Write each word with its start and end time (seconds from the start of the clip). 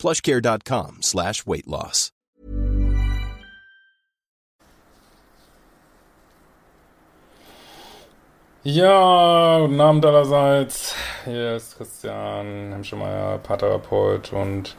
plushcare.com 0.00 1.02
slash 1.02 1.46
weight 1.46 1.66
loss. 1.66 2.10
Ja, 8.62 9.58
guten 9.60 9.80
Abend 9.80 10.04
allerseits. 10.04 10.94
Hier 11.24 11.56
ist 11.56 11.78
Christian 11.78 12.72
Hemschemeyer, 12.72 13.38
Paartherapeut 13.38 14.34
und 14.34 14.76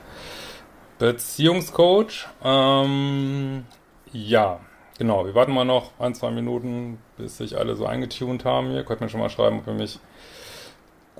Beziehungscoach. 0.99 2.27
Ähm, 2.43 3.65
ja, 4.13 4.59
genau. 4.99 5.25
Wir 5.25 5.33
warten 5.33 5.53
mal 5.53 5.65
noch 5.65 5.93
ein, 5.97 6.13
zwei 6.13 6.29
Minuten, 6.29 6.99
bis 7.17 7.37
sich 7.37 7.57
alle 7.57 7.75
so 7.75 7.87
eingetunt 7.87 8.45
haben. 8.45 8.69
Ihr 8.71 8.83
könnt 8.83 9.01
mir 9.01 9.09
schon 9.09 9.19
mal 9.19 9.31
schreiben, 9.31 9.57
ob 9.59 9.67
ihr 9.67 9.73
mich 9.73 9.99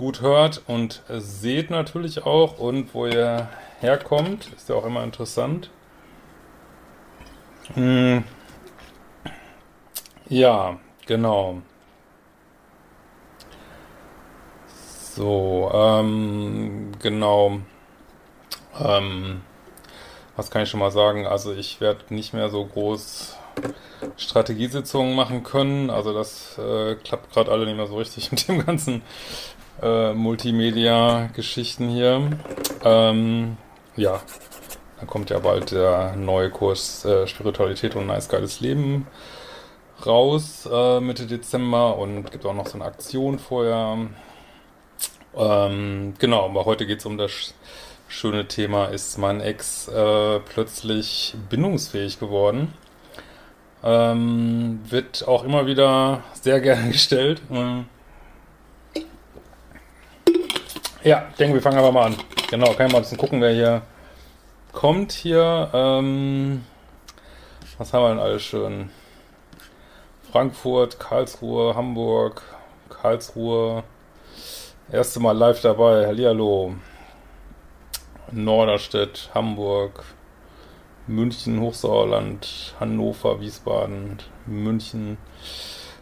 gut 0.02 0.22
hört 0.22 0.64
und 0.66 1.04
seht 1.10 1.70
natürlich 1.70 2.26
auch 2.26 2.58
und 2.58 2.96
wo 2.96 3.06
ihr 3.06 3.48
herkommt. 3.82 4.52
Ist 4.56 4.68
ja 4.68 4.74
auch 4.74 4.86
immer 4.86 5.04
interessant. 5.04 5.70
Hm. 7.76 8.24
Ja, 10.28 10.80
genau. 11.06 11.62
So, 15.14 15.70
ähm, 15.72 16.94
genau. 17.00 17.60
Ähm, 18.80 19.42
was 20.36 20.50
kann 20.50 20.64
ich 20.64 20.70
schon 20.70 20.80
mal 20.80 20.90
sagen? 20.90 21.28
Also 21.28 21.54
ich 21.54 21.80
werde 21.80 22.12
nicht 22.12 22.34
mehr 22.34 22.50
so 22.50 22.66
groß 22.66 23.38
Strategiesitzungen 24.18 25.16
machen 25.16 25.44
können. 25.44 25.92
Also 25.92 26.12
das 26.12 26.58
äh, 26.58 26.96
klappt 26.96 27.32
gerade 27.32 27.52
alle 27.52 27.68
nicht 27.68 27.78
mehr 27.78 27.86
so 27.86 27.98
richtig 27.98 28.32
mit 28.32 28.48
dem 28.48 28.66
ganzen 28.66 29.04
äh, 29.82 30.14
Multimedia-Geschichten 30.14 31.90
hier. 31.90 32.30
Ähm, 32.84 33.58
ja, 33.96 34.22
dann 35.00 35.08
kommt 35.08 35.30
ja 35.30 35.40
bald 35.40 35.72
der 35.72 36.16
neue 36.16 36.50
Kurs 36.50 37.06
äh, 37.06 37.28
Spiritualität 37.28 37.96
und 37.96 38.02
ein 38.04 38.08
nice 38.08 38.30
geiles 38.30 38.60
Leben 38.60 39.08
raus 40.06 40.68
äh, 40.72 41.00
Mitte 41.00 41.26
Dezember 41.26 41.98
und 41.98 42.32
gibt 42.32 42.46
auch 42.46 42.54
noch 42.54 42.68
so 42.68 42.76
eine 42.76 42.86
Aktion 42.86 43.40
vorher. 43.40 43.98
Ähm, 45.36 46.14
genau, 46.20 46.46
aber 46.46 46.66
heute 46.66 46.86
geht 46.86 47.00
es 47.00 47.06
um 47.06 47.18
das 47.18 47.54
schöne 48.08 48.48
Thema, 48.48 48.86
ist 48.86 49.18
mein 49.18 49.42
Ex 49.42 49.88
äh, 49.88 50.40
plötzlich 50.40 51.36
bindungsfähig 51.50 52.20
geworden? 52.20 52.74
Ähm, 53.84 54.80
wird 54.90 55.28
auch 55.28 55.44
immer 55.44 55.66
wieder 55.66 56.24
sehr 56.34 56.60
gerne 56.60 56.88
gestellt. 56.92 57.42
Ähm, 57.52 57.86
ja, 61.04 61.28
ich 61.30 61.38
denke, 61.38 61.56
wir 61.56 61.62
fangen 61.62 61.78
aber 61.78 61.92
mal 61.92 62.08
an. 62.08 62.16
Genau, 62.50 62.74
kann 62.74 62.88
ich 62.88 62.92
mal 62.92 63.00
ein 63.00 63.04
bisschen 63.04 63.18
gucken, 63.18 63.42
wer 63.42 63.54
hier 63.54 63.82
kommt 64.72 65.12
hier. 65.12 65.70
Ähm, 65.74 66.64
was 67.78 67.94
haben 67.94 68.04
wir 68.04 68.10
denn 68.10 68.20
alles 68.20 68.44
schön? 68.44 68.90
Frankfurt, 70.32 71.00
Karlsruhe, 71.00 71.76
Hamburg, 71.76 72.42
Karlsruhe. 72.90 73.84
Erste 74.92 75.20
Mal 75.20 75.38
live 75.38 75.62
dabei. 75.62 76.06
Hallihallo. 76.08 76.76
Norderstedt, 78.32 79.30
Hamburg, 79.34 80.04
München, 81.08 81.60
Hochsauerland, 81.60 82.76
Hannover, 82.80 83.42
Wiesbaden, 83.42 84.20
München, 84.46 85.18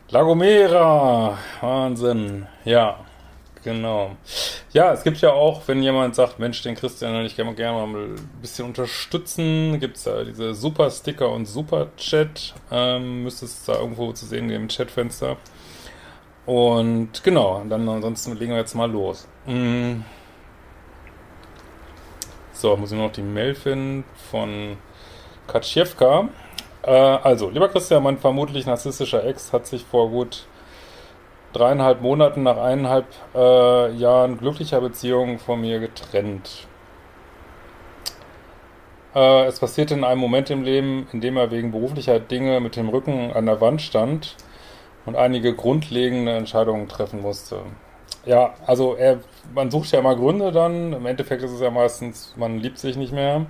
Lagomera. 0.09 1.37
Wahnsinn. 1.61 2.47
Ja. 2.65 2.99
Genau. 3.63 4.15
Ja, 4.71 4.93
es 4.93 5.03
gibt 5.03 5.19
ja 5.19 5.31
auch, 5.31 5.67
wenn 5.67 5.83
jemand 5.83 6.15
sagt, 6.15 6.39
Mensch, 6.39 6.61
den 6.61 6.75
Christian 6.75 7.25
ich 7.25 7.35
gerne, 7.35 7.53
gerne 7.53 7.85
mal 7.85 8.01
ein 8.01 8.29
bisschen 8.41 8.65
unterstützen, 8.65 9.79
gibt 9.79 9.97
es 9.97 10.03
da 10.03 10.23
diese 10.23 10.53
Super-Sticker 10.53 11.29
und 11.29 11.45
Super-Chat. 11.45 12.53
Ähm, 12.71 13.23
müsste 13.23 13.45
es 13.45 13.65
da 13.65 13.73
irgendwo 13.73 14.13
zu 14.13 14.25
sehen 14.25 14.49
im 14.49 14.69
Chatfenster. 14.69 15.37
Und 16.45 17.23
genau, 17.23 17.61
dann 17.67 17.87
ansonsten 17.87 18.37
legen 18.37 18.53
wir 18.53 18.59
jetzt 18.59 18.75
mal 18.75 18.89
los. 18.89 19.27
Mm. 19.45 20.01
So, 22.53 22.75
muss 22.75 22.91
ich 22.91 22.97
noch 22.97 23.11
die 23.11 23.21
Mail 23.21 23.55
finden 23.55 24.03
von 24.31 24.77
Kaczewka. 25.47 26.29
Äh, 26.83 26.91
also, 26.91 27.49
lieber 27.49 27.69
Christian, 27.69 28.03
mein 28.03 28.17
vermutlich 28.17 28.65
narzisstischer 28.65 29.23
Ex 29.25 29.53
hat 29.53 29.67
sich 29.67 29.83
vor 29.83 30.09
gut 30.09 30.45
dreieinhalb 31.53 32.01
Monaten 32.01 32.43
nach 32.43 32.57
eineinhalb 32.57 33.05
äh, 33.35 33.91
Jahren 33.93 34.37
glücklicher 34.37 34.81
Beziehung 34.81 35.39
von 35.39 35.61
mir 35.61 35.79
getrennt. 35.79 36.67
Äh, 39.15 39.45
es 39.45 39.59
passierte 39.59 39.95
in 39.95 40.03
einem 40.03 40.19
Moment 40.19 40.49
im 40.49 40.63
Leben, 40.63 41.07
in 41.11 41.21
dem 41.21 41.37
er 41.37 41.51
wegen 41.51 41.71
beruflicher 41.71 42.19
Dinge 42.19 42.59
mit 42.59 42.75
dem 42.75 42.89
Rücken 42.89 43.31
an 43.33 43.45
der 43.45 43.59
Wand 43.61 43.81
stand 43.81 44.35
und 45.05 45.15
einige 45.15 45.55
grundlegende 45.55 46.33
Entscheidungen 46.33 46.87
treffen 46.87 47.21
musste. 47.21 47.61
Ja, 48.25 48.53
also 48.67 48.95
er, 48.95 49.19
man 49.55 49.71
sucht 49.71 49.91
ja 49.91 49.99
immer 49.99 50.15
Gründe 50.15 50.51
dann. 50.51 50.93
Im 50.93 51.05
Endeffekt 51.05 51.41
ist 51.41 51.51
es 51.51 51.61
ja 51.61 51.71
meistens, 51.71 52.33
man 52.37 52.59
liebt 52.59 52.77
sich 52.77 52.97
nicht 52.97 53.13
mehr. 53.13 53.45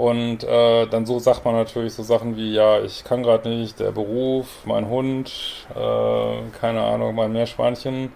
Und 0.00 0.44
äh, 0.44 0.86
dann 0.86 1.04
so 1.04 1.18
sagt 1.18 1.44
man 1.44 1.54
natürlich 1.54 1.92
so 1.92 2.02
Sachen 2.02 2.34
wie, 2.34 2.54
ja, 2.54 2.80
ich 2.80 3.04
kann 3.04 3.22
gerade 3.22 3.50
nicht, 3.50 3.80
der 3.80 3.90
Beruf, 3.90 4.46
mein 4.64 4.88
Hund, 4.88 5.30
äh, 5.74 6.58
keine 6.58 6.80
Ahnung, 6.80 7.14
mein 7.14 7.30
Meerschweinchen. 7.34 8.10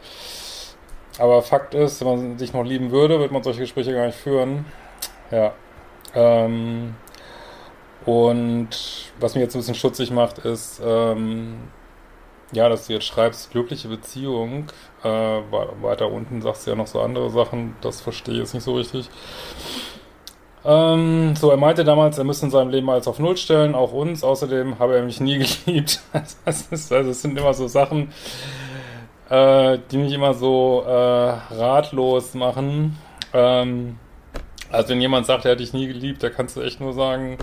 Aber 1.18 1.42
Fakt 1.42 1.74
ist, 1.74 2.00
wenn 2.00 2.08
man 2.08 2.38
sich 2.38 2.54
noch 2.54 2.64
lieben 2.64 2.90
würde, 2.90 3.20
wird 3.20 3.32
man 3.32 3.42
solche 3.42 3.60
Gespräche 3.60 3.92
gar 3.92 4.06
nicht 4.06 4.16
führen. 4.16 4.64
Ja. 5.30 5.52
Ähm, 6.14 6.94
und 8.06 8.70
was 9.20 9.34
mich 9.34 9.42
jetzt 9.42 9.54
ein 9.54 9.58
bisschen 9.58 9.74
schutzig 9.74 10.10
macht, 10.10 10.38
ist, 10.38 10.80
ähm, 10.82 11.68
ja, 12.52 12.70
dass 12.70 12.86
du 12.86 12.94
jetzt 12.94 13.04
schreibst, 13.04 13.50
glückliche 13.50 13.88
Beziehung. 13.88 14.68
Äh, 15.02 15.08
weiter 15.82 16.10
unten 16.10 16.40
sagst 16.40 16.66
du 16.66 16.70
ja 16.70 16.76
noch 16.76 16.86
so 16.86 17.02
andere 17.02 17.28
Sachen, 17.28 17.76
das 17.82 18.00
verstehe 18.00 18.36
ich 18.36 18.40
jetzt 18.40 18.54
nicht 18.54 18.64
so 18.64 18.74
richtig. 18.74 19.10
Ähm, 20.64 21.36
so, 21.36 21.50
er 21.50 21.56
meinte 21.56 21.84
damals, 21.84 22.16
er 22.16 22.24
müsse 22.24 22.46
in 22.46 22.50
seinem 22.50 22.70
Leben 22.70 22.88
alles 22.88 23.06
auf 23.06 23.18
Null 23.18 23.36
stellen, 23.36 23.74
auch 23.74 23.92
uns. 23.92 24.24
Außerdem 24.24 24.78
habe 24.78 24.96
er 24.96 25.02
mich 25.02 25.20
nie 25.20 25.38
geliebt. 25.64 26.00
das, 26.44 26.68
ist, 26.70 26.92
also, 26.92 27.08
das 27.08 27.22
sind 27.22 27.38
immer 27.38 27.54
so 27.54 27.68
Sachen, 27.68 28.12
äh, 29.28 29.78
die 29.90 29.98
mich 29.98 30.12
immer 30.12 30.34
so 30.34 30.84
äh, 30.86 30.90
ratlos 30.90 32.34
machen. 32.34 32.98
Ähm, 33.32 33.98
also 34.70 34.90
wenn 34.90 35.00
jemand 35.00 35.26
sagt, 35.26 35.44
er 35.44 35.52
hat 35.52 35.60
dich 35.60 35.72
nie 35.72 35.86
geliebt, 35.86 36.22
da 36.22 36.30
kannst 36.30 36.56
du 36.56 36.62
echt 36.62 36.80
nur 36.80 36.92
sagen, 36.94 37.38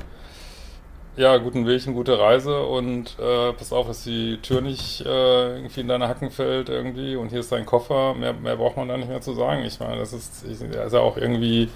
ja, 1.17 1.37
guten 1.37 1.67
Weg, 1.67 1.85
eine 1.85 1.95
gute 1.95 2.17
Reise 2.19 2.63
und 2.63 3.17
äh, 3.19 3.53
pass 3.53 3.73
auf, 3.73 3.87
dass 3.87 4.03
die 4.03 4.37
Tür 4.41 4.61
nicht 4.61 5.01
äh, 5.05 5.57
irgendwie 5.57 5.81
in 5.81 5.87
deine 5.87 6.07
Hacken 6.07 6.31
fällt 6.31 6.69
irgendwie 6.69 7.15
und 7.15 7.29
hier 7.29 7.41
ist 7.41 7.51
dein 7.51 7.65
Koffer. 7.65 8.15
Mehr, 8.15 8.33
mehr 8.33 8.55
braucht 8.55 8.77
man 8.77 8.87
da 8.87 8.97
nicht 8.97 9.09
mehr 9.09 9.21
zu 9.21 9.33
sagen. 9.33 9.63
Ich 9.63 9.79
meine, 9.79 9.97
das 9.97 10.13
ist, 10.13 10.43
ist 10.43 10.63
ja 10.93 10.99
auch 10.99 11.17
irgendwie 11.17 11.69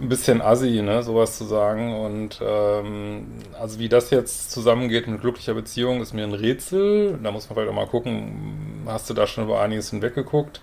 ein 0.00 0.08
bisschen 0.08 0.42
assi, 0.42 0.82
ne, 0.82 1.02
sowas 1.02 1.38
zu 1.38 1.44
sagen. 1.44 1.94
Und 1.94 2.40
ähm, 2.42 3.26
also 3.58 3.78
wie 3.78 3.88
das 3.88 4.10
jetzt 4.10 4.50
zusammengeht 4.50 5.06
mit 5.06 5.20
glücklicher 5.20 5.54
Beziehung, 5.54 6.00
ist 6.00 6.12
mir 6.12 6.24
ein 6.24 6.34
Rätsel. 6.34 7.18
Da 7.22 7.30
muss 7.30 7.48
man 7.48 7.56
vielleicht 7.56 7.70
auch 7.70 7.76
mal 7.76 7.86
gucken, 7.86 8.84
hast 8.86 9.08
du 9.10 9.14
da 9.14 9.26
schon 9.26 9.44
über 9.44 9.60
einiges 9.60 9.90
hinweggeguckt? 9.90 10.60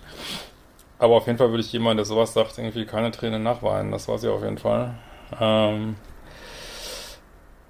Aber 0.98 1.16
auf 1.16 1.26
jeden 1.26 1.38
Fall 1.38 1.50
würde 1.50 1.62
ich 1.62 1.72
jemand, 1.72 1.98
der 1.98 2.04
sowas 2.04 2.32
sagt, 2.32 2.58
irgendwie 2.58 2.84
keine 2.84 3.10
Tränen 3.10 3.42
nachweinen. 3.42 3.90
Das 3.90 4.08
weiß 4.08 4.22
ich 4.22 4.30
auf 4.30 4.42
jeden 4.42 4.58
Fall. 4.58 4.94
Ähm, 5.40 5.96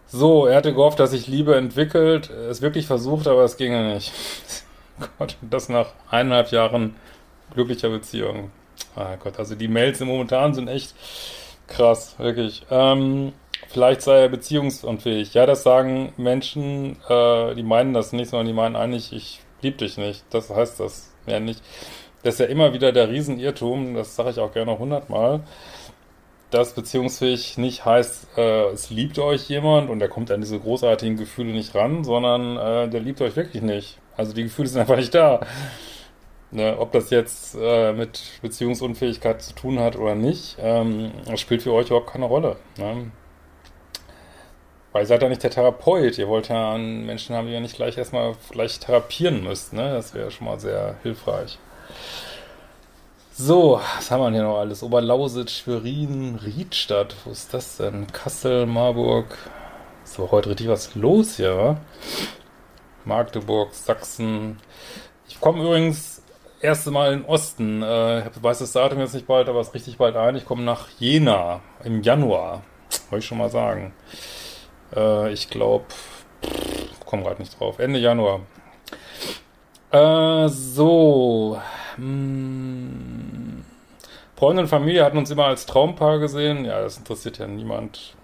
so, 0.06 0.46
er 0.46 0.56
hatte 0.56 0.74
gehofft, 0.74 1.00
dass 1.00 1.12
sich 1.12 1.26
Liebe 1.26 1.56
entwickelt, 1.56 2.28
es 2.28 2.60
wirklich 2.60 2.86
versucht, 2.86 3.26
aber 3.26 3.44
es 3.44 3.56
ginge 3.56 3.94
nicht. 3.94 4.12
Gott, 5.18 5.38
das 5.40 5.70
nach 5.70 5.92
eineinhalb 6.10 6.50
Jahren 6.50 6.96
glücklicher 7.54 7.88
Beziehung. 7.88 8.50
Ah 8.94 9.16
Gott, 9.16 9.38
also 9.38 9.54
die 9.54 9.68
Mails 9.68 10.00
im 10.02 10.08
Momentan 10.08 10.52
sind 10.52 10.68
echt 10.68 10.94
Krass, 11.66 12.18
wirklich. 12.18 12.66
Ähm, 12.70 13.32
vielleicht 13.68 14.02
sei 14.02 14.20
er 14.20 14.28
beziehungsunfähig. 14.28 15.34
Ja, 15.34 15.46
das 15.46 15.62
sagen 15.62 16.12
Menschen, 16.16 16.96
äh, 17.08 17.54
die 17.54 17.62
meinen 17.62 17.94
das 17.94 18.12
nicht, 18.12 18.30
sondern 18.30 18.46
die 18.46 18.52
meinen 18.52 18.76
eigentlich, 18.76 19.12
ich 19.12 19.40
liebe 19.62 19.78
dich 19.78 19.96
nicht. 19.96 20.24
Das 20.30 20.50
heißt 20.50 20.80
das 20.80 21.12
mehr 21.26 21.40
nicht. 21.40 21.62
Das 22.22 22.34
ist 22.34 22.40
ja 22.40 22.46
immer 22.46 22.72
wieder 22.72 22.92
der 22.92 23.08
Riesenirrtum, 23.08 23.94
das 23.94 24.14
sage 24.14 24.30
ich 24.30 24.38
auch 24.38 24.52
gerne 24.52 24.78
hundertmal. 24.78 25.40
dass 26.50 26.74
beziehungsfähig 26.74 27.56
nicht 27.56 27.86
heißt, 27.86 28.36
äh, 28.36 28.66
es 28.72 28.90
liebt 28.90 29.18
euch 29.18 29.48
jemand 29.48 29.88
und 29.88 30.00
der 30.00 30.08
kommt 30.10 30.30
an 30.30 30.42
diese 30.42 30.58
großartigen 30.60 31.16
Gefühle 31.16 31.52
nicht 31.52 31.74
ran, 31.74 32.04
sondern 32.04 32.58
äh, 32.58 32.90
der 32.90 33.00
liebt 33.00 33.22
euch 33.22 33.36
wirklich 33.36 33.62
nicht. 33.62 33.98
Also 34.18 34.34
die 34.34 34.44
Gefühle 34.44 34.68
sind 34.68 34.80
einfach 34.82 34.96
nicht 34.96 35.14
da. 35.14 35.40
Ne, 36.54 36.76
ob 36.78 36.92
das 36.92 37.08
jetzt 37.08 37.56
äh, 37.58 37.94
mit 37.94 38.20
Beziehungsunfähigkeit 38.42 39.40
zu 39.40 39.54
tun 39.54 39.80
hat 39.80 39.96
oder 39.96 40.14
nicht, 40.14 40.56
ähm, 40.60 41.12
das 41.24 41.40
spielt 41.40 41.62
für 41.62 41.72
euch 41.72 41.86
überhaupt 41.86 42.10
keine 42.10 42.26
Rolle. 42.26 42.56
Ne? 42.76 43.10
Weil 44.92 45.04
ihr 45.04 45.06
seid 45.06 45.22
ja 45.22 45.30
nicht 45.30 45.42
der 45.42 45.50
Therapeut. 45.50 46.18
Ihr 46.18 46.28
wollt 46.28 46.48
ja 46.48 46.74
einen 46.74 47.06
Menschen 47.06 47.34
haben, 47.34 47.46
die 47.46 47.54
ihr 47.54 47.60
nicht 47.60 47.76
gleich 47.76 47.96
erstmal 47.96 48.34
gleich 48.50 48.78
therapieren 48.78 49.42
müsst. 49.42 49.72
Ne? 49.72 49.94
Das 49.94 50.12
wäre 50.12 50.30
schon 50.30 50.46
mal 50.46 50.60
sehr 50.60 50.96
hilfreich. 51.02 51.58
So, 53.32 53.80
was 53.96 54.10
haben 54.10 54.20
wir 54.20 54.30
hier 54.30 54.42
noch 54.42 54.58
alles? 54.58 54.82
Oberlausitz, 54.82 55.52
Schwerin, 55.52 56.38
Riedstadt. 56.44 57.16
Wo 57.24 57.30
ist 57.30 57.54
das 57.54 57.78
denn? 57.78 58.06
Kassel, 58.08 58.66
Marburg. 58.66 59.38
So, 60.04 60.30
heute 60.30 60.50
richtig 60.50 60.68
was 60.68 60.94
los 60.94 61.36
hier, 61.36 61.56
wa? 61.56 61.76
Magdeburg, 63.06 63.72
Sachsen. 63.72 64.58
Ich 65.26 65.40
komme 65.40 65.62
übrigens 65.62 66.11
erste 66.62 66.90
Mal 66.90 67.12
den 67.12 67.24
Osten. 67.24 67.82
Äh, 67.82 68.20
ich 68.20 68.42
weiß 68.42 68.60
das 68.60 68.72
Datum 68.72 69.00
jetzt 69.00 69.14
nicht 69.14 69.26
bald, 69.26 69.48
aber 69.48 69.60
es 69.60 69.68
ist 69.68 69.74
richtig 69.74 69.98
bald 69.98 70.16
ein. 70.16 70.36
Ich 70.36 70.46
komme 70.46 70.62
nach 70.62 70.88
Jena 70.98 71.60
im 71.84 72.02
Januar. 72.02 72.62
Wollte 73.10 73.22
ich 73.22 73.26
schon 73.26 73.38
mal 73.38 73.50
sagen. 73.50 73.92
Äh, 74.94 75.32
ich 75.32 75.50
glaube, 75.50 75.84
komme 77.04 77.24
gerade 77.24 77.40
nicht 77.42 77.58
drauf. 77.58 77.78
Ende 77.78 77.98
Januar. 77.98 78.40
Äh, 79.90 80.48
so. 80.48 81.60
Hm. 81.96 83.64
Freunde 84.36 84.62
und 84.62 84.68
Familie 84.68 85.04
hatten 85.04 85.18
uns 85.18 85.30
immer 85.30 85.46
als 85.46 85.66
Traumpaar 85.66 86.18
gesehen. 86.18 86.64
Ja, 86.64 86.80
das 86.80 86.98
interessiert 86.98 87.38
ja 87.38 87.46
niemand. 87.46 88.16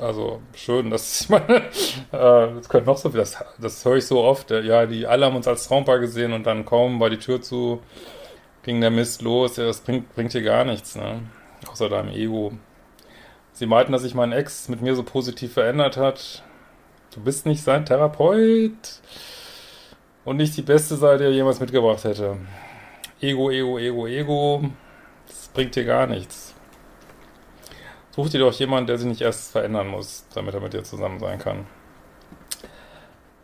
Also 0.00 0.40
schön, 0.54 0.90
dass 0.90 1.20
ich 1.20 1.28
meine, 1.28 1.56
äh, 1.56 1.62
das 2.10 2.68
könnte 2.68 2.86
noch 2.86 2.96
so 2.96 3.10
viel, 3.10 3.20
das, 3.20 3.36
das 3.58 3.84
höre 3.84 3.96
ich 3.96 4.06
so 4.06 4.22
oft. 4.22 4.50
Ja, 4.50 4.86
die 4.86 5.06
alle 5.06 5.26
haben 5.26 5.36
uns 5.36 5.46
als 5.46 5.68
Traumpaar 5.68 5.98
gesehen 5.98 6.32
und 6.32 6.46
dann 6.46 6.64
kaum 6.64 7.00
war 7.00 7.10
die 7.10 7.18
Tür 7.18 7.42
zu, 7.42 7.82
ging 8.62 8.80
der 8.80 8.90
Mist 8.90 9.22
los. 9.22 9.56
Ja, 9.56 9.64
das 9.64 9.80
bringt, 9.80 10.14
bringt 10.14 10.32
dir 10.32 10.42
gar 10.42 10.64
nichts, 10.64 10.96
ne? 10.96 11.22
Außer 11.70 11.88
deinem 11.88 12.10
Ego. 12.10 12.52
Sie 13.52 13.66
meinten, 13.66 13.92
dass 13.92 14.02
sich 14.02 14.14
mein 14.14 14.32
Ex 14.32 14.68
mit 14.68 14.80
mir 14.80 14.94
so 14.94 15.02
positiv 15.02 15.52
verändert 15.52 15.96
hat. 15.96 16.42
Du 17.14 17.20
bist 17.20 17.44
nicht 17.44 17.62
sein 17.62 17.84
Therapeut 17.84 19.00
und 20.24 20.36
nicht 20.36 20.56
die 20.56 20.62
beste 20.62 20.96
Seite, 20.96 21.24
die 21.24 21.30
er 21.30 21.32
jemals 21.32 21.60
mitgebracht 21.60 22.04
hätte. 22.04 22.38
Ego, 23.20 23.50
Ego, 23.50 23.78
Ego, 23.78 24.06
Ego. 24.06 24.64
Das 25.26 25.48
bringt 25.48 25.76
dir 25.76 25.84
gar 25.84 26.06
nichts. 26.06 26.54
Such 28.20 28.28
dir 28.28 28.40
doch 28.40 28.52
jemanden, 28.52 28.86
der 28.86 28.98
sich 28.98 29.06
nicht 29.06 29.22
erst 29.22 29.50
verändern 29.50 29.88
muss, 29.88 30.26
damit 30.34 30.52
er 30.52 30.60
mit 30.60 30.74
dir 30.74 30.84
zusammen 30.84 31.18
sein 31.20 31.38
kann. 31.38 31.66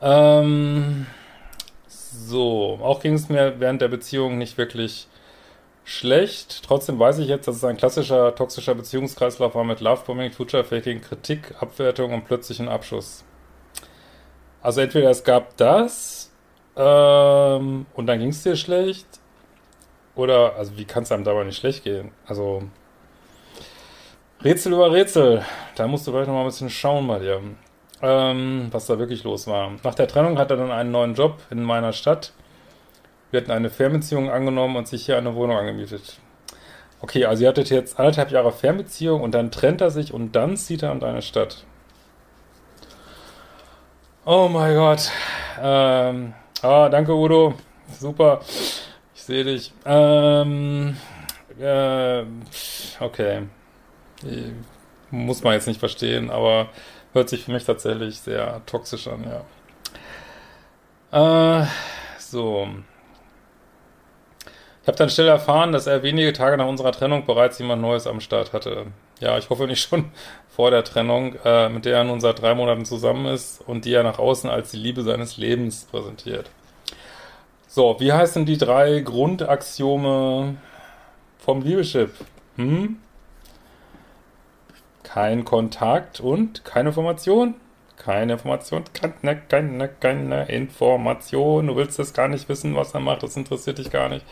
Ähm, 0.03 1.07
so, 1.89 2.79
auch 2.83 3.01
ging 3.01 3.15
es 3.15 3.31
mir 3.31 3.59
während 3.59 3.81
der 3.81 3.89
Beziehung 3.89 4.37
nicht 4.37 4.59
wirklich 4.59 5.09
schlecht. 5.85 6.63
Trotzdem 6.67 6.99
weiß 6.99 7.21
ich 7.21 7.29
jetzt, 7.29 7.49
dass 7.49 7.57
es 7.57 7.65
ein 7.65 7.79
klassischer 7.79 8.35
toxischer 8.35 8.75
Beziehungskreislauf 8.75 9.55
war 9.55 9.65
mit 9.65 9.81
Lovebombing, 9.81 10.33
Future-Faking, 10.33 11.01
Kritik, 11.01 11.55
Abwertung 11.59 12.13
und 12.13 12.27
plötzlichen 12.27 12.69
Abschuss. 12.69 13.25
Also 14.61 14.83
entweder 14.83 15.09
es 15.09 15.25
gab 15.25 15.57
das 15.57 16.31
ähm, 16.77 17.87
und 17.95 18.07
dann 18.07 18.19
ging 18.19 18.29
es 18.29 18.43
dir 18.43 18.57
schlecht 18.57 19.07
oder, 20.15 20.57
also 20.57 20.77
wie 20.77 20.85
kann 20.85 21.05
es 21.05 21.13
einem 21.13 21.25
dabei 21.25 21.45
nicht 21.45 21.57
schlecht 21.57 21.83
gehen? 21.83 22.13
Also 22.27 22.65
Rätsel 24.47 24.73
über 24.73 24.93
Rätsel. 24.93 25.43
Da 25.75 25.87
musst 25.87 26.07
du 26.07 26.13
vielleicht 26.13 26.29
noch 26.29 26.35
mal 26.35 26.41
ein 26.41 26.47
bisschen 26.47 26.71
schauen 26.71 27.07
bei 27.07 27.19
dir, 27.19 27.41
ähm, 28.03 28.69
was 28.71 28.87
da 28.87 28.99
wirklich 28.99 29.25
los 29.25 29.47
war. 29.47 29.73
Nach 29.83 29.95
der 29.95 30.09
Trennung 30.09 30.39
hat 30.39 30.51
er 30.51 30.57
dann 30.57 30.71
einen 30.71 30.91
neuen 30.91 31.15
Job 31.15 31.39
in 31.51 31.63
meiner 31.63 31.93
Stadt 31.93 32.33
wir 33.31 33.41
hatten 33.41 33.51
eine 33.51 33.71
Fernbeziehung 33.71 34.31
angenommen 34.31 34.77
und 34.77 34.89
sich 34.89 35.05
hier 35.05 35.19
eine 35.19 35.35
Wohnung 35.35 35.57
angemietet. 35.57 36.19
Okay, 37.01 37.25
also 37.25 37.43
ihr 37.43 37.49
hattet 37.49 37.71
jetzt 37.71 37.99
anderthalb 37.99 38.31
Jahre 38.31 38.53
Fernbeziehung 38.53 39.21
und 39.21 39.33
dann 39.33 39.51
trennt 39.51 39.81
er 39.81 39.91
sich 39.91 40.15
und 40.15 40.33
dann 40.33 40.57
zieht 40.57 40.83
er 40.83 40.93
an 40.93 41.01
deine 41.01 41.23
Stadt. 41.23 41.65
Oh 44.25 44.49
mein 44.49 44.75
Gott. 44.75 45.11
Ähm, 45.61 46.35
ah, 46.63 46.89
danke 46.89 47.15
Udo. 47.15 47.55
Super. 47.99 48.41
Ich 49.15 49.23
sehe 49.23 49.45
dich. 49.45 49.73
Ähm, 49.85 50.97
äh, 51.61 52.23
okay. 53.01 53.43
Muss 55.11 55.43
man 55.43 55.55
jetzt 55.55 55.67
nicht 55.67 55.81
verstehen, 55.81 56.31
aber 56.31 56.69
hört 57.13 57.29
sich 57.29 57.45
für 57.45 57.53
mich 57.53 57.65
tatsächlich 57.65 58.21
sehr 58.21 58.63
toxisch 58.67 59.09
an, 59.09 59.25
ja. 59.25 59.45
Äh, 61.63 61.67
so. 62.19 62.69
Ich 64.83 64.89
habe 64.89 64.99
dann 64.99 65.11
schnell 65.11 65.29
erfahren, 65.29 65.73
dass 65.73 65.87
er 65.87 66.03
wenige 66.03 66.33
Tage 66.33 66.57
nach 66.57 66.69
unserer 66.69 66.93
Trennung 66.93 67.27
bereits 67.27 67.59
jemand 67.59 67.83
Neues 67.83 68.07
am 68.07 68.21
Start 68.21 68.53
hatte. 68.53 68.87
Ja, 69.19 69.37
ich 69.39 69.51
hoffe 69.51 69.67
nicht 69.67 69.89
schon 69.89 70.13
vor 70.49 70.71
der 70.71 70.85
Trennung, 70.85 71.35
äh, 71.45 71.69
mit 71.69 71.85
der 71.85 71.97
er 71.97 72.05
nun 72.05 72.21
seit 72.21 72.41
drei 72.41 72.55
Monaten 72.55 72.85
zusammen 72.85 73.27
ist 73.27 73.63
und 73.67 73.85
die 73.85 73.93
er 73.93 74.03
nach 74.03 74.19
außen 74.19 74.49
als 74.49 74.71
die 74.71 74.77
Liebe 74.77 75.03
seines 75.03 75.37
Lebens 75.37 75.87
präsentiert. 75.91 76.51
So, 77.67 77.97
wie 77.99 78.13
heißen 78.13 78.47
die 78.47 78.59
drei 78.59 79.01
Grundaxiome 79.01 80.57
vom 81.39 81.63
Liebeschip? 81.63 82.13
Hm? 82.57 83.01
Kein 85.17 85.47
Kontakt 85.47 86.21
und 86.21 86.63
keine 86.67 86.91
Information? 86.91 87.55
Keine 87.97 88.35
Information, 88.35 88.85
keine, 88.93 89.41
keine, 89.49 89.89
keine 89.89 90.47
Information. 90.51 91.69
Du 91.69 91.77
willst 91.77 91.99
das 91.99 92.13
gar 92.13 92.29
nicht 92.29 92.51
wissen, 92.51 92.77
was 92.77 92.93
er 92.93 93.01
macht, 93.01 93.23
das 93.23 93.35
interessiert 93.35 93.79
dich 93.79 93.91
gar 93.91 94.11
nicht. 94.11 94.27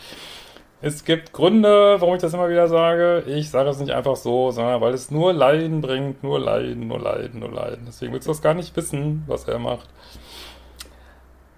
Es 0.82 1.06
gibt 1.06 1.32
Gründe, 1.32 1.96
warum 2.02 2.16
ich 2.16 2.20
das 2.20 2.34
immer 2.34 2.50
wieder 2.50 2.68
sage. 2.68 3.24
Ich 3.26 3.48
sage 3.48 3.70
es 3.70 3.78
nicht 3.78 3.92
einfach 3.92 4.16
so, 4.16 4.50
sondern 4.50 4.82
weil 4.82 4.92
es 4.92 5.10
nur 5.10 5.32
Leiden 5.32 5.80
bringt, 5.80 6.22
nur 6.22 6.38
Leiden, 6.38 6.86
nur 6.86 7.00
Leiden, 7.00 7.40
nur 7.40 7.50
Leiden. 7.50 7.84
Deswegen 7.86 8.12
willst 8.12 8.26
du 8.26 8.32
das 8.32 8.42
gar 8.42 8.52
nicht 8.52 8.76
wissen, 8.76 9.24
was 9.26 9.48
er 9.48 9.58
macht. 9.58 9.88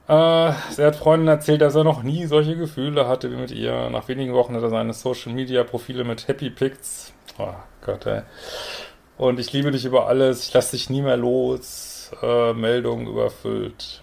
Äh, 0.09 0.13
er 0.13 0.55
hat 0.79 0.95
Freunden 0.95 1.27
erzählt, 1.27 1.63
dass 1.63 1.75
er 1.75 1.83
noch 1.83 2.05
nie 2.05 2.27
solche 2.27 2.57
Gefühle 2.57 3.09
hatte 3.09 3.33
wie 3.33 3.37
mit 3.37 3.51
ihr. 3.51 3.91
Nach 3.91 4.07
wenigen 4.07 4.35
Wochen 4.35 4.55
hat 4.55 4.63
er 4.63 4.71
seine 4.71 4.93
Social 4.93 5.33
Media 5.33 5.65
Profile 5.65 6.05
mit 6.05 6.29
Happy 6.29 6.49
Pics. 6.49 7.13
Oh 7.39 7.55
Gott, 7.85 8.07
ey. 8.07 8.23
Und 9.19 9.41
ich 9.41 9.53
liebe 9.53 9.71
dich 9.71 9.85
über 9.85 10.09
alles, 10.09 10.47
ich 10.47 10.55
lasse 10.55 10.77
dich 10.77 10.91
nie 10.91 11.03
mehr 11.03 11.17
los. 11.17 11.97
Äh, 12.23 12.53
Meldungen 12.53 13.07
überfüllt. 13.07 14.03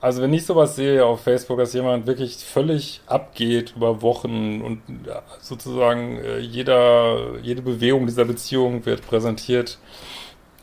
Also 0.00 0.22
wenn 0.22 0.32
ich 0.32 0.46
sowas 0.46 0.76
sehe 0.76 1.04
auf 1.04 1.20
Facebook, 1.20 1.58
dass 1.58 1.74
jemand 1.74 2.06
wirklich 2.06 2.36
völlig 2.36 3.02
abgeht 3.06 3.74
über 3.76 4.00
Wochen 4.00 4.62
und 4.62 4.80
sozusagen 5.42 6.16
äh, 6.18 6.38
jeder, 6.38 7.38
jede 7.42 7.60
Bewegung 7.60 8.06
dieser 8.06 8.24
Beziehung 8.24 8.86
wird 8.86 9.06
präsentiert 9.06 9.78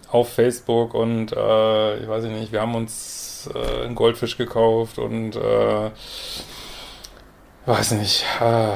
auf 0.10 0.30
Facebook 0.30 0.96
und 0.96 1.34
äh, 1.34 1.98
ich 2.00 2.08
weiß 2.08 2.24
nicht, 2.24 2.52
wir 2.52 2.62
haben 2.62 2.74
uns 2.74 3.48
äh, 3.54 3.84
einen 3.84 3.94
Goldfisch 3.94 4.38
gekauft 4.38 4.98
und 4.98 5.36
äh, 5.36 5.92
weiß 7.68 7.92
nicht, 7.92 8.26
äh, 8.42 8.72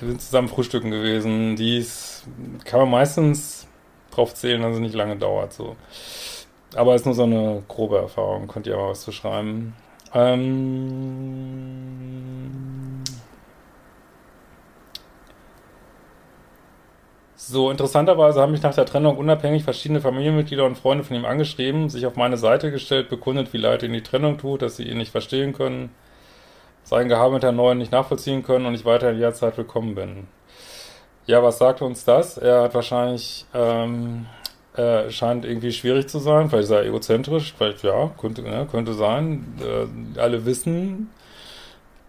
wir 0.00 0.08
sind 0.08 0.20
zusammen 0.20 0.48
frühstücken 0.48 0.90
gewesen. 0.90 1.54
Dies 1.54 2.11
kann 2.64 2.80
man 2.80 2.90
meistens 2.90 3.66
drauf 4.10 4.34
zählen, 4.34 4.62
dass 4.62 4.74
es 4.74 4.80
nicht 4.80 4.94
lange 4.94 5.16
dauert 5.16 5.52
so. 5.52 5.76
Aber 6.74 6.94
es 6.94 7.02
ist 7.02 7.06
nur 7.06 7.14
so 7.14 7.24
eine 7.24 7.62
grobe 7.68 7.98
Erfahrung, 7.98 8.48
könnt 8.48 8.66
ihr 8.66 8.74
aber 8.74 8.90
was 8.90 9.02
zu 9.02 9.12
schreiben. 9.12 9.74
Ähm 10.14 11.42
so, 17.34 17.70
interessanterweise 17.70 18.40
haben 18.40 18.52
mich 18.52 18.62
nach 18.62 18.74
der 18.74 18.86
Trennung 18.86 19.16
unabhängig 19.18 19.64
verschiedene 19.64 20.00
Familienmitglieder 20.00 20.64
und 20.64 20.78
Freunde 20.78 21.04
von 21.04 21.16
ihm 21.16 21.24
angeschrieben, 21.24 21.88
sich 21.88 22.06
auf 22.06 22.16
meine 22.16 22.36
Seite 22.36 22.70
gestellt, 22.70 23.08
bekundet, 23.08 23.52
wie 23.52 23.58
leid 23.58 23.82
ihnen 23.82 23.94
die 23.94 24.02
Trennung 24.02 24.38
tut, 24.38 24.62
dass 24.62 24.76
sie 24.76 24.84
ihn 24.84 24.98
nicht 24.98 25.12
verstehen 25.12 25.52
können, 25.52 25.90
sein 26.84 27.08
Gehabe 27.08 27.34
mit 27.34 27.42
der 27.42 27.52
Neuen 27.52 27.78
nicht 27.78 27.92
nachvollziehen 27.92 28.42
können 28.42 28.66
und 28.66 28.74
ich 28.74 28.84
weiter 28.84 29.10
in 29.10 29.16
jederzeit 29.16 29.56
willkommen 29.58 29.94
bin. 29.94 30.26
Ja, 31.26 31.42
was 31.42 31.58
sagt 31.58 31.82
uns 31.82 32.04
das? 32.04 32.36
Er 32.36 32.62
hat 32.62 32.74
wahrscheinlich 32.74 33.46
ähm, 33.54 34.26
äh, 34.76 35.10
scheint 35.10 35.44
irgendwie 35.44 35.72
schwierig 35.72 36.08
zu 36.08 36.18
sein, 36.18 36.50
vielleicht 36.50 36.64
ist 36.64 36.70
er 36.70 36.84
egozentrisch, 36.84 37.54
vielleicht 37.56 37.84
ja, 37.84 38.10
könnte, 38.20 38.42
ne, 38.42 38.66
könnte 38.70 38.94
sein. 38.94 39.54
Äh, 39.60 40.18
alle 40.20 40.44
wissen, 40.46 41.10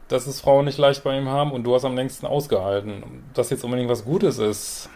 dass 0.08 0.28
es 0.28 0.42
Frauen 0.42 0.66
nicht 0.66 0.78
leicht 0.78 1.04
bei 1.04 1.18
ihm 1.18 1.28
haben 1.28 1.52
und 1.52 1.64
du 1.64 1.76
hast 1.76 1.86
am 1.86 1.96
längsten 1.96 2.26
ausgehalten. 2.26 3.24
Dass 3.34 3.50
jetzt 3.52 3.64
unbedingt 3.64 3.90
was 3.90 4.06
Gutes 4.06 4.40
ist, 4.40 4.90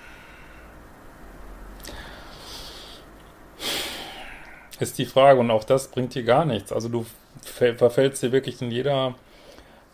ist 4.79 4.97
die 4.97 5.05
Frage 5.05 5.39
und 5.39 5.51
auch 5.51 5.63
das 5.63 5.89
bringt 5.89 6.15
dir 6.15 6.24
gar 6.24 6.45
nichts. 6.45 6.71
Also 6.71 6.89
du 6.89 7.05
verfällst 7.41 8.24
dir 8.24 8.31
wirklich 8.31 8.62
in 8.62 8.71
jeder 8.71 9.15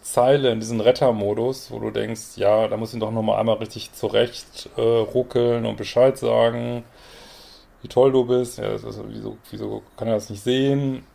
Zeile 0.04 0.52
in 0.52 0.60
diesen 0.60 0.82
Rettermodus, 0.82 1.72
wo 1.72 1.80
du 1.80 1.90
denkst, 1.90 2.36
ja, 2.38 2.68
da 2.68 2.78
muss 2.78 2.94
ich 2.94 3.00
doch 3.00 3.12
nochmal 3.12 3.40
einmal 3.40 3.56
richtig 3.56 3.94
zurecht 3.94 4.70
äh, 4.76 4.82
ruckeln 4.82 5.66
und 5.66 5.78
Bescheid 5.78 6.18
sagen, 6.18 6.84
wie 7.82 7.88
toll 7.88 8.12
du 8.12 8.26
bist. 8.26 8.58
Ja, 8.60 8.74
ist, 8.74 8.86
wieso, 9.08 9.38
wieso 9.50 9.82
kann 9.98 10.10
er 10.10 10.16
das 10.16 10.30
nicht 10.30 10.44
sehen? 10.44 11.06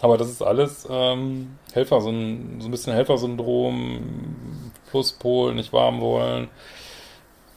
Aber 0.00 0.16
das 0.16 0.30
ist 0.30 0.42
alles 0.42 0.86
ähm, 0.90 1.58
Helfer, 1.72 2.00
so 2.00 2.10
ein, 2.10 2.60
so 2.60 2.68
ein 2.68 2.70
bisschen 2.70 2.94
Helfersyndrom, 2.94 4.72
Pluspol, 4.90 5.54
nicht 5.54 5.72
warm 5.72 6.00
wollen. 6.00 6.48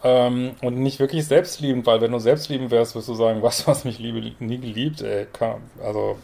Ähm, 0.03 0.55
und 0.61 0.77
nicht 0.79 0.99
wirklich 0.99 1.25
selbstliebend, 1.25 1.85
weil 1.85 2.01
wenn 2.01 2.11
du 2.11 2.19
selbstliebend 2.19 2.71
wärst, 2.71 2.95
wirst 2.95 3.07
du 3.07 3.13
sagen, 3.13 3.41
was, 3.43 3.65
was 3.67 3.85
mich 3.85 3.99
liebe, 3.99 4.19
nie 4.39 4.57
geliebt, 4.57 5.01
ey, 5.01 5.27
kann, 5.31 5.61
also 5.81 6.17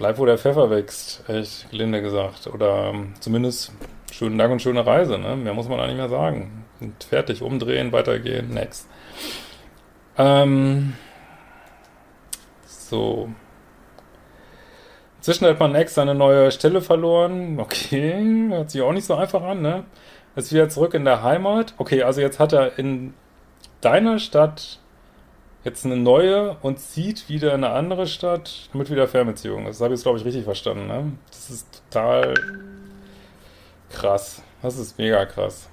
bleib, 0.00 0.16
wo 0.16 0.24
der 0.24 0.38
Pfeffer 0.38 0.70
wächst, 0.70 1.22
echt 1.28 1.70
gelinde 1.70 2.00
gesagt. 2.00 2.46
Oder 2.46 2.86
ähm, 2.86 3.12
zumindest 3.20 3.70
schönen 4.10 4.38
Dank 4.38 4.50
und 4.50 4.62
schöne 4.62 4.84
Reise, 4.84 5.18
ne? 5.18 5.36
Mehr 5.36 5.52
muss 5.52 5.68
man 5.68 5.76
da 5.76 5.86
nicht 5.86 5.98
mehr 5.98 6.08
sagen. 6.08 6.64
Und 6.80 7.04
fertig, 7.04 7.42
umdrehen, 7.42 7.92
weitergehen, 7.92 8.48
next. 8.48 8.88
Ähm, 10.16 10.94
so. 12.64 13.28
Inzwischen 15.18 15.46
hat 15.46 15.60
mein 15.60 15.74
Ex 15.74 15.94
seine 15.94 16.14
neue 16.14 16.50
Stelle 16.50 16.80
verloren. 16.80 17.60
Okay, 17.60 18.48
hört 18.48 18.70
sich 18.70 18.80
auch 18.80 18.92
nicht 18.94 19.04
so 19.04 19.16
einfach 19.16 19.42
an, 19.42 19.60
ne? 19.60 19.84
Ist 20.34 20.50
wieder 20.50 20.70
zurück 20.70 20.94
in 20.94 21.04
der 21.04 21.22
Heimat. 21.22 21.74
Okay, 21.76 22.04
also 22.04 22.22
jetzt 22.22 22.40
hat 22.40 22.54
er 22.54 22.78
in 22.78 23.12
deiner 23.82 24.18
Stadt 24.18 24.79
jetzt 25.64 25.84
eine 25.84 25.96
neue 25.96 26.56
und 26.62 26.78
zieht 26.78 27.28
wieder 27.28 27.54
in 27.54 27.64
eine 27.64 27.74
andere 27.74 28.06
Stadt, 28.06 28.68
damit 28.72 28.90
wieder 28.90 29.06
Fernbeziehung. 29.06 29.66
Das 29.66 29.80
habe 29.80 29.92
ich 29.92 29.98
jetzt, 29.98 30.04
glaube 30.04 30.18
ich, 30.18 30.24
richtig 30.24 30.44
verstanden, 30.44 30.86
ne? 30.86 31.12
Das 31.30 31.50
ist 31.50 31.82
total 31.90 32.34
krass. 33.90 34.42
Das 34.62 34.78
ist 34.78 34.98
mega 34.98 35.24
krass. 35.26 35.68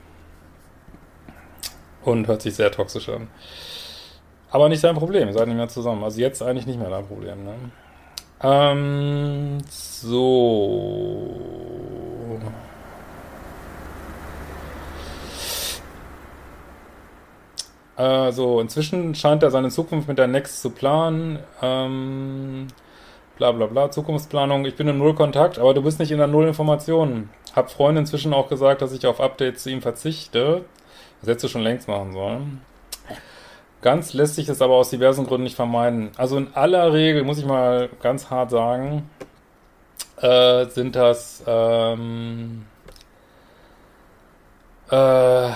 Und 2.04 2.28
hört 2.28 2.42
sich 2.42 2.56
sehr 2.56 2.72
toxisch 2.72 3.10
an. 3.10 3.28
Aber 4.50 4.70
nicht 4.70 4.80
sein 4.80 4.96
Problem, 4.96 5.32
seid 5.34 5.48
nicht 5.48 5.58
mehr 5.58 5.68
zusammen. 5.68 6.04
Also 6.04 6.22
jetzt 6.22 6.42
eigentlich 6.42 6.66
nicht 6.66 6.80
mehr 6.80 6.90
dein 6.90 7.06
Problem, 7.06 7.44
ne? 7.44 7.54
Ähm, 8.42 9.58
so. 9.70 11.28
Also 17.98 18.62
inzwischen 18.62 19.16
scheint 19.16 19.42
er 19.42 19.50
seine 19.50 19.70
Zukunft 19.70 20.08
mit 20.08 20.20
der 20.20 20.28
Next 20.28 20.62
zu 20.62 20.70
planen. 20.70 21.40
Ähm, 21.64 22.68
bla 23.38 23.52
bla 23.52 23.66
bla, 23.66 23.90
Zukunftsplanung. 23.90 24.66
Ich 24.66 24.76
bin 24.76 24.88
in 24.88 25.00
Null 25.00 25.16
Kontakt, 25.16 25.58
aber 25.58 25.74
du 25.74 25.82
bist 25.82 26.00
nicht 26.00 26.12
in 26.12 26.20
der 26.20 26.28
Null 26.28 26.48
Informationen. 26.48 27.32
Hab 27.56 27.72
Freunde 27.72 28.02
inzwischen 28.02 28.36
auch 28.36 28.50
gesagt, 28.50 28.84
dass 28.84 28.94
ich 28.94 29.08
auf 29.08 29.20
Updates 29.20 29.64
zu 29.64 29.72
ihm 29.72 29.82
verzichte. 29.82 30.64
Das 31.22 31.30
hättest 31.30 31.46
du 31.46 31.48
schon 31.48 31.64
längst 31.64 31.88
machen 31.88 32.14
sollen. 32.14 32.62
Ganz 33.82 34.14
lässt 34.14 34.36
sich 34.36 34.46
das 34.46 34.62
aber 34.62 34.76
aus 34.76 34.92
diversen 34.92 35.26
Gründen 35.26 35.46
nicht 35.46 35.56
vermeiden. 35.56 36.12
Also 36.18 36.38
in 36.38 36.54
aller 36.54 36.94
Regel, 36.94 37.24
muss 37.24 37.40
ich 37.40 37.46
mal 37.46 37.90
ganz 38.02 38.30
hart 38.30 38.52
sagen, 38.52 39.10
äh, 40.22 40.66
sind 40.68 40.96
das 40.96 41.44
ähm, 41.48 42.66
äh, 44.92 45.50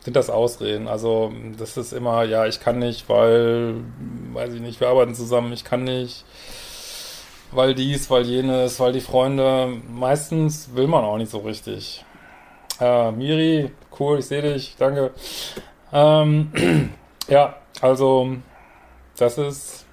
sind 0.00 0.16
das 0.16 0.30
Ausreden. 0.30 0.88
Also 0.88 1.32
das 1.58 1.76
ist 1.76 1.92
immer, 1.92 2.24
ja, 2.24 2.46
ich 2.46 2.60
kann 2.60 2.78
nicht, 2.78 3.08
weil, 3.08 3.76
weiß 4.32 4.54
ich 4.54 4.60
nicht, 4.60 4.80
wir 4.80 4.88
arbeiten 4.88 5.14
zusammen, 5.14 5.52
ich 5.52 5.64
kann 5.64 5.84
nicht, 5.84 6.24
weil 7.52 7.74
dies, 7.74 8.10
weil 8.10 8.22
jenes, 8.24 8.78
weil 8.80 8.92
die 8.92 9.00
Freunde, 9.00 9.76
meistens 9.88 10.70
will 10.74 10.86
man 10.86 11.04
auch 11.04 11.18
nicht 11.18 11.30
so 11.30 11.38
richtig. 11.38 12.04
Äh, 12.80 13.10
Miri, 13.12 13.70
cool, 13.98 14.18
ich 14.20 14.26
sehe 14.26 14.42
dich, 14.42 14.76
danke. 14.78 15.10
Ähm, 15.92 16.90
Ja, 17.28 17.56
also 17.82 18.36
das 19.18 19.36
ist 19.36 19.84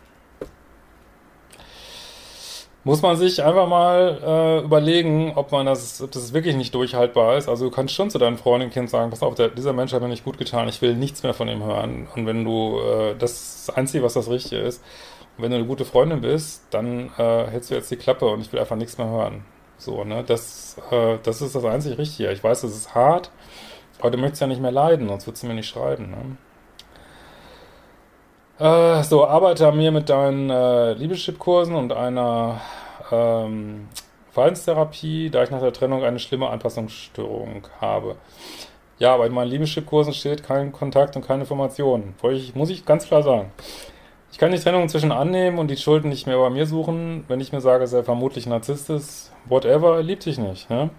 muss 2.86 3.02
man 3.02 3.18
sich 3.18 3.44
einfach 3.44 3.68
mal 3.68 4.22
äh, 4.24 4.64
überlegen, 4.64 5.34
ob 5.36 5.52
man 5.52 5.66
das, 5.66 6.02
ob 6.04 6.12
das 6.12 6.34
wirklich 6.34 6.56
nicht 6.56 6.74
durchhaltbar 6.76 7.36
ist. 7.36 7.50
Also 7.50 7.66
du 7.66 7.72
kannst 7.72 7.96
schon 7.96 8.12
zu 8.12 8.20
deinem 8.20 8.38
Freundin 8.38 8.70
Kind 8.70 8.92
sagen, 8.92 9.10
pass 9.10 9.24
auf, 9.24 9.34
der, 9.34 9.50
dieser 9.50 9.74
Mensch 9.74 9.92
hat 9.92 10.04
mir 10.04 10.08
nicht 10.08 10.24
gut 10.24 10.38
getan, 10.38 10.70
ich 10.70 10.84
will 10.84 10.96
nichts 10.96 11.24
mehr 11.24 11.34
von 11.34 11.48
ihm 11.48 11.64
hören. 11.64 12.08
Und 12.16 12.28
wenn 12.28 12.46
du, 12.46 12.80
äh, 12.80 13.16
das, 13.18 13.66
das 13.66 13.76
Einzige, 13.76 14.04
was 14.04 14.14
das 14.14 14.30
Richtige 14.30 14.62
ist, 14.62 14.84
und 15.36 15.44
wenn 15.44 15.50
du 15.50 15.58
eine 15.58 15.66
gute 15.66 15.84
Freundin 15.84 16.22
bist, 16.22 16.64
dann 16.70 17.10
äh, 17.18 17.48
hältst 17.48 17.72
du 17.72 17.76
jetzt 17.76 17.90
die 17.90 17.98
Klappe 17.98 18.28
und 18.28 18.42
ich 18.42 18.54
will 18.54 18.60
einfach 18.60 18.76
nichts 18.76 19.00
mehr 19.00 19.10
hören. 19.10 19.44
So, 19.80 20.04
ne, 20.04 20.24
das, 20.24 20.78
äh, 20.92 21.18
das 21.24 21.42
ist 21.42 21.56
das 21.56 21.66
einzig 21.66 21.98
Richtige. 21.98 22.32
Ich 22.32 22.44
weiß, 22.44 22.64
es 22.64 22.78
ist 22.78 22.94
hart, 22.94 23.32
aber 24.00 24.12
du 24.12 24.20
möchtest 24.20 24.42
ja 24.42 24.48
nicht 24.48 24.62
mehr 24.62 24.72
leiden, 24.72 25.08
sonst 25.10 25.26
würdest 25.26 25.42
du 25.42 25.48
mir 25.48 25.56
nicht 25.56 25.68
schreiben, 25.68 26.12
ne? 26.12 26.38
Äh, 28.58 29.04
so, 29.04 29.28
arbeite 29.28 29.68
an 29.68 29.76
mir 29.76 29.92
mit 29.92 30.10
deinen 30.10 30.50
äh, 30.50 30.94
Liebeschip-Kursen 30.94 31.76
und 31.76 31.92
einer 31.92 32.62
ähm, 33.12 33.90
Verhaltenstherapie, 34.32 35.30
da 35.30 35.44
ich 35.44 35.52
nach 35.52 35.60
der 35.60 35.74
Trennung 35.74 36.06
eine 36.06 36.20
schlimme 36.20 36.50
Anpassungsstörung 36.50 37.68
habe. 37.82 38.16
Ja, 38.98 39.14
aber 39.14 39.26
in 39.26 39.34
meinen 39.34 39.50
Liebeschip-Kursen 39.50 40.14
steht 40.14 40.44
kein 40.44 40.72
Kontakt 40.72 41.18
und 41.18 41.28
keine 41.28 41.42
Informationen. 41.42 42.16
Ich, 42.32 42.56
muss 42.56 42.70
ich 42.70 42.86
ganz 42.86 43.06
klar 43.06 43.24
sagen. 43.24 43.52
Ich 44.32 44.38
kann 44.38 44.52
die 44.52 44.60
Trennung 44.60 44.84
inzwischen 44.84 45.12
annehmen 45.12 45.60
und 45.60 45.70
die 45.70 45.78
Schulden 45.78 46.08
nicht 46.08 46.26
mehr 46.26 46.38
bei 46.38 46.50
mir 46.50 46.66
suchen, 46.66 47.26
wenn 47.28 47.42
ich 47.42 47.52
mir 47.52 47.62
sage, 47.62 47.82
dass 47.82 47.92
er 47.92 48.06
vermutlich 48.06 48.46
Narzisst 48.48 48.90
ist. 48.90 49.34
Whatever, 49.46 49.98
er 49.98 50.04
liebt 50.04 50.26
dich 50.26 50.38
nicht. 50.38 50.70
Ne? 50.70 50.90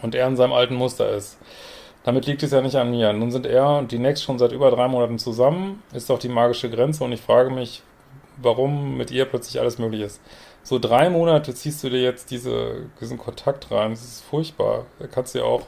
Und 0.00 0.14
er 0.14 0.26
in 0.26 0.36
seinem 0.36 0.54
alten 0.54 0.76
Muster 0.76 1.10
ist. 1.10 1.38
Damit 2.02 2.26
liegt 2.26 2.42
es 2.42 2.52
ja 2.52 2.62
nicht 2.62 2.76
an 2.76 2.90
mir. 2.90 3.12
Nun 3.12 3.30
sind 3.30 3.46
er 3.46 3.78
und 3.78 3.92
die 3.92 3.98
Next 3.98 4.22
schon 4.22 4.38
seit 4.38 4.52
über 4.52 4.70
drei 4.70 4.88
Monaten 4.88 5.18
zusammen, 5.18 5.82
ist 5.92 6.08
doch 6.08 6.18
die 6.18 6.28
magische 6.28 6.70
Grenze 6.70 7.04
und 7.04 7.12
ich 7.12 7.20
frage 7.20 7.50
mich, 7.50 7.82
warum 8.38 8.96
mit 8.96 9.10
ihr 9.10 9.26
plötzlich 9.26 9.60
alles 9.60 9.78
möglich 9.78 10.02
ist. 10.02 10.20
So 10.62 10.78
drei 10.78 11.10
Monate 11.10 11.54
ziehst 11.54 11.82
du 11.84 11.90
dir 11.90 12.02
jetzt 12.02 12.30
diese, 12.30 12.86
diesen 13.00 13.18
Kontakt 13.18 13.70
rein, 13.70 13.90
das 13.90 14.02
ist 14.02 14.24
furchtbar. 14.24 14.86
Da 14.98 15.06
kannst 15.06 15.34
du 15.34 15.40
ja 15.40 15.44
auch 15.44 15.62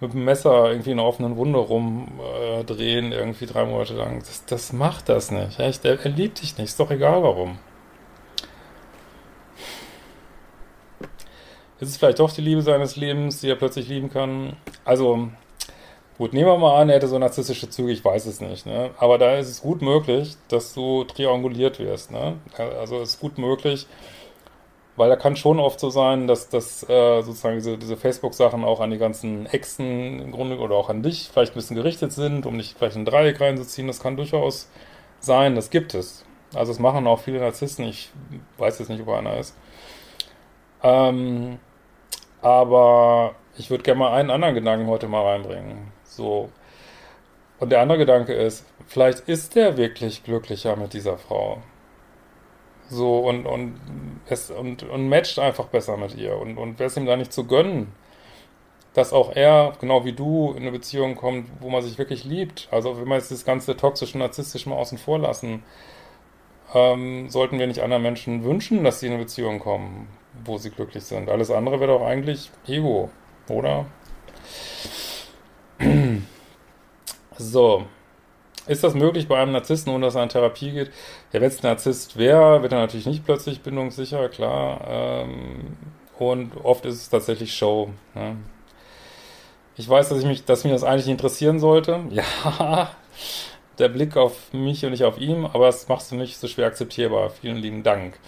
mit 0.00 0.14
dem 0.14 0.24
Messer 0.24 0.70
irgendwie 0.70 0.92
in 0.92 0.98
einer 0.98 1.08
offenen 1.08 1.36
Wunde 1.36 1.58
rumdrehen, 1.58 3.12
äh, 3.12 3.16
irgendwie 3.16 3.46
drei 3.46 3.64
Monate 3.64 3.94
lang. 3.94 4.20
Das, 4.20 4.44
das 4.46 4.72
macht 4.72 5.08
das 5.08 5.30
nicht. 5.30 5.58
Echt, 5.60 5.84
er, 5.84 6.00
er 6.00 6.10
liebt 6.10 6.42
dich 6.42 6.56
nicht, 6.58 6.68
ist 6.68 6.80
doch 6.80 6.90
egal 6.90 7.22
warum. 7.22 7.58
Ist 11.80 11.88
es 11.88 11.96
vielleicht 11.96 12.18
doch 12.18 12.30
die 12.30 12.42
Liebe 12.42 12.60
seines 12.60 12.96
Lebens, 12.96 13.40
die 13.40 13.48
er 13.48 13.56
plötzlich 13.56 13.88
lieben 13.88 14.10
kann? 14.10 14.54
Also, 14.84 15.28
gut, 16.18 16.34
nehmen 16.34 16.46
wir 16.46 16.58
mal 16.58 16.78
an, 16.78 16.90
er 16.90 16.96
hätte 16.96 17.08
so 17.08 17.18
narzisstische 17.18 17.70
Züge, 17.70 17.90
ich 17.90 18.04
weiß 18.04 18.26
es 18.26 18.42
nicht, 18.42 18.66
ne? 18.66 18.90
Aber 18.98 19.16
da 19.16 19.36
ist 19.36 19.48
es 19.48 19.62
gut 19.62 19.80
möglich, 19.80 20.36
dass 20.48 20.74
du 20.74 21.04
trianguliert 21.04 21.78
wirst, 21.78 22.10
ne? 22.10 22.36
Also, 22.58 23.00
es 23.00 23.14
ist 23.14 23.20
gut 23.20 23.38
möglich, 23.38 23.86
weil 24.96 25.08
da 25.08 25.16
kann 25.16 25.36
schon 25.36 25.58
oft 25.58 25.80
so 25.80 25.88
sein, 25.88 26.26
dass 26.26 26.50
das 26.50 26.86
äh, 26.86 27.22
sozusagen 27.22 27.54
diese, 27.54 27.78
diese 27.78 27.96
Facebook-Sachen 27.96 28.62
auch 28.62 28.80
an 28.80 28.90
die 28.90 28.98
ganzen 28.98 29.46
Exen 29.46 30.20
im 30.20 30.32
Grunde 30.32 30.58
oder 30.58 30.74
auch 30.74 30.90
an 30.90 31.02
dich 31.02 31.30
vielleicht 31.32 31.52
ein 31.52 31.54
bisschen 31.54 31.76
gerichtet 31.76 32.12
sind, 32.12 32.44
um 32.44 32.58
dich 32.58 32.74
vielleicht 32.76 32.96
in 32.96 33.02
ein 33.02 33.06
Dreieck 33.06 33.40
reinzuziehen. 33.40 33.86
Das 33.86 34.00
kann 34.00 34.18
durchaus 34.18 34.68
sein, 35.20 35.54
das 35.54 35.70
gibt 35.70 35.94
es. 35.94 36.26
Also 36.54 36.72
es 36.72 36.78
machen 36.78 37.06
auch 37.06 37.20
viele 37.20 37.40
Narzissten, 37.40 37.86
ich 37.86 38.10
weiß 38.58 38.80
jetzt 38.80 38.90
nicht, 38.90 39.00
ob 39.00 39.08
einer 39.08 39.38
ist. 39.38 39.56
Ähm, 40.82 41.58
aber 42.42 43.34
ich 43.56 43.70
würde 43.70 43.82
gerne 43.82 43.98
mal 43.98 44.12
einen 44.12 44.30
anderen 44.30 44.54
Gedanken 44.54 44.86
heute 44.86 45.08
mal 45.08 45.22
reinbringen. 45.22 45.92
So. 46.04 46.50
Und 47.58 47.70
der 47.70 47.80
andere 47.80 47.98
Gedanke 47.98 48.32
ist, 48.32 48.66
vielleicht 48.86 49.20
ist 49.28 49.54
der 49.54 49.76
wirklich 49.76 50.24
glücklicher 50.24 50.76
mit 50.76 50.94
dieser 50.94 51.18
Frau. 51.18 51.58
So, 52.88 53.18
und, 53.18 53.46
und, 53.46 53.78
es, 54.26 54.50
und, 54.50 54.82
und 54.82 55.08
matcht 55.08 55.38
einfach 55.38 55.66
besser 55.66 55.96
mit 55.96 56.16
ihr. 56.16 56.36
Und, 56.38 56.56
und 56.56 56.78
wäre 56.78 56.88
es 56.88 56.96
ihm 56.96 57.06
da 57.06 57.16
nicht 57.16 57.32
zu 57.32 57.46
gönnen, 57.46 57.92
dass 58.94 59.12
auch 59.12 59.32
er, 59.36 59.74
genau 59.80 60.04
wie 60.04 60.12
du, 60.12 60.52
in 60.52 60.62
eine 60.62 60.72
Beziehung 60.72 61.14
kommt, 61.14 61.48
wo 61.60 61.70
man 61.70 61.82
sich 61.82 61.98
wirklich 61.98 62.24
liebt. 62.24 62.68
Also, 62.70 62.98
wenn 62.98 63.06
wir 63.06 63.16
jetzt 63.16 63.30
das 63.30 63.44
ganze 63.44 63.76
toxische, 63.76 64.18
narzisstische 64.18 64.68
mal 64.68 64.76
außen 64.76 64.98
vor 64.98 65.18
lassen, 65.18 65.62
ähm, 66.74 67.28
sollten 67.28 67.58
wir 67.58 67.66
nicht 67.66 67.82
anderen 67.82 68.02
Menschen 68.02 68.42
wünschen, 68.42 68.82
dass 68.82 69.00
sie 69.00 69.06
in 69.06 69.12
eine 69.12 69.22
Beziehung 69.22 69.60
kommen 69.60 70.08
wo 70.44 70.58
sie 70.58 70.70
glücklich 70.70 71.04
sind. 71.04 71.28
Alles 71.28 71.50
andere 71.50 71.80
wäre 71.80 71.98
doch 71.98 72.04
eigentlich 72.04 72.50
Ego, 72.66 73.10
oder? 73.48 73.86
So. 77.38 77.86
Ist 78.66 78.84
das 78.84 78.94
möglich 78.94 79.26
bei 79.26 79.40
einem 79.40 79.52
Narzissten, 79.52 79.92
ohne 79.92 80.06
dass 80.06 80.14
er 80.14 80.22
in 80.22 80.28
Therapie 80.28 80.72
geht? 80.72 80.90
Ja, 81.32 81.40
wenn 81.40 81.48
es 81.48 81.64
ein 81.64 81.66
Narzisst 81.66 82.18
wäre, 82.18 82.60
wird 82.60 82.72
er 82.72 82.80
natürlich 82.80 83.06
nicht 83.06 83.24
plötzlich 83.24 83.62
bindungssicher, 83.62 84.28
klar. 84.28 84.82
Ähm, 84.86 85.76
und 86.18 86.52
oft 86.62 86.84
ist 86.84 86.96
es 86.96 87.08
tatsächlich 87.08 87.54
Show. 87.54 87.90
Ne? 88.14 88.36
Ich 89.76 89.88
weiß, 89.88 90.10
dass 90.10 90.18
ich 90.18 90.26
mich, 90.26 90.44
dass 90.44 90.64
mich 90.64 90.72
das 90.74 90.84
eigentlich 90.84 91.08
interessieren 91.08 91.58
sollte. 91.58 92.00
Ja, 92.10 92.90
der 93.78 93.88
Blick 93.88 94.18
auf 94.18 94.52
mich 94.52 94.84
und 94.84 94.90
nicht 94.90 95.04
auf 95.04 95.18
ihn, 95.18 95.46
aber 95.46 95.66
das 95.66 95.88
machst 95.88 96.12
du 96.12 96.16
nicht 96.16 96.36
so 96.36 96.46
schwer 96.46 96.66
akzeptierbar. 96.66 97.30
Vielen 97.30 97.56
lieben 97.56 97.82
Dank. 97.82 98.18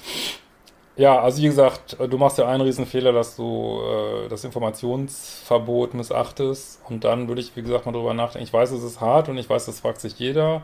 Ja, 0.96 1.20
also 1.20 1.40
wie 1.40 1.46
gesagt, 1.46 1.96
du 1.98 2.18
machst 2.18 2.36
ja 2.36 2.46
einen 2.46 2.60
Riesenfehler, 2.62 3.12
dass 3.12 3.36
du 3.36 3.80
äh, 3.80 4.28
das 4.28 4.44
Informationsverbot 4.44 5.94
missachtest 5.94 6.82
und 6.88 7.04
dann 7.04 7.28
würde 7.28 7.40
ich, 7.40 7.56
wie 7.56 7.62
gesagt, 7.62 7.86
mal 7.86 7.92
drüber 7.92 8.12
nachdenken. 8.12 8.46
Ich 8.46 8.52
weiß, 8.52 8.72
es 8.72 8.82
ist 8.82 9.00
hart 9.00 9.30
und 9.30 9.38
ich 9.38 9.48
weiß, 9.48 9.64
das 9.64 9.80
fragt 9.80 10.00
sich 10.00 10.18
jeder. 10.18 10.60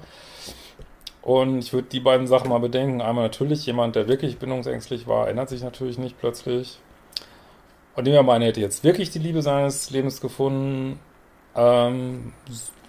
Und 1.23 1.59
ich 1.59 1.73
würde 1.73 1.89
die 1.89 2.01
beiden 2.01 2.27
Sachen 2.27 2.51
mal 2.51 2.61
bedenken. 2.61 3.01
Einmal 3.01 3.25
natürlich, 3.25 3.65
jemand, 3.67 3.97
der 3.97 4.09
wirklich 4.09 4.39
bindungsängstlich 4.39 5.07
war, 5.07 5.29
ändert 5.29 5.49
sich 5.49 5.63
natürlich 5.63 5.99
nicht 5.99 6.19
plötzlich. 6.19 6.79
Und 7.97 8.05
nehmen 8.05 8.17
wir 8.17 8.23
mal, 8.23 8.41
er 8.41 8.49
hätte 8.49 8.61
jetzt 8.61 8.85
wirklich 8.85 9.11
die 9.11 9.19
Liebe 9.19 9.43
seines 9.43 9.91
Lebens 9.91 10.21
gefunden. 10.21 11.01
Ähm, 11.57 12.33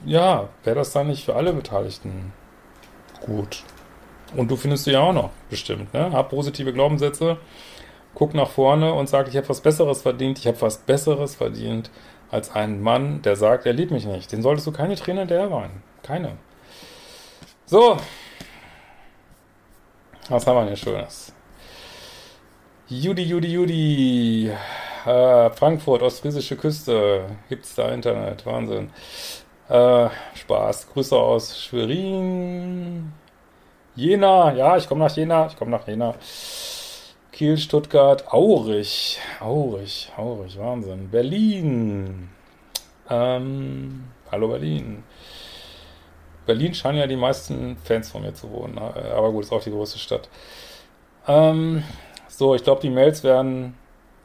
ja, 0.05 0.49
wäre 0.63 0.75
das 0.75 0.91
dann 0.91 1.07
nicht 1.07 1.25
für 1.25 1.35
alle 1.35 1.53
Beteiligten 1.53 2.31
gut. 3.25 3.63
Und 4.35 4.49
du 4.51 4.55
findest 4.55 4.85
du 4.85 4.91
ja 4.91 5.01
auch 5.01 5.13
noch, 5.13 5.31
bestimmt, 5.49 5.93
ne? 5.93 6.11
Hab 6.11 6.29
positive 6.29 6.71
Glaubenssätze, 6.71 7.37
guck 8.13 8.33
nach 8.33 8.49
vorne 8.49 8.93
und 8.93 9.09
sag, 9.09 9.27
ich 9.27 9.37
habe 9.37 9.49
was 9.49 9.61
Besseres 9.61 10.01
verdient, 10.01 10.39
ich 10.39 10.47
habe 10.47 10.61
was 10.61 10.77
Besseres 10.77 11.35
verdient 11.35 11.89
als 12.31 12.51
einen 12.51 12.81
Mann, 12.81 13.21
der 13.23 13.35
sagt, 13.35 13.65
er 13.65 13.73
liebt 13.73 13.91
mich 13.91 14.05
nicht. 14.05 14.31
Den 14.31 14.41
solltest 14.41 14.67
du 14.67 14.71
keine 14.71 14.95
Tränen 14.95 15.27
der 15.27 15.51
weinen. 15.51 15.81
Keine. 16.03 16.37
So, 17.65 17.97
was 20.29 20.45
haben 20.45 20.57
wir 20.57 20.65
denn 20.65 20.77
Schönes? 20.77 21.33
Judy, 22.87 23.23
Judy, 23.23 23.51
Judy. 23.51 24.51
Äh, 25.05 25.49
Frankfurt, 25.51 26.03
ostfriesische 26.03 26.55
Küste. 26.55 27.25
Gibt's 27.49 27.73
da 27.73 27.89
Internet? 27.89 28.45
Wahnsinn. 28.45 28.91
Äh, 29.69 30.09
Spaß. 30.35 30.89
Grüße 30.93 31.15
aus 31.15 31.59
Schwerin. 31.59 33.11
Jena. 33.95 34.53
Ja, 34.53 34.77
ich 34.77 34.87
komme 34.87 35.05
nach 35.05 35.15
Jena. 35.15 35.47
Ich 35.47 35.57
komme 35.57 35.71
nach 35.71 35.87
Jena. 35.87 36.15
Kiel, 37.31 37.57
Stuttgart, 37.57 38.31
Aurich. 38.33 39.19
Aurich, 39.39 40.11
Aurich, 40.17 40.57
Wahnsinn. 40.59 41.09
Berlin. 41.09 42.29
Ähm, 43.09 44.03
hallo 44.31 44.49
Berlin. 44.49 45.03
Berlin 46.45 46.73
scheinen 46.73 46.97
ja 46.97 47.07
die 47.07 47.15
meisten 47.15 47.77
Fans 47.77 48.09
von 48.09 48.23
mir 48.23 48.33
zu 48.33 48.49
wohnen, 48.51 48.75
ne? 48.75 48.93
aber 49.15 49.31
gut, 49.31 49.43
ist 49.43 49.51
auch 49.51 49.63
die 49.63 49.71
größte 49.71 49.99
Stadt. 49.99 50.29
Ähm, 51.27 51.83
so, 52.27 52.55
ich 52.55 52.63
glaube, 52.63 52.81
die 52.81 52.89
Mails 52.89 53.23
werden 53.23 53.75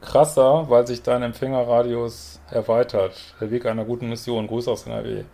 krasser, 0.00 0.68
weil 0.68 0.87
sich 0.87 1.02
dein 1.02 1.23
Empfängerradius 1.23 2.40
erweitert. 2.50 3.14
Der 3.40 3.50
Weg 3.50 3.66
einer 3.66 3.85
guten 3.85 4.09
Mission. 4.09 4.47
Gruß 4.47 4.68
aus 4.68 4.87
NRW. 4.87 5.25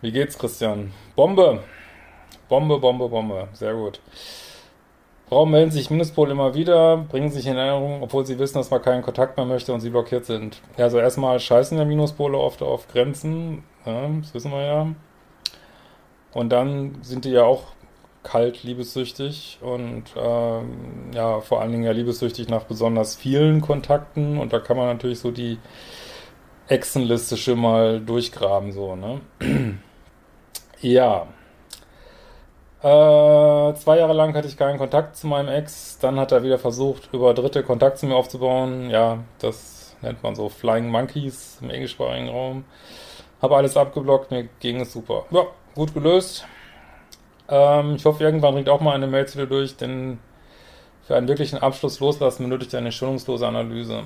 Wie 0.00 0.12
geht's, 0.12 0.38
Christian? 0.38 0.92
Bombe! 1.16 1.62
Bombe, 2.48 2.78
Bombe, 2.78 3.08
Bombe. 3.08 3.48
Sehr 3.52 3.74
gut. 3.74 4.00
Frauen 5.28 5.50
melden 5.50 5.70
sich 5.70 5.90
Minuspol 5.90 6.30
immer 6.30 6.54
wieder, 6.54 6.96
bringen 6.96 7.30
sich 7.30 7.46
in 7.46 7.56
Erinnerung, 7.56 8.02
obwohl 8.02 8.24
sie 8.24 8.38
wissen, 8.38 8.56
dass 8.56 8.70
man 8.70 8.80
keinen 8.80 9.02
Kontakt 9.02 9.36
mehr 9.36 9.44
möchte 9.44 9.74
und 9.74 9.80
sie 9.80 9.90
blockiert 9.90 10.24
sind. 10.24 10.62
Ja, 10.78 10.84
also 10.84 10.98
erstmal 10.98 11.38
scheißen 11.38 11.76
ja 11.76 11.84
Minuspole 11.84 12.38
oft 12.38 12.62
auf 12.62 12.88
Grenzen, 12.88 13.62
ja, 13.84 14.08
das 14.22 14.32
wissen 14.32 14.50
wir 14.52 14.62
ja. 14.62 14.86
Und 16.32 16.48
dann 16.50 16.98
sind 17.02 17.26
die 17.26 17.32
ja 17.32 17.42
auch 17.42 17.64
kalt 18.22 18.62
liebessüchtig 18.62 19.58
und 19.60 20.04
ähm, 20.16 21.10
ja, 21.12 21.40
vor 21.40 21.60
allen 21.60 21.72
Dingen 21.72 21.84
ja 21.84 21.92
liebessüchtig 21.92 22.48
nach 22.48 22.64
besonders 22.64 23.14
vielen 23.14 23.60
Kontakten 23.60 24.38
und 24.38 24.54
da 24.54 24.60
kann 24.60 24.78
man 24.78 24.86
natürlich 24.86 25.18
so 25.18 25.30
die 25.30 25.58
Echsenliste 26.68 27.36
schon 27.36 27.58
mal 27.58 28.00
durchgraben, 28.00 28.72
so, 28.72 28.96
ne? 28.96 29.20
ja. 30.80 31.26
Äh, 32.80 33.74
zwei 33.74 33.98
Jahre 33.98 34.12
lang 34.12 34.34
hatte 34.34 34.46
ich 34.46 34.56
keinen 34.56 34.78
Kontakt 34.78 35.16
zu 35.16 35.26
meinem 35.26 35.48
Ex, 35.48 35.98
dann 35.98 36.18
hat 36.20 36.30
er 36.30 36.44
wieder 36.44 36.58
versucht, 36.58 37.08
über 37.12 37.34
Dritte 37.34 37.64
Kontakt 37.64 37.98
zu 37.98 38.06
mir 38.06 38.14
aufzubauen. 38.14 38.88
Ja, 38.88 39.18
das 39.40 39.96
nennt 40.00 40.22
man 40.22 40.36
so 40.36 40.48
Flying 40.48 40.88
Monkeys 40.88 41.58
im 41.60 41.70
englischsprachigen 41.70 42.28
Raum. 42.28 42.64
Habe 43.42 43.56
alles 43.56 43.76
abgeblockt, 43.76 44.30
mir 44.30 44.48
ging 44.60 44.80
es 44.80 44.92
super. 44.92 45.24
Ja, 45.30 45.46
gut 45.74 45.92
gelöst. 45.92 46.46
Ähm, 47.48 47.96
ich 47.96 48.04
hoffe, 48.04 48.22
irgendwann 48.22 48.54
bringt 48.54 48.68
auch 48.68 48.80
mal 48.80 48.94
eine 48.94 49.08
Mail 49.08 49.26
zu 49.26 49.38
dir 49.38 49.46
durch, 49.46 49.76
denn 49.76 50.20
für 51.02 51.16
einen 51.16 51.26
wirklichen 51.26 51.58
Abschluss 51.58 51.98
loslassen 51.98 52.44
benötigt 52.44 52.74
eine 52.74 52.92
schonungslose 52.92 53.46
Analyse. 53.46 54.04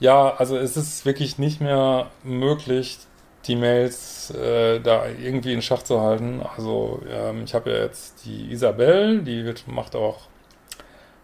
Ja, 0.00 0.34
also 0.36 0.56
es 0.56 0.76
ist 0.76 1.06
wirklich 1.06 1.38
nicht 1.38 1.60
mehr 1.60 2.10
möglich, 2.24 2.98
die 3.46 3.56
Mails 3.56 4.30
äh, 4.30 4.80
da 4.80 5.06
irgendwie 5.06 5.52
in 5.52 5.62
Schach 5.62 5.82
zu 5.82 6.00
halten. 6.00 6.42
Also 6.56 7.00
ähm, 7.08 7.44
ich 7.44 7.54
habe 7.54 7.70
ja 7.70 7.78
jetzt 7.78 8.24
die 8.24 8.52
Isabel, 8.52 9.22
die 9.22 9.44
wird, 9.44 9.66
macht 9.66 9.96
auch 9.96 10.28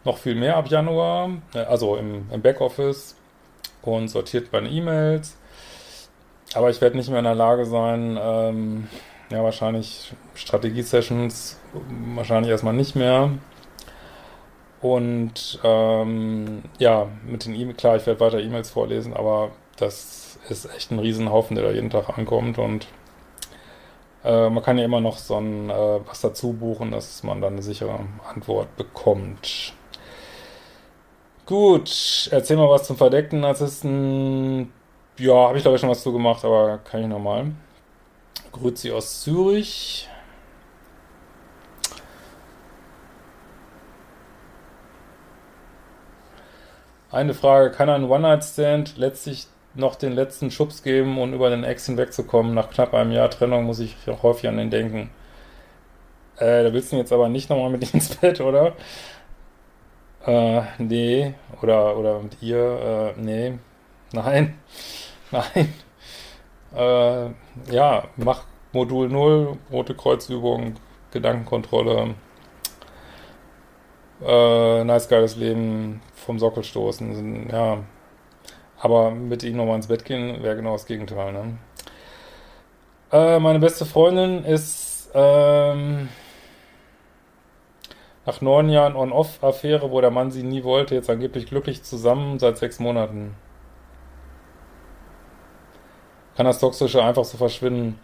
noch 0.05 0.18
viel 0.18 0.35
mehr 0.35 0.57
ab 0.57 0.68
Januar, 0.68 1.31
äh, 1.55 1.59
also 1.59 1.96
im, 1.96 2.31
im 2.31 2.42
Backoffice 2.42 3.16
und 3.83 4.09
sortiert 4.09 4.52
meine 4.52 4.68
E-Mails. 4.68 5.37
Aber 6.55 6.70
ich 6.70 6.81
werde 6.81 6.96
nicht 6.96 7.11
mehr 7.11 7.18
in 7.18 7.24
der 7.24 7.35
Lage 7.35 7.66
sein, 7.66 8.18
ähm, 8.20 8.88
ja, 9.31 9.42
wahrscheinlich 9.42 10.14
Strategie-Sessions, 10.35 11.59
wahrscheinlich 12.14 12.50
erstmal 12.50 12.74
nicht 12.74 12.94
mehr. 12.94 13.31
Und 14.81 15.59
ähm, 15.64 16.62
ja, 16.79 17.09
mit 17.26 17.44
den 17.44 17.55
E-Mails, 17.55 17.76
klar, 17.76 17.96
ich 17.96 18.07
werde 18.07 18.20
weiter 18.20 18.40
E-Mails 18.40 18.70
vorlesen, 18.70 19.14
aber 19.14 19.50
das 19.79 20.26
ist 20.51 20.67
echt 20.75 20.91
ein 20.91 20.99
Riesenhaufen, 20.99 21.57
der 21.57 21.65
da 21.65 21.73
jeden 21.73 21.91
Tag 21.91 22.17
ankommt 22.17 22.59
und 22.59 22.87
äh, 24.25 24.51
man 24.51 24.63
kann 24.63 24.79
ja 24.79 24.85
immer 24.85 25.01
noch 25.01 25.19
so 25.19 25.37
ein 25.37 25.71
äh, 25.71 26.01
was 26.07 26.21
dazu 26.21 26.53
buchen, 26.53 26.91
dass 26.91 27.23
man 27.23 27.41
dann 27.41 27.55
eine 27.55 27.63
sichere 27.63 28.01
Antwort 28.33 28.75
bekommt. 28.77 29.73
Gut, 31.47 32.29
erzähl 32.33 32.57
mal 32.57 32.69
was 32.69 32.85
zum 32.89 32.97
verdeckten 32.97 33.41
Narzissten. 33.41 34.73
Ja, 35.19 35.49
habe 35.49 35.59
ich 35.59 35.63
glaube 35.63 35.77
ich 35.77 35.81
schon 35.81 35.91
was 35.91 36.03
zu 36.03 36.13
gemacht, 36.13 36.45
aber 36.45 36.79
kann 36.79 37.03
ich 37.03 37.07
nochmal. 37.07 37.53
Grüezi 38.53 38.91
aus 38.91 39.23
Zürich. 39.23 40.09
Eine 47.11 47.33
Frage, 47.33 47.71
kann 47.71 47.89
ein 47.89 48.05
One-Night-Stand 48.05 48.99
letztlich 48.99 49.47
noch 49.77 49.95
den 49.97 50.12
letzten 50.12 50.51
Schubs 50.51 50.83
geben 50.83 51.19
und 51.19 51.33
über 51.33 51.51
den 51.51 51.65
Ex 51.65 51.87
hinwegzukommen? 51.87 52.55
Nach 52.55 52.71
knapp 52.71 52.95
einem 52.95 53.12
Jahr 53.12 53.31
Trennung 53.31 53.65
muss 53.65 53.81
ich 53.81 53.97
auch 54.09 54.23
häufig 54.23 54.49
an 54.49 54.57
den 54.57 54.71
denken. 54.71 55.11
Äh, 56.39 56.65
da 56.65 56.73
willst 56.73 56.93
du 56.93 56.97
jetzt 56.97 57.12
aber 57.12 57.29
nicht 57.29 57.51
nochmal 57.51 57.71
mit 57.71 57.83
ins 57.95 58.15
Bett, 58.17 58.41
oder? 58.41 58.75
Äh, 60.27 60.62
nee. 60.79 61.35
Oder, 61.62 61.97
oder 61.97 62.21
mit 62.21 62.43
ihr, 62.43 63.15
äh, 63.17 63.21
nee. 63.21 63.59
Nein. 64.12 64.59
Nein. 65.31 65.75
Äh, 66.75 67.31
ja, 67.73 68.05
mach 68.17 68.45
Modul 68.73 69.09
0, 69.09 69.57
Rote 69.73 69.95
Kreuzübung, 69.95 70.75
Gedankenkontrolle, 71.11 72.15
äh, 74.23 74.85
nice 74.85 75.09
geiles 75.09 75.37
Leben, 75.37 76.03
vom 76.15 76.39
Sockel 76.39 76.65
stoßen, 76.65 77.49
ja. 77.51 77.79
Aber 78.79 79.11
mit 79.11 79.43
ihm 79.43 79.57
nochmal 79.57 79.77
ins 79.77 79.87
Bett 79.87 80.05
gehen 80.05 80.43
wäre 80.43 80.57
genau 80.57 80.73
das 80.73 80.87
Gegenteil, 80.87 81.33
ne? 81.33 81.59
Äh, 83.12 83.39
meine 83.39 83.59
beste 83.59 83.87
Freundin 83.87 84.45
ist 84.45 85.11
ähm, 85.15 86.09
nach 88.27 88.41
neun 88.41 88.69
Jahren 88.69 88.97
On-Off-Affäre, 88.97 89.91
wo 89.91 90.01
der 90.01 90.11
Mann 90.11 90.31
sie 90.31 90.43
nie 90.43 90.65
wollte, 90.65 90.95
jetzt 90.95 91.09
angeblich 91.09 91.47
glücklich 91.47 91.83
zusammen 91.85 92.39
seit 92.39 92.59
sechs 92.59 92.79
Monaten 92.81 93.35
kann 96.37 96.47
das 96.47 96.59
Toxische 96.61 97.03
einfach 97.03 97.25
so 97.25 97.39
verschwinden. 97.39 97.99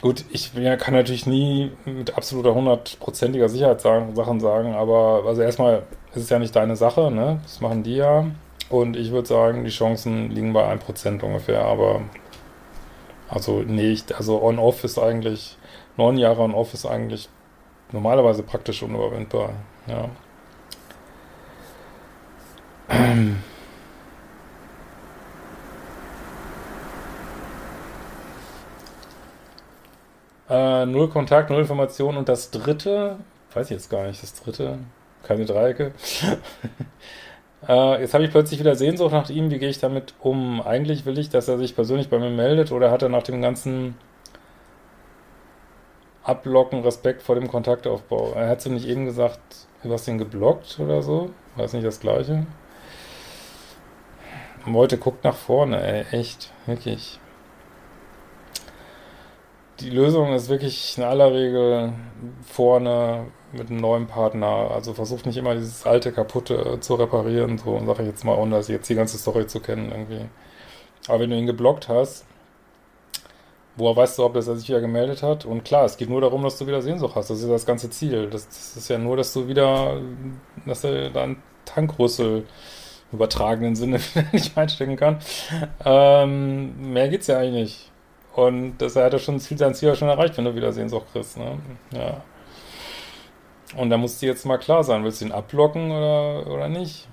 Gut, 0.00 0.24
ich 0.30 0.54
ja, 0.54 0.76
kann 0.76 0.94
natürlich 0.94 1.26
nie 1.26 1.72
mit 1.84 2.16
absoluter 2.16 2.54
hundertprozentiger 2.54 3.48
Sicherheit 3.48 3.80
sagen, 3.80 4.14
Sachen 4.14 4.40
sagen, 4.40 4.74
aber 4.74 5.24
also 5.26 5.42
erstmal 5.42 5.82
ist 6.14 6.22
es 6.22 6.30
ja 6.30 6.38
nicht 6.38 6.54
deine 6.54 6.76
Sache, 6.76 7.10
ne? 7.10 7.40
Das 7.42 7.60
machen 7.60 7.82
die 7.82 7.96
ja. 7.96 8.26
Und 8.70 8.96
ich 8.96 9.12
würde 9.12 9.26
sagen, 9.26 9.64
die 9.64 9.70
Chancen 9.70 10.30
liegen 10.30 10.52
bei 10.52 10.70
1% 10.70 11.22
ungefähr, 11.22 11.62
aber 11.62 12.02
also 13.28 13.60
nicht, 13.60 14.14
also 14.14 14.42
On-Off 14.42 14.84
ist 14.84 14.98
eigentlich, 14.98 15.56
neun 15.96 16.18
Jahre 16.18 16.42
On-Off 16.42 16.74
ist 16.74 16.86
eigentlich 16.86 17.28
normalerweise 17.92 18.42
praktisch 18.42 18.82
unüberwindbar, 18.82 19.50
ja. 19.86 20.08
Äh, 30.50 30.86
null 30.86 31.10
Kontakt, 31.10 31.50
null 31.50 31.60
Information. 31.60 32.16
Und 32.16 32.28
das 32.28 32.50
dritte, 32.50 33.18
weiß 33.52 33.66
ich 33.66 33.72
jetzt 33.72 33.90
gar 33.90 34.06
nicht, 34.06 34.22
das 34.22 34.34
dritte, 34.34 34.78
keine 35.22 35.44
Dreiecke. 35.44 35.92
äh, 37.66 38.00
jetzt 38.00 38.14
habe 38.14 38.24
ich 38.24 38.30
plötzlich 38.30 38.60
wieder 38.60 38.76
Sehnsucht 38.76 39.12
nach 39.12 39.30
ihm. 39.30 39.50
Wie 39.50 39.58
gehe 39.58 39.68
ich 39.68 39.78
damit 39.78 40.14
um? 40.20 40.62
Eigentlich 40.62 41.06
will 41.06 41.18
ich, 41.18 41.30
dass 41.30 41.48
er 41.48 41.58
sich 41.58 41.74
persönlich 41.74 42.08
bei 42.08 42.18
mir 42.18 42.30
meldet 42.30 42.70
oder 42.72 42.90
hat 42.90 43.02
er 43.02 43.08
nach 43.08 43.22
dem 43.22 43.42
ganzen 43.42 43.96
Ablocken, 46.22 46.82
Respekt 46.82 47.22
vor 47.22 47.34
dem 47.34 47.48
Kontaktaufbau. 47.48 48.32
Er 48.34 48.48
hat 48.48 48.60
sie 48.60 48.70
nicht 48.70 48.86
eben 48.86 49.06
gesagt, 49.06 49.40
du 49.82 49.92
hast 49.92 50.06
ihn 50.08 50.18
geblockt 50.18 50.78
oder 50.78 51.02
so? 51.02 51.30
Das 51.56 51.72
nicht 51.72 51.86
das 51.86 52.00
Gleiche? 52.00 52.46
Leute, 54.66 54.98
guckt 54.98 55.24
nach 55.24 55.34
vorne, 55.34 55.80
ey, 55.82 56.04
echt, 56.18 56.52
wirklich. 56.66 57.18
Die 59.80 59.90
Lösung 59.90 60.34
ist 60.34 60.48
wirklich 60.48 60.98
in 60.98 61.04
aller 61.04 61.32
Regel 61.32 61.92
vorne 62.42 63.26
mit 63.52 63.70
einem 63.70 63.80
neuen 63.80 64.06
Partner. 64.06 64.70
Also 64.70 64.94
versucht 64.94 65.26
nicht 65.26 65.36
immer 65.36 65.54
dieses 65.54 65.86
alte, 65.86 66.12
kaputte 66.12 66.78
zu 66.80 66.94
reparieren, 66.94 67.58
so 67.58 67.78
sage 67.86 68.02
ich 68.02 68.08
jetzt 68.08 68.24
mal, 68.24 68.36
ohne 68.36 68.56
dass 68.56 68.68
jetzt 68.68 68.88
die 68.88 68.94
ganze 68.94 69.18
Story 69.18 69.46
zu 69.46 69.60
kennen 69.60 69.90
irgendwie. 69.90 70.26
Aber 71.08 71.20
wenn 71.20 71.30
du 71.30 71.36
ihn 71.36 71.46
geblockt 71.46 71.88
hast, 71.88 72.26
woher 73.76 73.96
weißt 73.96 74.18
du, 74.18 74.24
ob 74.24 74.34
das 74.34 74.48
er 74.48 74.56
sich 74.56 74.68
wieder 74.68 74.80
gemeldet 74.80 75.22
hat? 75.22 75.44
Und 75.44 75.64
klar, 75.64 75.84
es 75.84 75.96
geht 75.96 76.10
nur 76.10 76.20
darum, 76.20 76.42
dass 76.42 76.58
du 76.58 76.66
wieder 76.66 76.82
Sehnsucht 76.82 77.14
hast. 77.16 77.30
Das 77.30 77.40
ist 77.40 77.48
das 77.48 77.66
ganze 77.66 77.90
Ziel. 77.90 78.28
Das, 78.28 78.46
das 78.48 78.76
ist 78.76 78.88
ja 78.88 78.98
nur, 78.98 79.16
dass 79.16 79.32
du 79.32 79.48
wieder, 79.48 80.00
dass 80.66 80.84
er 80.84 81.10
dein 81.10 81.42
Tankrüssel 81.64 82.44
übertragenen 83.12 83.76
Sinne 83.76 84.00
nicht 84.32 84.56
einstecken 84.56 84.96
kann. 84.96 85.18
Ähm, 85.84 86.92
mehr 86.92 87.08
geht's 87.08 87.26
ja 87.26 87.38
eigentlich 87.38 87.54
nicht. 87.54 87.90
Und 88.34 88.78
das 88.78 88.94
hat 88.94 89.12
er 89.12 89.18
schon 89.18 89.40
Ziel, 89.40 89.58
sein 89.58 89.74
Ziel 89.74 89.94
schon 89.96 90.08
erreicht, 90.08 90.36
wenn 90.36 90.44
du 90.44 90.54
wieder 90.54 90.72
Sehnsucht 90.72 91.06
kriegst. 91.12 91.38
Ne? 91.38 91.58
Ja. 91.90 92.22
Und 93.76 93.90
da 93.90 93.96
muss 93.96 94.18
dir 94.18 94.26
jetzt 94.26 94.46
mal 94.46 94.58
klar 94.58 94.82
sein, 94.82 95.04
willst 95.04 95.20
du 95.20 95.26
ihn 95.26 95.32
ablocken 95.32 95.90
oder, 95.90 96.46
oder 96.46 96.68
nicht? 96.68 97.06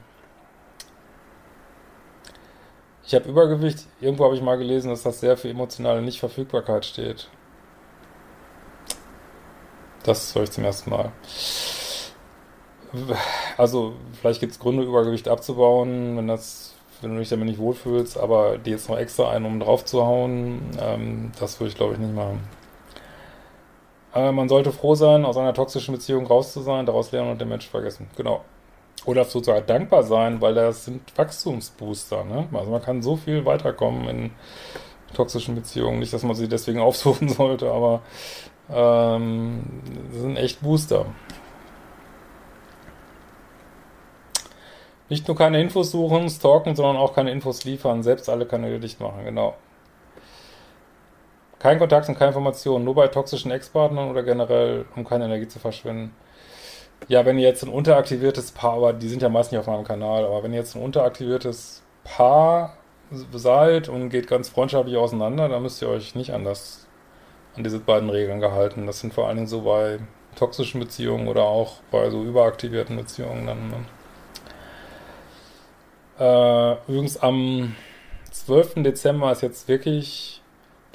Ich 3.05 3.13
habe 3.13 3.29
Übergewicht, 3.29 3.85
irgendwo 4.01 4.25
habe 4.25 4.35
ich 4.35 4.41
mal 4.41 4.57
gelesen, 4.57 4.89
dass 4.89 5.03
das 5.03 5.19
sehr 5.19 5.37
für 5.37 5.49
emotionale 5.49 6.01
Nichtverfügbarkeit 6.01 6.85
steht. 6.85 7.29
Das 10.03 10.33
höre 10.33 10.43
ich 10.43 10.51
zum 10.51 10.63
ersten 10.63 10.89
Mal. 10.89 11.11
Also, 13.57 13.93
vielleicht 14.19 14.39
gibt 14.39 14.53
es 14.53 14.59
Gründe, 14.59 14.83
Übergewicht 14.83 15.27
abzubauen, 15.27 16.17
wenn 16.17 16.27
das, 16.27 16.73
wenn 17.01 17.13
du 17.13 17.19
dich 17.19 17.29
damit 17.29 17.47
nicht 17.47 17.59
wohlfühlst, 17.59 18.17
aber 18.17 18.57
die 18.57 18.71
jetzt 18.71 18.89
noch 18.89 18.97
extra 18.97 19.29
einen, 19.29 19.45
um 19.45 19.59
drauf 19.59 19.85
zu 19.85 20.05
hauen, 20.05 20.71
ähm, 20.79 21.31
das 21.39 21.59
würde 21.59 21.69
ich 21.69 21.75
glaube 21.75 21.93
ich 21.93 21.99
nicht 21.99 22.15
machen. 22.15 22.39
Aber 24.15 24.31
man 24.31 24.47
sollte 24.47 24.71
froh 24.71 24.95
sein, 24.95 25.25
aus 25.25 25.35
einer 25.35 25.53
toxischen 25.53 25.93
Beziehung 25.93 26.25
raus 26.25 26.53
zu 26.53 26.61
sein, 26.61 26.85
daraus 26.85 27.11
lernen 27.11 27.31
und 27.31 27.41
den 27.41 27.49
Mensch 27.49 27.67
vergessen. 27.67 28.07
Genau. 28.15 28.45
Oder 29.05 29.25
sozusagen 29.25 29.67
dankbar 29.67 30.03
sein, 30.03 30.39
weil 30.39 30.53
das 30.53 30.85
sind 30.85 31.01
Wachstumsbooster. 31.17 32.23
Ne? 32.23 32.47
Also 32.53 32.71
man 32.71 32.81
kann 32.81 33.01
so 33.01 33.17
viel 33.17 33.43
weiterkommen 33.43 34.07
in 34.07 34.31
toxischen 35.13 35.53
Beziehungen. 35.53 35.99
Nicht, 35.99 36.13
dass 36.13 36.23
man 36.23 36.33
sie 36.33 36.47
deswegen 36.47 36.79
aufsuchen 36.81 37.27
sollte, 37.27 37.69
aber 37.69 38.03
ähm, 38.69 39.63
sind 40.13 40.37
echt 40.37 40.61
Booster. 40.61 41.07
Nicht 45.09 45.27
nur 45.27 45.35
keine 45.35 45.59
Infos 45.59 45.91
suchen, 45.91 46.29
stalken, 46.29 46.73
sondern 46.73 46.95
auch 46.95 47.13
keine 47.13 47.31
Infos 47.31 47.65
liefern. 47.65 48.01
Selbst 48.01 48.29
alle 48.29 48.45
Kanäle 48.45 48.79
dicht 48.79 49.01
machen, 49.01 49.25
genau. 49.25 49.55
Kein 51.65 51.79
Kontakt 51.79 52.07
und 52.07 52.13
keine 52.13 52.27
Informationen, 52.27 52.85
nur 52.85 52.93
bei 52.93 53.07
toxischen 53.07 53.49
Ex-Partnern 53.49 54.11
oder 54.11 54.21
generell, 54.21 54.85
um 54.95 55.03
keine 55.03 55.25
Energie 55.25 55.47
zu 55.47 55.57
verschwenden. 55.57 56.13
Ja, 57.07 57.25
wenn 57.25 57.39
ihr 57.39 57.47
jetzt 57.47 57.63
ein 57.63 57.71
unteraktiviertes 57.71 58.51
Paar, 58.51 58.73
aber 58.73 58.93
die 58.93 59.07
sind 59.07 59.23
ja 59.23 59.29
meist 59.29 59.51
nicht 59.51 59.59
auf 59.59 59.65
meinem 59.65 59.83
Kanal, 59.83 60.25
aber 60.25 60.43
wenn 60.43 60.53
ihr 60.53 60.59
jetzt 60.59 60.75
ein 60.75 60.83
unteraktiviertes 60.83 61.81
Paar 62.03 62.77
seid 63.33 63.89
und 63.89 64.11
geht 64.11 64.27
ganz 64.27 64.47
freundschaftlich 64.47 64.95
auseinander, 64.95 65.49
dann 65.49 65.63
müsst 65.63 65.81
ihr 65.81 65.89
euch 65.89 66.13
nicht 66.13 66.33
anders 66.33 66.85
an 67.55 67.63
diese 67.63 67.79
beiden 67.79 68.11
Regeln 68.11 68.41
gehalten. 68.41 68.85
Das 68.85 68.99
sind 68.99 69.15
vor 69.15 69.25
allen 69.27 69.37
Dingen 69.37 69.47
so 69.47 69.61
bei 69.61 69.97
toxischen 70.35 70.79
Beziehungen 70.79 71.27
oder 71.27 71.45
auch 71.45 71.77
bei 71.89 72.11
so 72.11 72.21
überaktivierten 72.21 72.95
Beziehungen 72.95 73.47
dann. 73.47 73.69
Ne? 76.19 76.77
Äh, 76.87 76.91
übrigens 76.91 77.17
am 77.17 77.75
12. 78.29 78.83
Dezember 78.83 79.31
ist 79.31 79.41
jetzt 79.41 79.67
wirklich 79.67 80.43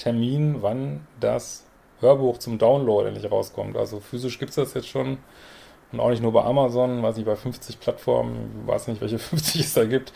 Termin, 0.01 0.63
wann 0.63 1.07
das 1.21 1.67
Hörbuch 2.01 2.39
zum 2.39 2.59
Download 2.59 3.07
endlich 3.07 3.31
rauskommt. 3.31 3.77
Also 3.77 4.01
physisch 4.01 4.39
gibt 4.39 4.51
es 4.51 4.57
das 4.57 4.75
jetzt 4.75 4.89
schon. 4.89 5.19
Und 5.93 6.01
auch 6.01 6.09
nicht 6.09 6.23
nur 6.23 6.33
bei 6.33 6.43
Amazon, 6.43 7.03
weiß 7.03 7.17
nicht, 7.17 7.27
bei 7.27 7.37
50 7.37 7.81
Plattformen, 7.81 8.63
weiß 8.67 8.89
nicht, 8.89 9.01
welche 9.01 9.19
50 9.21 9.61
es 9.61 9.75
da 9.75 9.85
gibt. 9.85 10.13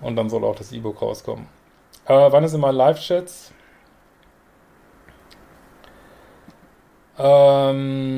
Und 0.00 0.16
dann 0.16 0.30
soll 0.30 0.44
auch 0.44 0.54
das 0.56 0.70
E-Book 0.72 1.02
rauskommen. 1.02 1.48
Äh, 2.06 2.30
wann 2.30 2.44
ist 2.44 2.54
immer 2.54 2.72
Live-Chats? 2.72 3.52
Ähm, 7.16 8.14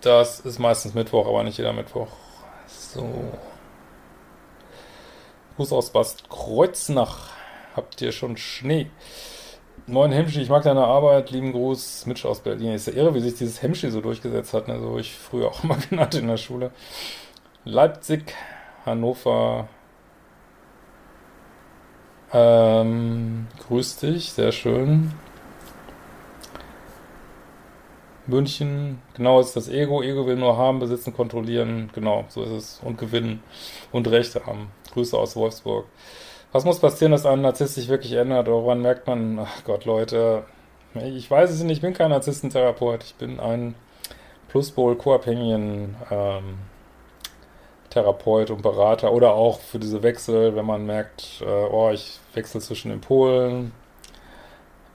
das 0.00 0.40
ist 0.40 0.58
meistens 0.58 0.94
Mittwoch, 0.94 1.26
aber 1.26 1.42
nicht 1.42 1.58
jeder 1.58 1.72
Mittwoch. 1.72 2.08
So. 2.66 3.08
Gruß 5.56 5.72
aus 5.72 5.90
Bad 5.90 6.28
Kreuznach. 6.28 7.33
Habt 7.74 8.00
ihr 8.02 8.12
schon 8.12 8.36
Schnee? 8.36 8.86
Moin 9.86 10.12
Hemschi, 10.12 10.40
ich 10.40 10.48
mag 10.48 10.62
deine 10.62 10.84
Arbeit. 10.84 11.30
Lieben 11.30 11.52
Gruß, 11.52 12.06
Mitch 12.06 12.26
aus 12.26 12.40
Berlin. 12.40 12.72
Ist 12.72 12.86
ja 12.86 12.92
irre, 12.92 13.14
wie 13.14 13.20
sich 13.20 13.34
dieses 13.34 13.62
Hemschi 13.62 13.90
so 13.90 14.00
durchgesetzt 14.00 14.54
hat. 14.54 14.68
Ne? 14.68 14.78
So 14.78 14.98
ich 14.98 15.12
früher 15.12 15.48
auch 15.48 15.64
immer 15.64 15.76
genannt 15.90 16.14
in 16.14 16.28
der 16.28 16.36
Schule. 16.36 16.70
Leipzig, 17.64 18.32
Hannover. 18.86 19.68
Ähm, 22.32 23.48
grüß 23.66 23.96
dich, 23.98 24.32
sehr 24.32 24.52
schön. 24.52 25.12
München, 28.26 29.02
genau 29.14 29.40
ist 29.40 29.54
das 29.54 29.68
Ego. 29.68 30.02
Ego 30.02 30.26
will 30.26 30.36
nur 30.36 30.56
haben, 30.56 30.78
besitzen, 30.78 31.12
kontrollieren. 31.12 31.90
Genau, 31.92 32.24
so 32.28 32.42
ist 32.44 32.50
es. 32.50 32.80
Und 32.82 32.98
gewinnen 32.98 33.42
und 33.92 34.08
Rechte 34.08 34.46
haben. 34.46 34.70
Grüße 34.92 35.18
aus 35.18 35.36
Wolfsburg. 35.36 35.86
Was 36.54 36.64
muss 36.64 36.78
passieren, 36.78 37.10
dass 37.10 37.26
ein 37.26 37.40
Narzisst 37.40 37.74
sich 37.74 37.88
wirklich 37.88 38.12
ändert? 38.12 38.46
Oder 38.46 38.62
woran 38.62 38.80
merkt 38.80 39.08
man, 39.08 39.40
ach 39.40 39.64
Gott, 39.64 39.86
Leute, 39.86 40.44
ich 40.94 41.28
weiß 41.28 41.50
es 41.50 41.64
nicht, 41.64 41.78
ich 41.78 41.82
bin 41.82 41.94
kein 41.94 42.10
Narzisstentherapeut. 42.10 43.02
Ich 43.02 43.16
bin 43.16 43.40
ein 43.40 43.74
Pluspol 44.46 44.94
co-abhängigen 44.94 45.96
ähm, 46.12 46.58
Therapeut 47.90 48.50
und 48.50 48.62
Berater. 48.62 49.12
Oder 49.12 49.34
auch 49.34 49.58
für 49.58 49.80
diese 49.80 50.04
Wechsel, 50.04 50.54
wenn 50.54 50.64
man 50.64 50.86
merkt, 50.86 51.42
äh, 51.44 51.44
oh, 51.44 51.90
ich 51.90 52.20
wechsle 52.34 52.60
zwischen 52.60 52.90
den 52.90 53.00
Polen. 53.00 53.72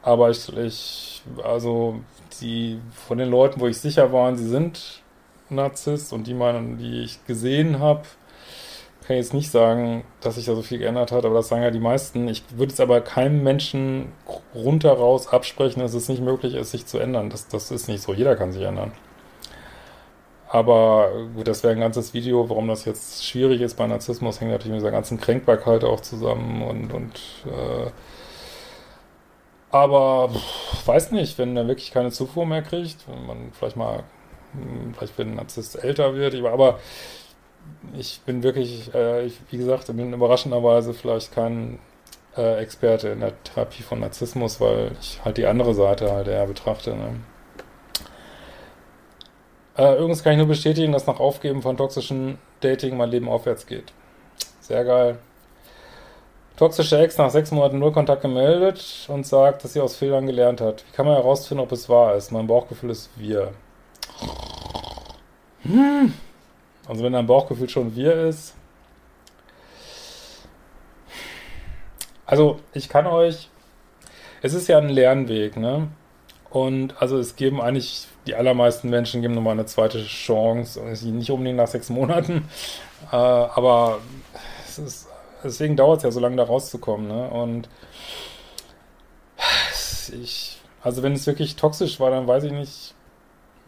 Aber 0.01 0.29
ich, 0.29 0.55
ich 0.55 1.23
also 1.43 1.99
die 2.39 2.79
von 3.05 3.17
den 3.17 3.29
Leuten, 3.29 3.59
wo 3.59 3.67
ich 3.67 3.79
sicher 3.79 4.13
war, 4.13 4.33
sie 4.33 4.47
sind 4.47 5.01
Narzisst 5.49 6.13
und 6.13 6.25
die 6.25 6.35
meinen, 6.35 6.77
die 6.77 7.01
ich 7.01 7.25
gesehen 7.25 7.79
habe, 7.79 8.03
kann 9.09 9.17
jetzt 9.17 9.33
nicht 9.33 9.49
sagen, 9.49 10.03
dass 10.21 10.35
sich 10.35 10.45
da 10.45 10.53
so 10.53 10.61
viel 10.61 10.77
geändert 10.77 11.11
hat, 11.11 11.25
aber 11.25 11.33
das 11.33 11.47
sagen 11.47 11.63
ja 11.63 11.71
die 11.71 11.79
meisten. 11.79 12.27
Ich 12.27 12.43
würde 12.55 12.71
es 12.71 12.79
aber 12.79 13.01
keinem 13.01 13.41
Menschen 13.41 14.11
runter 14.53 14.91
raus 14.91 15.27
absprechen, 15.27 15.81
dass 15.81 15.95
es 15.95 16.09
nicht 16.09 16.21
möglich 16.21 16.53
ist, 16.53 16.69
sich 16.69 16.85
zu 16.85 16.99
ändern. 16.99 17.31
Das, 17.31 17.47
das 17.47 17.71
ist 17.71 17.87
nicht 17.87 18.03
so. 18.03 18.13
Jeder 18.13 18.35
kann 18.35 18.51
sich 18.51 18.61
ändern. 18.61 18.91
Aber 20.47 21.09
gut, 21.35 21.47
das 21.47 21.63
wäre 21.63 21.73
ein 21.73 21.79
ganzes 21.79 22.13
Video, 22.13 22.51
warum 22.51 22.67
das 22.67 22.85
jetzt 22.85 23.25
schwierig 23.25 23.61
ist 23.61 23.77
bei 23.77 23.87
Narzissmus, 23.87 24.41
hängt 24.41 24.51
natürlich 24.51 24.73
mit 24.73 24.81
dieser 24.81 24.91
ganzen 24.91 25.19
Kränkbarkeit 25.19 25.83
auch 25.83 26.01
zusammen 26.01 26.61
und, 26.61 26.93
und 26.93 27.19
äh, 27.47 27.89
aber 29.71 30.29
pff, 30.29 30.87
weiß 30.87 31.11
nicht, 31.13 31.39
wenn 31.39 31.57
er 31.57 31.67
wirklich 31.67 31.89
keine 31.91 32.11
Zufuhr 32.11 32.45
mehr 32.45 32.61
kriegt, 32.61 33.07
wenn 33.07 33.25
man 33.25 33.51
vielleicht 33.53 33.75
mal, 33.75 34.03
hm, 34.53 34.93
vielleicht 34.93 35.17
wenn 35.17 35.29
ein 35.29 35.35
Narzisst 35.35 35.83
älter 35.83 36.13
wird, 36.13 36.35
aber 36.45 36.79
ich 37.97 38.21
bin 38.25 38.43
wirklich, 38.43 38.93
äh, 38.93 39.25
ich, 39.25 39.39
wie 39.49 39.57
gesagt, 39.57 39.87
bin 39.87 40.13
überraschenderweise 40.13 40.93
vielleicht 40.93 41.33
kein 41.33 41.79
äh, 42.37 42.61
Experte 42.61 43.09
in 43.09 43.19
der 43.21 43.33
Therapie 43.43 43.83
von 43.83 43.99
Narzissmus, 43.99 44.61
weil 44.61 44.91
ich 45.01 45.19
halt 45.23 45.37
die 45.37 45.45
andere 45.45 45.73
Seite 45.73 46.11
halt 46.11 46.27
eher 46.27 46.45
betrachte. 46.47 46.95
Ne? 46.95 47.15
Äh, 49.77 49.95
übrigens 49.95 50.23
kann 50.23 50.33
ich 50.33 50.37
nur 50.37 50.47
bestätigen, 50.47 50.91
dass 50.91 51.07
nach 51.07 51.19
Aufgeben 51.19 51.61
von 51.61 51.77
toxischen 51.77 52.37
Dating 52.61 52.97
mein 52.97 53.09
Leben 53.09 53.29
aufwärts 53.29 53.65
geht. 53.65 53.93
Sehr 54.59 54.83
geil. 54.83 55.17
Toxische 56.57 56.99
Ex 56.99 57.17
nach 57.17 57.29
sechs 57.29 57.51
Monaten 57.51 57.79
Nullkontakt 57.79 58.21
gemeldet 58.21 59.07
und 59.07 59.25
sagt, 59.25 59.63
dass 59.63 59.73
sie 59.73 59.79
aus 59.79 59.95
Fehlern 59.95 60.25
gelernt 60.25 60.59
hat. 60.59 60.83
Wie 60.85 60.91
kann 60.91 61.05
man 61.05 61.15
herausfinden, 61.15 61.63
ob 61.63 61.71
es 61.71 61.87
wahr 61.87 62.15
ist? 62.15 62.31
Mein 62.31 62.47
Bauchgefühl 62.47 62.89
ist 62.89 63.09
wir. 63.15 63.53
Hm. 65.61 66.13
Also 66.89 67.03
wenn 67.03 67.13
dein 67.13 67.27
Bauchgefühl 67.27 67.69
schon 67.69 67.95
wir 67.95 68.13
ist. 68.27 68.55
Also 72.25 72.59
ich 72.73 72.89
kann 72.89 73.07
euch, 73.07 73.49
es 74.41 74.53
ist 74.53 74.67
ja 74.67 74.77
ein 74.77 74.89
Lernweg, 74.89 75.55
ne? 75.55 75.87
Und 76.49 77.01
also 77.01 77.17
es 77.17 77.35
geben 77.35 77.61
eigentlich, 77.61 78.07
die 78.27 78.35
allermeisten 78.35 78.89
Menschen 78.89 79.21
geben 79.21 79.35
nochmal 79.35 79.53
eine 79.53 79.65
zweite 79.65 80.03
Chance, 80.03 80.81
nicht 80.81 81.31
unbedingt 81.31 81.57
nach 81.57 81.67
sechs 81.67 81.89
Monaten, 81.89 82.49
äh, 83.11 83.15
aber 83.15 83.99
es 84.67 84.79
ist 84.79 85.07
deswegen 85.43 85.75
dauert 85.75 85.97
es 85.97 86.03
ja 86.03 86.11
so 86.11 86.19
lange, 86.19 86.35
da 86.35 86.43
rauszukommen. 86.43 87.07
Ne? 87.07 87.29
Und 87.29 87.69
ich 90.21 90.59
Also 90.81 91.03
wenn 91.03 91.13
es 91.13 91.27
wirklich 91.27 91.55
toxisch 91.55 91.99
war, 91.99 92.11
dann 92.11 92.27
weiß 92.27 92.45
ich 92.45 92.51
nicht, 92.51 92.93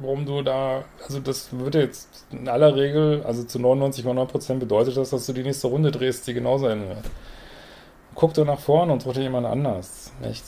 warum 0.01 0.25
du 0.25 0.41
da, 0.41 0.83
also 1.03 1.19
das 1.19 1.51
würde 1.51 1.81
jetzt 1.81 2.25
in 2.31 2.47
aller 2.47 2.75
Regel, 2.75 3.23
also 3.25 3.43
zu 3.43 3.59
99,9% 3.59 4.59
bedeutet 4.59 4.97
das, 4.97 5.11
dass 5.11 5.25
du 5.25 5.33
die 5.33 5.43
nächste 5.43 5.67
Runde 5.67 5.91
drehst, 5.91 6.27
die 6.27 6.33
genauso 6.33 6.67
enden 6.67 6.89
wird. 6.89 7.05
Guck 8.15 8.33
doch 8.33 8.45
nach 8.45 8.59
vorne 8.59 8.91
und 8.91 9.01
such 9.01 9.13
dir 9.13 9.23
jemand 9.23 9.47
anders. 9.47 10.11
Echt. 10.21 10.43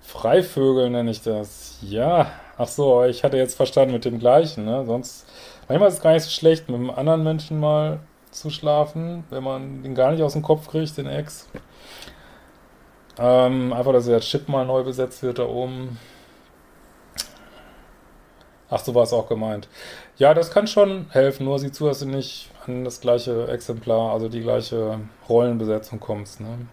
Freivögel 0.00 0.90
nenne 0.90 1.10
ich 1.10 1.22
das. 1.22 1.78
Ja. 1.82 2.30
Ach 2.56 2.68
so, 2.68 3.04
ich 3.04 3.24
hatte 3.24 3.36
jetzt 3.36 3.56
verstanden 3.56 3.92
mit 3.92 4.04
dem 4.04 4.18
gleichen, 4.18 4.64
ne? 4.64 4.84
Sonst, 4.86 5.26
manchmal 5.68 5.88
ist 5.88 5.96
es 5.96 6.02
gar 6.02 6.12
nicht 6.12 6.22
so 6.22 6.30
schlecht, 6.30 6.68
mit 6.68 6.76
einem 6.76 6.90
anderen 6.90 7.22
Menschen 7.22 7.60
mal 7.60 8.00
zu 8.30 8.50
schlafen, 8.50 9.24
wenn 9.30 9.42
man 9.42 9.82
den 9.82 9.94
gar 9.94 10.12
nicht 10.12 10.22
aus 10.22 10.32
dem 10.34 10.42
Kopf 10.42 10.68
kriegt, 10.68 10.96
den 10.96 11.06
Ex. 11.06 11.48
Ähm, 13.18 13.72
einfach, 13.72 13.92
dass 13.92 14.06
der 14.06 14.20
Chip 14.20 14.48
mal 14.48 14.66
neu 14.66 14.82
besetzt 14.84 15.22
wird 15.22 15.38
da 15.38 15.46
oben. 15.46 15.98
Ach, 18.68 18.80
so 18.80 18.94
war 18.94 19.04
es 19.04 19.12
auch 19.12 19.28
gemeint. 19.28 19.68
Ja, 20.16 20.34
das 20.34 20.50
kann 20.50 20.66
schon 20.66 21.06
helfen, 21.10 21.44
nur 21.44 21.58
sieh 21.58 21.70
zu, 21.70 21.86
dass 21.86 22.00
du 22.00 22.06
nicht 22.06 22.50
an 22.66 22.84
das 22.84 23.00
gleiche 23.00 23.46
Exemplar, 23.48 24.12
also 24.12 24.28
die 24.28 24.40
gleiche 24.40 24.98
Rollenbesetzung 25.28 26.00
kommst. 26.00 26.40
Ne? 26.40 26.66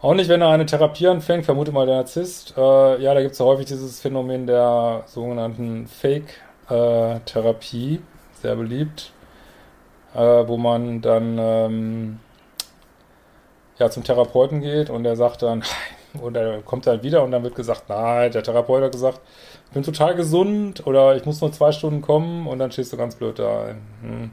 Auch 0.00 0.14
nicht, 0.14 0.30
wenn 0.30 0.40
er 0.40 0.48
eine 0.48 0.64
Therapie 0.64 1.08
anfängt, 1.08 1.44
vermute 1.44 1.72
mal 1.72 1.84
der 1.84 1.96
Narzisst. 1.96 2.54
Äh, 2.56 3.02
ja, 3.02 3.12
da 3.12 3.20
gibt 3.20 3.32
es 3.32 3.38
ja 3.38 3.44
häufig 3.44 3.66
dieses 3.66 4.00
Phänomen 4.00 4.46
der 4.46 5.02
sogenannten 5.06 5.86
Fake-Therapie, 5.86 8.00
sehr 8.40 8.56
beliebt, 8.56 9.12
äh, 10.14 10.18
wo 10.18 10.56
man 10.56 11.02
dann 11.02 11.36
ähm, 11.38 12.18
ja, 13.78 13.90
zum 13.90 14.04
Therapeuten 14.04 14.62
geht 14.62 14.88
und 14.88 15.04
der 15.04 15.16
sagt 15.16 15.42
dann, 15.42 15.64
und 16.20 16.36
er 16.36 16.62
kommt 16.62 16.86
dann 16.86 17.02
wieder 17.02 17.22
und 17.22 17.30
dann 17.30 17.42
wird 17.42 17.54
gesagt, 17.54 17.88
nein, 17.88 18.32
der 18.32 18.42
Therapeut 18.42 18.82
hat 18.82 18.92
gesagt, 18.92 19.20
ich 19.66 19.72
bin 19.72 19.82
total 19.82 20.14
gesund 20.14 20.86
oder 20.86 21.16
ich 21.16 21.24
muss 21.24 21.40
nur 21.40 21.52
zwei 21.52 21.72
Stunden 21.72 22.02
kommen 22.02 22.46
und 22.46 22.58
dann 22.58 22.72
stehst 22.72 22.92
du 22.92 22.96
ganz 22.96 23.14
blöd 23.14 23.38
da. 23.38 23.74
Hm. 24.02 24.30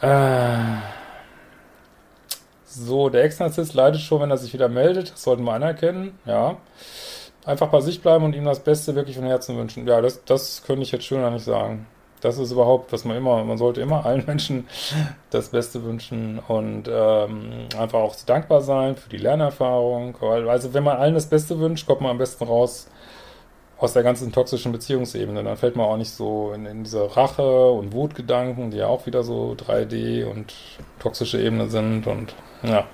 Äh, 0.00 0.80
so, 2.64 3.08
der 3.08 3.24
Ex-Narzisst 3.24 3.74
leidet 3.74 4.00
schon, 4.00 4.20
wenn 4.20 4.30
er 4.30 4.36
sich 4.36 4.52
wieder 4.52 4.68
meldet. 4.68 5.12
Das 5.12 5.22
sollten 5.22 5.44
wir 5.44 5.52
anerkennen, 5.52 6.18
ja. 6.26 6.56
Einfach 7.44 7.68
bei 7.68 7.80
sich 7.80 8.02
bleiben 8.02 8.24
und 8.24 8.34
ihm 8.34 8.44
das 8.44 8.60
Beste 8.60 8.94
wirklich 8.94 9.16
von 9.16 9.24
Herzen 9.24 9.56
wünschen. 9.56 9.86
Ja, 9.86 10.00
das, 10.00 10.24
das 10.24 10.62
könnte 10.64 10.82
ich 10.82 10.92
jetzt 10.92 11.04
schöner 11.04 11.30
nicht 11.30 11.44
sagen. 11.44 11.86
Das 12.26 12.38
ist 12.38 12.50
überhaupt, 12.50 12.92
was 12.92 13.04
man 13.04 13.16
immer, 13.16 13.44
man 13.44 13.56
sollte 13.56 13.80
immer 13.80 14.04
allen 14.04 14.26
Menschen 14.26 14.66
das 15.30 15.50
Beste 15.50 15.84
wünschen 15.84 16.40
und 16.40 16.90
ähm, 16.90 17.68
einfach 17.78 18.00
auch 18.00 18.16
dankbar 18.26 18.62
sein 18.62 18.96
für 18.96 19.08
die 19.08 19.16
Lernerfahrung. 19.16 20.16
Also 20.48 20.74
wenn 20.74 20.82
man 20.82 20.96
allen 20.96 21.14
das 21.14 21.26
Beste 21.26 21.60
wünscht, 21.60 21.86
kommt 21.86 22.00
man 22.00 22.10
am 22.10 22.18
besten 22.18 22.42
raus 22.42 22.88
aus 23.78 23.92
der 23.92 24.02
ganzen 24.02 24.32
toxischen 24.32 24.72
Beziehungsebene. 24.72 25.44
Dann 25.44 25.56
fällt 25.56 25.76
man 25.76 25.86
auch 25.86 25.96
nicht 25.96 26.10
so 26.10 26.50
in, 26.52 26.66
in 26.66 26.82
diese 26.82 27.16
Rache- 27.16 27.70
und 27.70 27.92
Wutgedanken, 27.92 28.72
die 28.72 28.78
ja 28.78 28.88
auch 28.88 29.06
wieder 29.06 29.22
so 29.22 29.54
3D 29.56 30.24
und 30.24 30.52
toxische 30.98 31.40
Ebene 31.40 31.68
sind 31.68 32.08
und 32.08 32.34
ja. 32.64 32.86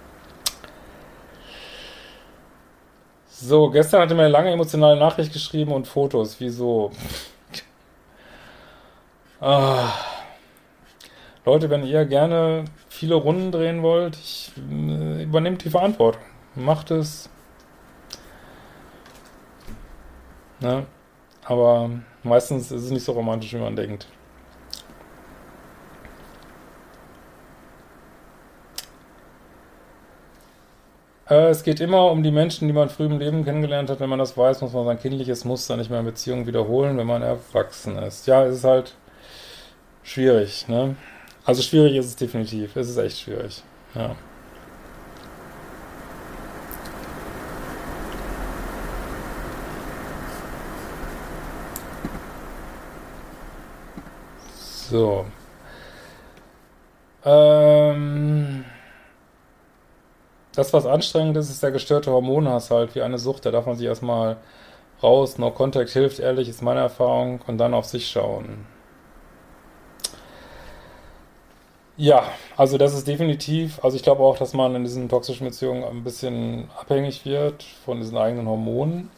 So, 3.31 3.71
gestern 3.71 4.03
hatte 4.03 4.15
mir 4.15 4.25
eine 4.25 4.31
lange 4.31 4.51
emotionale 4.51 5.01
Nachricht 5.01 5.33
geschrieben 5.33 5.73
und 5.73 5.89
Fotos. 5.89 6.37
Wieso? 6.39 6.91
Ah. 9.43 9.93
Leute, 11.45 11.69
wenn 11.69 11.85
ihr 11.85 12.05
gerne 12.05 12.65
viele 12.89 13.17
Runden 13.17 13.51
drehen 13.51 13.83
wollt, 13.83 14.15
ich, 14.15 14.53
äh, 14.71 15.25
übernehmt 15.25 15.65
die 15.65 15.71
Verantwortung. 15.71 16.23
Macht 16.55 16.93
es. 16.93 17.29
Ne? 20.61 20.87
Aber 21.45 21.91
meistens 22.23 22.71
ist 22.71 22.85
es 22.85 22.91
nicht 22.93 23.05
so 23.05 23.13
romantisch, 23.13 23.53
wie 23.55 23.59
man 23.59 23.75
denkt. 23.75 24.07
Äh, 31.29 31.49
es 31.49 31.65
geht 31.65 31.81
immer 31.81 32.13
um 32.13 32.23
die 32.23 32.31
Menschen, 32.31 32.69
die 32.69 32.75
man 32.75 32.89
früh 32.91 33.07
im 33.07 33.19
Leben 33.19 33.45
kennengelernt 33.45 33.91
hat. 33.91 33.99
Wenn 33.99 34.09
man 34.11 34.21
das 34.21 34.37
weiß, 34.37 34.61
muss 34.61 34.73
man 34.73 34.85
sein 34.85 35.01
kindliches 35.01 35.45
Muster 35.45 35.77
nicht 35.77 35.91
mehr 35.91 35.99
in 35.99 36.07
Beziehungen 36.07 36.47
wiederholen, 36.47 36.97
wenn 36.97 37.09
man 37.09 37.23
erwachsen 37.23 37.99
ist. 37.99 38.29
Ja, 38.29 38.45
es 38.45 38.59
ist 38.59 38.65
halt 38.65 38.95
schwierig, 40.03 40.69
ne? 40.69 40.97
Also 41.45 41.63
schwierig 41.63 41.97
ist 41.97 42.07
es 42.07 42.17
definitiv. 42.17 42.77
Es 42.77 42.89
ist 42.89 42.97
echt 42.99 43.19
schwierig. 43.21 43.63
Ja. 43.95 44.15
So. 54.93 55.25
Ähm, 57.25 58.65
das, 60.55 60.73
was 60.73 60.87
anstrengend 60.87 61.37
ist, 61.37 61.51
ist 61.51 61.63
der 61.63 61.71
gestörte 61.71 62.11
Hormonhaushalt, 62.11 62.95
wie 62.95 63.03
eine 63.03 63.19
Sucht. 63.19 63.47
Da 63.47 63.51
darf 63.51 63.67
man 63.67 63.77
sich 63.77 63.87
erstmal 63.87 64.37
raus. 65.03 65.39
No 65.39 65.51
Contact 65.51 65.91
hilft, 65.91 66.21
ehrlich, 66.21 66.49
ist 66.49 66.63
meine 66.63 66.81
Erfahrung. 66.81 67.41
Und 67.47 67.59
dann 67.59 67.75
auf 67.75 67.87
sich 67.87 68.09
schauen. 68.11 68.67
Ja, 71.97 72.25
also 72.57 72.79
das 72.79 72.95
ist 72.95 73.07
definitiv, 73.07 73.79
also 73.85 73.97
ich 73.97 74.03
glaube 74.03 74.23
auch, 74.23 74.39
dass 74.39 74.55
man 74.55 74.75
in 74.75 74.83
diesen 74.85 75.09
toxischen 75.09 75.47
Beziehungen 75.47 75.85
ein 75.85 76.03
bisschen 76.05 76.71
abhängig 76.79 77.25
wird 77.27 77.63
von 77.63 78.01
diesen 78.01 78.17
eigenen 78.17 78.49
Hormonen. 78.49 79.11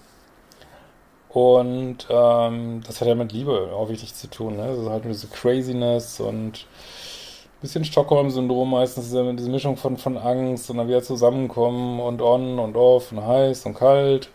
Und 1.28 2.06
ähm, 2.10 2.82
das 2.86 3.00
hat 3.00 3.08
ja 3.08 3.14
mit 3.14 3.32
Liebe 3.32 3.72
auch 3.74 3.88
wichtig 3.88 4.14
zu 4.14 4.28
tun. 4.28 4.56
Ne? 4.56 4.68
Das 4.68 4.78
ist 4.78 4.88
halt 4.88 5.04
diese 5.04 5.28
Craziness 5.28 6.20
und 6.20 6.66
ein 6.66 7.60
bisschen 7.60 7.84
Stockholm-Syndrom 7.84 8.70
meistens, 8.70 9.06
diese, 9.06 9.34
diese 9.34 9.50
Mischung 9.50 9.76
von, 9.76 9.96
von 9.96 10.16
Angst 10.18 10.70
und 10.70 10.76
dann 10.76 10.88
wieder 10.88 11.02
zusammenkommen 11.02 12.00
und 12.00 12.22
on 12.22 12.58
und 12.58 12.76
off 12.76 13.12
und 13.12 13.24
heiß 13.26 13.66
und 13.66 13.74
kalt. 13.74 14.30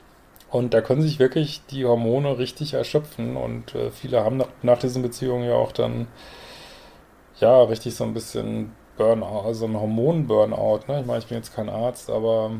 Und 0.49 0.73
da 0.73 0.81
können 0.81 1.01
sich 1.01 1.19
wirklich 1.19 1.61
die 1.71 1.85
Hormone 1.85 2.37
richtig 2.37 2.73
erschöpfen 2.73 3.37
und 3.37 3.75
äh, 3.75 3.91
viele 3.91 4.23
haben 4.23 4.37
nach, 4.37 4.47
nach 4.63 4.79
diesen 4.79 5.01
Beziehungen 5.01 5.47
ja 5.47 5.55
auch 5.55 5.71
dann 5.71 6.07
ja 7.39 7.63
richtig 7.63 7.95
so 7.95 8.03
ein 8.03 8.13
bisschen 8.13 8.75
Burnout, 8.97 9.45
also 9.45 9.65
ein 9.65 9.79
Hormon-Burnout. 9.79 10.81
Ne? 10.87 11.01
Ich 11.01 11.05
meine, 11.05 11.19
ich 11.19 11.27
bin 11.27 11.37
jetzt 11.37 11.55
kein 11.55 11.69
Arzt, 11.69 12.09
aber 12.09 12.51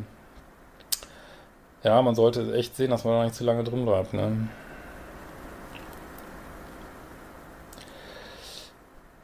ja, 1.83 2.01
man 2.01 2.15
sollte 2.15 2.53
echt 2.55 2.75
sehen, 2.75 2.91
dass 2.91 3.03
man 3.05 3.13
da 3.13 3.23
nicht 3.23 3.35
zu 3.35 3.43
lange 3.43 3.63
drin 3.63 3.85
bleibt, 3.85 4.13
ne? 4.13 4.49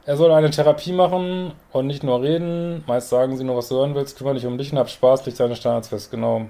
Er 0.08 0.18
soll 0.18 0.32
eine 0.32 0.52
Therapie 0.52 0.94
machen 0.94 1.54
und 1.72 1.88
nicht 1.88 2.04
nur 2.04 2.22
reden. 2.22 2.84
Meist 2.86 3.10
sagen 3.10 3.38
sie 3.38 3.44
nur, 3.44 3.58
was 3.58 3.70
du 3.70 3.76
hören 3.76 3.96
willst. 3.96 4.18
Kümmere 4.18 4.36
dich 4.36 4.46
um 4.46 4.58
dich 4.58 4.72
und 4.72 4.78
hab 4.78 4.90
Spaß, 4.90 5.26
leg 5.26 5.36
deine 5.36 5.56
Standards 5.56 5.88
fest. 5.88 6.12
Genau. 6.12 6.46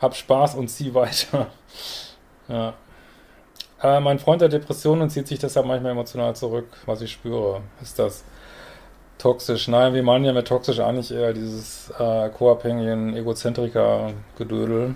Hab 0.00 0.16
Spaß 0.16 0.56
und 0.56 0.68
zieh 0.68 0.92
weiter. 0.92 1.46
ja. 2.48 2.74
Äh, 3.82 4.00
mein 4.00 4.18
Freund 4.18 4.42
hat 4.42 4.52
Depressionen 4.52 5.02
und 5.02 5.10
zieht 5.10 5.28
sich 5.28 5.38
deshalb 5.38 5.66
manchmal 5.66 5.92
emotional 5.92 6.34
zurück, 6.34 6.66
was 6.86 7.02
ich 7.02 7.12
spüre. 7.12 7.60
Ist 7.82 7.98
das 7.98 8.24
toxisch? 9.18 9.68
Nein, 9.68 9.94
wir 9.94 10.02
meinen 10.02 10.24
ja 10.24 10.32
mit 10.32 10.48
toxisch 10.48 10.80
eigentlich 10.80 11.12
eher 11.12 11.32
dieses 11.32 11.90
äh, 11.98 12.28
co-abhängigen 12.30 13.16
Egozentriker-Gedödel. 13.16 14.94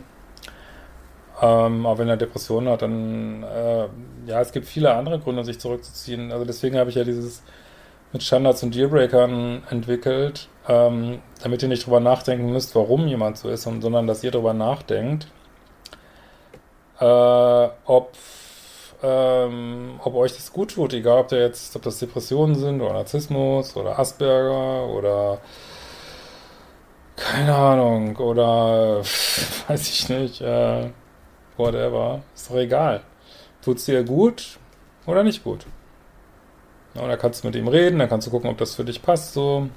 Ähm, 1.42 1.86
aber 1.86 1.98
wenn 1.98 2.08
er 2.08 2.16
Depressionen 2.16 2.68
hat, 2.70 2.82
dann, 2.82 3.42
äh, 3.42 3.86
ja, 4.26 4.40
es 4.40 4.52
gibt 4.52 4.66
viele 4.66 4.94
andere 4.94 5.18
Gründe, 5.18 5.44
sich 5.44 5.58
zurückzuziehen. 5.58 6.32
Also 6.32 6.44
deswegen 6.44 6.78
habe 6.78 6.90
ich 6.90 6.96
ja 6.96 7.04
dieses 7.04 7.42
mit 8.12 8.22
Standards 8.22 8.62
und 8.62 8.74
Dealbreakern 8.74 9.62
entwickelt, 9.70 10.48
ähm, 10.68 11.20
damit 11.42 11.62
ihr 11.62 11.68
nicht 11.68 11.86
drüber 11.86 12.00
nachdenken 12.00 12.52
müsst, 12.52 12.74
warum 12.74 13.06
jemand 13.06 13.38
so 13.38 13.48
ist, 13.48 13.62
sondern 13.62 14.06
dass 14.06 14.24
ihr 14.24 14.32
drüber 14.32 14.52
nachdenkt, 14.52 15.28
äh, 16.98 17.68
ob, 17.84 18.12
ähm, 19.02 19.98
ob 20.02 20.14
euch 20.14 20.34
das 20.34 20.52
gut 20.52 20.74
tut, 20.74 20.92
egal 20.92 21.18
ob 21.18 21.28
der 21.28 21.40
jetzt, 21.40 21.74
ob 21.76 21.82
das 21.82 21.98
Depressionen 21.98 22.54
sind 22.54 22.80
oder 22.80 22.92
Narzissmus 22.92 23.76
oder 23.76 23.98
Asperger 23.98 24.86
oder 24.86 25.38
keine 27.16 27.54
Ahnung 27.54 28.16
oder 28.16 28.98
weiß 29.68 29.88
ich 29.88 30.08
nicht, 30.08 30.40
äh, 30.40 30.90
whatever, 31.56 32.22
ist 32.34 32.50
doch 32.50 32.56
egal. 32.56 33.02
Tut's 33.62 33.84
dir 33.84 34.04
gut 34.04 34.58
oder 35.06 35.22
nicht 35.22 35.44
gut? 35.44 35.66
Ja, 36.94 37.06
da 37.06 37.16
kannst 37.16 37.44
du 37.44 37.48
mit 37.48 37.56
ihm 37.56 37.68
reden, 37.68 37.98
dann 37.98 38.08
kannst 38.08 38.26
du 38.26 38.30
gucken, 38.30 38.50
ob 38.50 38.58
das 38.58 38.74
für 38.74 38.84
dich 38.84 39.00
passt, 39.02 39.32
so. 39.34 39.68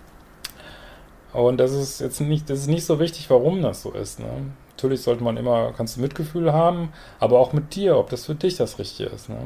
Und 1.34 1.58
das 1.58 1.72
ist 1.72 2.00
jetzt 2.00 2.22
nicht, 2.22 2.50
das 2.50 2.60
ist 2.60 2.68
nicht 2.68 2.86
so 2.86 3.00
wichtig, 3.00 3.30
warum 3.30 3.62
das 3.62 3.82
so 3.82 3.92
ist, 3.92 4.20
ne? 4.20 4.52
Natürlich 4.76 5.02
sollte 5.02 5.24
man 5.24 5.38
immer, 5.38 5.72
kannst 5.78 5.98
du 5.98 6.02
Mitgefühl 6.02 6.52
haben, 6.52 6.92
aber 7.20 7.40
auch 7.40 7.54
mit 7.54 7.76
dir, 7.76 7.98
ob 7.98 8.10
das 8.10 8.26
für 8.26 8.36
dich 8.36 8.58
das 8.58 8.80
Richtige 8.80 9.10
ist, 9.10 9.30
ne? 9.30 9.38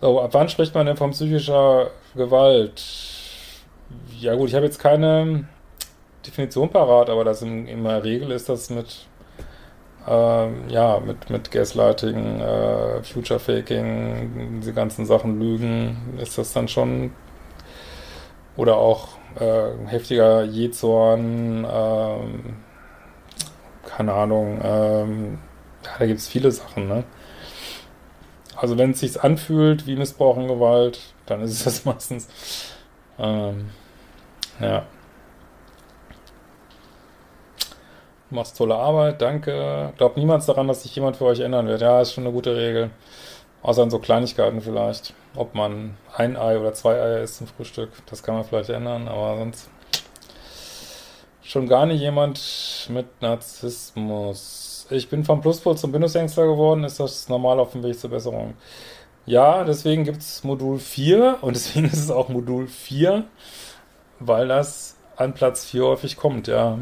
So, 0.00 0.20
ab 0.20 0.34
wann 0.34 0.48
spricht 0.48 0.74
man 0.74 0.86
denn 0.86 0.98
von 0.98 1.12
psychischer 1.12 1.90
Gewalt? 2.14 2.84
Ja 4.20 4.34
gut, 4.34 4.48
ich 4.48 4.54
habe 4.54 4.66
jetzt 4.66 4.78
keine 4.78 5.48
Definition 6.26 6.68
parat, 6.68 7.08
aber 7.08 7.24
das 7.24 7.40
in, 7.42 7.66
in 7.66 7.84
der 7.84 8.04
Regel 8.04 8.30
ist 8.30 8.48
das 8.48 8.68
mit 8.68 9.06
ähm, 10.06 10.68
ja, 10.68 11.00
mit, 11.00 11.30
mit 11.30 11.50
Gaslighting, 11.50 12.40
äh, 12.40 13.02
Future 13.02 13.40
Faking, 13.40 14.60
diese 14.60 14.74
ganzen 14.74 15.06
Sachen 15.06 15.38
Lügen, 15.40 16.18
ist 16.20 16.36
das 16.36 16.52
dann 16.52 16.68
schon 16.68 17.12
oder 18.56 18.76
auch 18.76 19.08
äh, 19.40 19.70
heftiger 19.86 20.44
Jezorn, 20.44 21.66
ähm, 21.68 22.56
keine 23.96 24.12
Ahnung, 24.12 24.60
ähm, 24.62 25.38
ja, 25.84 25.90
da 25.98 26.06
gibt 26.06 26.18
es 26.18 26.28
viele 26.28 26.50
Sachen, 26.50 26.88
ne? 26.88 27.04
Also 28.56 28.78
wenn 28.78 28.90
es 28.92 29.00
sich 29.00 29.22
anfühlt 29.22 29.86
wie 29.86 29.96
Missbrauch 29.96 30.36
und 30.36 30.48
Gewalt, 30.48 31.00
dann 31.26 31.42
ist 31.42 31.52
es 31.58 31.64
das 31.64 31.84
meistens. 31.84 32.28
Ähm, 33.18 33.70
ja. 34.60 34.86
Du 38.30 38.36
machst 38.36 38.56
tolle 38.56 38.74
Arbeit, 38.74 39.22
danke. 39.22 39.92
Glaubt 39.96 40.16
niemand 40.16 40.46
daran, 40.48 40.66
dass 40.66 40.82
sich 40.82 40.94
jemand 40.96 41.16
für 41.16 41.26
euch 41.26 41.40
ändern 41.40 41.68
wird. 41.68 41.82
Ja, 41.82 42.00
ist 42.00 42.14
schon 42.14 42.24
eine 42.24 42.32
gute 42.32 42.56
Regel. 42.56 42.90
Außer 43.62 43.82
an 43.82 43.90
so 43.90 43.98
Kleinigkeiten 43.98 44.60
vielleicht. 44.60 45.14
Ob 45.36 45.54
man 45.54 45.96
ein 46.16 46.36
Ei 46.36 46.58
oder 46.58 46.72
zwei 46.74 46.94
Eier 46.94 47.20
isst 47.20 47.36
zum 47.36 47.46
Frühstück, 47.46 47.90
das 48.06 48.22
kann 48.22 48.34
man 48.34 48.44
vielleicht 48.44 48.70
ändern, 48.70 49.08
aber 49.08 49.38
sonst 49.38 49.70
schon 51.44 51.68
gar 51.68 51.86
nicht 51.86 52.00
jemand 52.00 52.88
mit 52.90 53.06
Narzissmus. 53.20 54.86
Ich 54.90 55.08
bin 55.08 55.24
vom 55.24 55.40
Pluspol 55.40 55.76
zum 55.76 55.92
Bindungsängstler 55.92 56.46
geworden. 56.46 56.84
Ist 56.84 57.00
das 57.00 57.28
normal 57.28 57.60
auf 57.60 57.72
dem 57.72 57.82
Weg 57.82 57.98
zur 57.98 58.10
Besserung? 58.10 58.54
Ja, 59.26 59.64
deswegen 59.64 60.04
gibt 60.04 60.18
es 60.18 60.44
Modul 60.44 60.78
4 60.78 61.38
und 61.42 61.54
deswegen 61.54 61.86
ist 61.92 61.98
es 61.98 62.10
auch 62.10 62.28
Modul 62.28 62.66
4, 62.66 63.24
weil 64.20 64.48
das 64.48 64.96
an 65.16 65.34
Platz 65.34 65.64
4 65.66 65.84
häufig 65.84 66.16
kommt, 66.16 66.48
ja. 66.48 66.78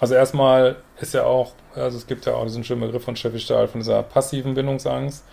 Also 0.00 0.14
erstmal 0.14 0.76
ist 1.00 1.14
ja 1.14 1.24
auch, 1.24 1.52
also 1.74 1.98
es 1.98 2.06
gibt 2.06 2.26
ja 2.26 2.34
auch 2.34 2.44
diesen 2.44 2.64
schönen 2.64 2.80
Begriff 2.80 3.04
von 3.04 3.16
Steffi 3.16 3.40
Stahl 3.40 3.68
von 3.68 3.80
dieser 3.80 4.02
passiven 4.02 4.54
Bindungsangst. 4.54 5.24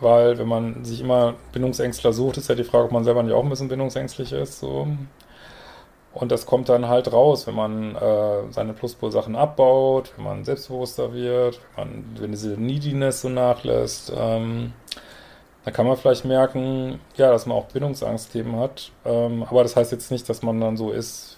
Weil 0.00 0.38
wenn 0.38 0.46
man 0.46 0.84
sich 0.84 1.00
immer 1.00 1.34
Bindungsängstler 1.52 2.12
sucht, 2.12 2.36
ist 2.36 2.48
ja 2.48 2.54
die 2.54 2.64
Frage, 2.64 2.84
ob 2.84 2.92
man 2.92 3.04
selber 3.04 3.22
nicht 3.22 3.34
auch 3.34 3.42
ein 3.42 3.50
bisschen 3.50 3.68
bindungsängstlich 3.68 4.32
ist. 4.32 4.60
So. 4.60 4.86
Und 6.14 6.32
das 6.32 6.46
kommt 6.46 6.68
dann 6.68 6.88
halt 6.88 7.12
raus, 7.12 7.46
wenn 7.46 7.54
man 7.54 7.94
äh, 7.94 8.50
seine 8.50 8.72
Pluspol-Sachen 8.72 9.36
abbaut, 9.36 10.12
wenn 10.16 10.24
man 10.24 10.44
selbstbewusster 10.44 11.12
wird, 11.12 11.60
wenn 11.76 11.86
man, 11.86 12.04
wenn 12.18 12.30
diese 12.32 12.60
Neediness 12.60 13.20
so 13.20 13.28
nachlässt, 13.28 14.12
ähm, 14.16 14.72
dann 15.64 15.74
kann 15.74 15.86
man 15.86 15.96
vielleicht 15.96 16.24
merken, 16.24 16.98
ja, 17.16 17.30
dass 17.30 17.46
man 17.46 17.56
auch 17.56 17.66
Bindungsangstthemen 17.66 18.56
hat. 18.56 18.90
Ähm, 19.04 19.44
aber 19.48 19.62
das 19.62 19.76
heißt 19.76 19.92
jetzt 19.92 20.10
nicht, 20.10 20.28
dass 20.28 20.42
man 20.42 20.60
dann 20.60 20.76
so 20.76 20.90
ist, 20.90 21.36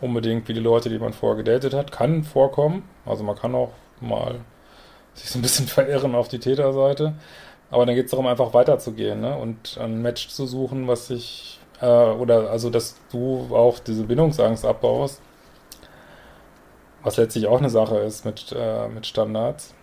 unbedingt 0.00 0.48
wie 0.48 0.54
die 0.54 0.60
Leute, 0.60 0.88
die 0.88 0.98
man 0.98 1.12
vorher 1.12 1.42
gedatet 1.42 1.74
hat. 1.74 1.92
Kann 1.92 2.24
vorkommen. 2.24 2.88
Also 3.04 3.24
man 3.24 3.36
kann 3.36 3.54
auch 3.54 3.72
mal 4.00 4.40
sich 5.14 5.30
so 5.30 5.38
ein 5.38 5.42
bisschen 5.42 5.66
verirren 5.68 6.14
auf 6.14 6.28
die 6.28 6.38
Täterseite. 6.38 7.14
Aber 7.70 7.84
dann 7.84 7.94
geht 7.94 8.06
es 8.06 8.10
darum, 8.12 8.26
einfach 8.26 8.54
weiterzugehen 8.54 9.20
ne? 9.20 9.36
und 9.36 9.76
ein 9.78 10.00
Match 10.00 10.28
zu 10.28 10.46
suchen, 10.46 10.88
was 10.88 11.08
sich, 11.08 11.57
äh, 11.80 11.86
oder 11.86 12.50
also, 12.50 12.70
dass 12.70 12.96
du 13.10 13.48
auch 13.52 13.78
diese 13.78 14.04
Bindungsangst 14.04 14.64
abbaust, 14.64 15.20
was 17.02 17.16
letztlich 17.16 17.46
auch 17.46 17.58
eine 17.58 17.70
Sache 17.70 17.98
ist 17.98 18.24
mit, 18.24 18.54
äh, 18.56 18.88
mit 18.88 19.06
Standards 19.06 19.74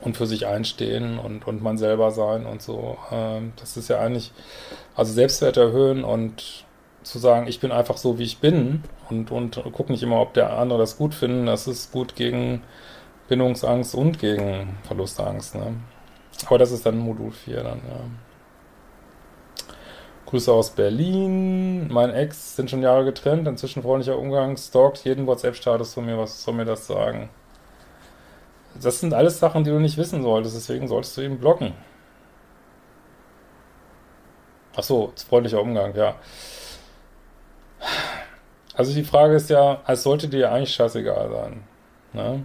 und 0.00 0.16
für 0.16 0.26
sich 0.26 0.46
einstehen 0.46 1.18
und, 1.18 1.46
und 1.46 1.62
man 1.62 1.78
selber 1.78 2.10
sein 2.10 2.46
und 2.46 2.62
so. 2.62 2.98
Ähm, 3.10 3.52
das 3.56 3.76
ist 3.76 3.88
ja 3.88 3.98
eigentlich, 4.00 4.32
also 4.94 5.12
Selbstwert 5.12 5.56
erhöhen 5.56 6.04
und 6.04 6.64
zu 7.02 7.18
sagen, 7.18 7.46
ich 7.46 7.60
bin 7.60 7.72
einfach 7.72 7.96
so, 7.96 8.18
wie 8.18 8.24
ich 8.24 8.38
bin 8.38 8.84
und, 9.08 9.30
und 9.30 9.62
guck 9.72 9.88
nicht 9.88 10.02
immer, 10.02 10.20
ob 10.20 10.34
der 10.34 10.58
andere 10.58 10.78
das 10.78 10.98
gut 10.98 11.14
findet. 11.14 11.48
Das 11.48 11.66
ist 11.66 11.92
gut 11.92 12.14
gegen 12.14 12.62
Bindungsangst 13.28 13.94
und 13.94 14.18
gegen 14.18 14.78
Verlustangst. 14.82 15.54
Ne? 15.54 15.76
Aber 16.46 16.58
das 16.58 16.72
ist 16.72 16.84
dann 16.84 16.98
Modul 16.98 17.32
4 17.32 17.62
dann, 17.62 17.80
ja. 17.88 18.00
Grüße 20.30 20.52
aus 20.52 20.70
Berlin. 20.70 21.92
Mein 21.92 22.10
Ex 22.14 22.54
sind 22.54 22.70
schon 22.70 22.82
Jahre 22.82 23.04
getrennt, 23.04 23.48
inzwischen 23.48 23.82
freundlicher 23.82 24.16
Umgang, 24.16 24.56
stalkt 24.56 25.04
jeden 25.04 25.26
WhatsApp-Status 25.26 25.94
von 25.94 26.06
mir. 26.06 26.18
Was 26.18 26.44
soll 26.44 26.54
mir 26.54 26.64
das 26.64 26.86
sagen? 26.86 27.30
Das 28.80 29.00
sind 29.00 29.12
alles 29.12 29.40
Sachen, 29.40 29.64
die 29.64 29.70
du 29.70 29.80
nicht 29.80 29.96
wissen 29.96 30.22
solltest, 30.22 30.54
deswegen 30.54 30.86
solltest 30.86 31.16
du 31.16 31.22
ihn 31.22 31.38
blocken. 31.38 31.74
Ach 34.76 34.84
so, 34.84 35.12
freundlicher 35.28 35.60
Umgang, 35.60 35.96
ja. 35.96 36.14
Also 38.74 38.94
die 38.94 39.04
Frage 39.04 39.34
ist 39.34 39.50
ja, 39.50 39.82
es 39.88 40.04
sollte 40.04 40.28
dir 40.28 40.52
eigentlich 40.52 40.72
scheißegal 40.72 41.28
sein. 41.30 41.64
Ne? 42.12 42.44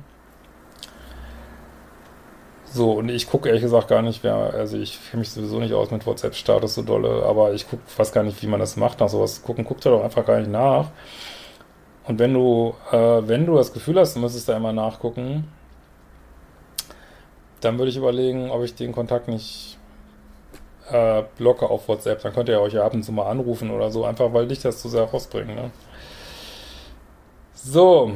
So, 2.75 2.91
und 2.91 3.07
ich 3.07 3.29
gucke 3.29 3.47
ehrlich 3.47 3.63
gesagt 3.63 3.87
gar 3.87 4.01
nicht, 4.01 4.21
wer, 4.21 4.35
also 4.35 4.77
ich 4.77 4.99
kenne 5.09 5.21
mich 5.21 5.29
sowieso 5.31 5.59
nicht 5.59 5.73
aus 5.73 5.91
mit 5.91 6.05
WhatsApp-Status 6.05 6.75
so 6.75 6.81
dolle, 6.81 7.23
aber 7.23 7.53
ich 7.53 7.69
guck, 7.69 7.79
weiß 7.97 8.11
gar 8.11 8.21
nicht, 8.21 8.41
wie 8.41 8.47
man 8.47 8.59
das 8.59 8.75
macht, 8.75 8.99
nach 8.99 9.07
sowas 9.07 9.41
gucken, 9.43 9.63
guck 9.63 9.79
da 9.79 9.91
doch 9.91 10.03
einfach 10.03 10.25
gar 10.25 10.39
nicht 10.39 10.51
nach. 10.51 10.87
Und 12.03 12.19
wenn 12.19 12.33
du, 12.33 12.75
äh, 12.91 12.97
wenn 12.97 13.45
du 13.45 13.55
das 13.55 13.71
Gefühl 13.71 13.97
hast, 13.97 14.17
du 14.17 14.19
müsstest 14.19 14.49
da 14.49 14.57
immer 14.57 14.73
nachgucken, 14.73 15.47
dann 17.61 17.77
würde 17.77 17.91
ich 17.91 17.95
überlegen, 17.95 18.51
ob 18.51 18.61
ich 18.61 18.75
den 18.75 18.91
Kontakt 18.91 19.29
nicht 19.29 19.77
äh, 20.91 21.23
blocke 21.37 21.69
auf 21.69 21.87
WhatsApp. 21.87 22.23
Dann 22.23 22.33
könnt 22.33 22.49
ihr 22.49 22.59
euch 22.59 22.73
ja 22.73 22.85
ab 22.85 22.93
und 22.93 23.03
zu 23.03 23.13
mal 23.13 23.29
anrufen 23.29 23.71
oder 23.71 23.89
so, 23.89 24.03
einfach 24.03 24.33
weil 24.33 24.49
dich 24.49 24.61
das 24.61 24.81
zu 24.81 24.89
sehr 24.89 25.05
rausbringt. 25.05 25.55
Ne? 25.55 25.71
So. 27.53 28.11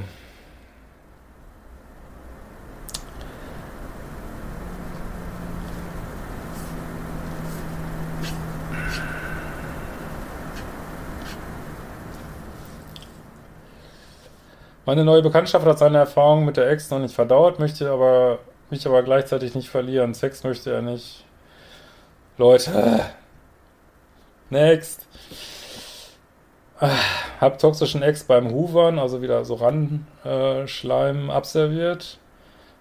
Meine 14.89 15.05
neue 15.05 15.21
Bekanntschaft 15.21 15.67
hat 15.67 15.77
seine 15.77 15.99
Erfahrung 15.99 16.45
mit 16.45 16.57
der 16.57 16.67
Ex 16.67 16.89
noch 16.89 16.97
nicht 16.97 17.13
verdauert, 17.13 17.59
möchte 17.59 17.91
aber 17.91 18.39
mich 18.71 18.87
aber 18.87 19.03
gleichzeitig 19.03 19.53
nicht 19.53 19.69
verlieren. 19.69 20.15
Sex 20.15 20.43
möchte 20.43 20.73
er 20.73 20.81
nicht. 20.81 21.23
Leute. 22.39 23.01
Next. 24.49 25.05
Hab 27.39 27.59
toxischen 27.59 28.01
Ex 28.01 28.23
beim 28.23 28.49
Hoovern, 28.49 28.97
also 28.97 29.21
wieder 29.21 29.45
so 29.45 29.59
Randschleim 29.61 31.29
äh, 31.29 31.33
abserviert. 31.33 32.17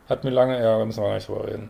Hat 0.08 0.24
mir 0.24 0.30
lange, 0.30 0.58
ja, 0.62 0.82
müssen 0.82 1.02
wir 1.02 1.08
gar 1.08 1.16
nicht 1.16 1.28
drüber 1.28 1.46
reden. 1.46 1.68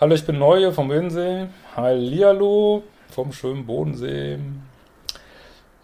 Hallo, 0.00 0.14
ich 0.14 0.24
bin 0.24 0.38
Neue 0.38 0.70
vom 0.70 0.86
Bodensee. 0.86 1.48
Hallihallo 1.74 2.84
vom 3.10 3.32
schönen 3.32 3.66
Bodensee. 3.66 4.38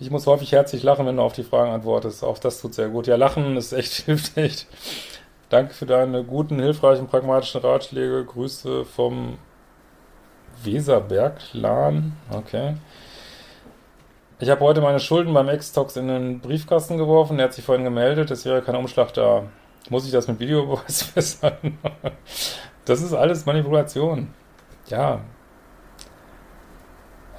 Ich 0.01 0.11
muss 0.11 0.27
häufig 0.27 0.53
herzlich 0.53 0.83
lachen, 0.83 1.05
wenn 1.05 1.19
du 1.19 1.23
auf 1.23 1.35
die 1.35 1.43
Fragen 1.43 1.73
antwortest. 1.73 2.25
Auch 2.25 2.39
das 2.39 2.63
tut 2.63 2.73
sehr 2.73 2.89
gut. 2.89 3.07
Ja, 3.07 3.17
lachen 3.17 3.59
ist 3.59 3.73
echt, 3.73 3.93
hilft 4.07 4.37
echt. 4.39 4.67
Danke 5.51 5.75
für 5.75 5.85
deine 5.85 6.25
guten, 6.25 6.59
hilfreichen, 6.59 7.07
pragmatischen 7.07 7.61
Ratschläge. 7.61 8.25
Grüße 8.25 8.87
vom 8.87 9.39
Weserberg-Clan. 10.65 12.15
Okay. 12.31 12.77
Ich 14.39 14.49
habe 14.49 14.65
heute 14.65 14.81
meine 14.81 15.01
Schulden 15.01 15.35
beim 15.35 15.51
Ex-Tox 15.51 15.97
in 15.97 16.09
den 16.09 16.41
Briefkasten 16.41 16.97
geworfen. 16.97 17.39
Er 17.39 17.47
hat 17.47 17.53
sich 17.53 17.65
vorhin 17.65 17.85
gemeldet. 17.85 18.31
Es 18.31 18.47
wäre 18.47 18.63
kein 18.63 18.77
Umschlag 18.77 19.13
da. 19.13 19.43
Muss 19.91 20.07
ich 20.07 20.13
das 20.13 20.29
mit 20.29 20.41
Videobeweis 20.41 21.03
festhalten? 21.15 21.79
das 22.87 23.03
ist 23.03 23.13
alles 23.13 23.45
Manipulation. 23.45 24.33
Ja. 24.87 25.21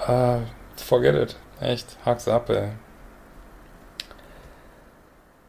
Uh, 0.07 0.41
forget 0.75 1.15
it. 1.15 1.35
Echt, 1.61 1.95
hack's 2.03 2.27
ab, 2.27 2.49
ey. 2.49 2.69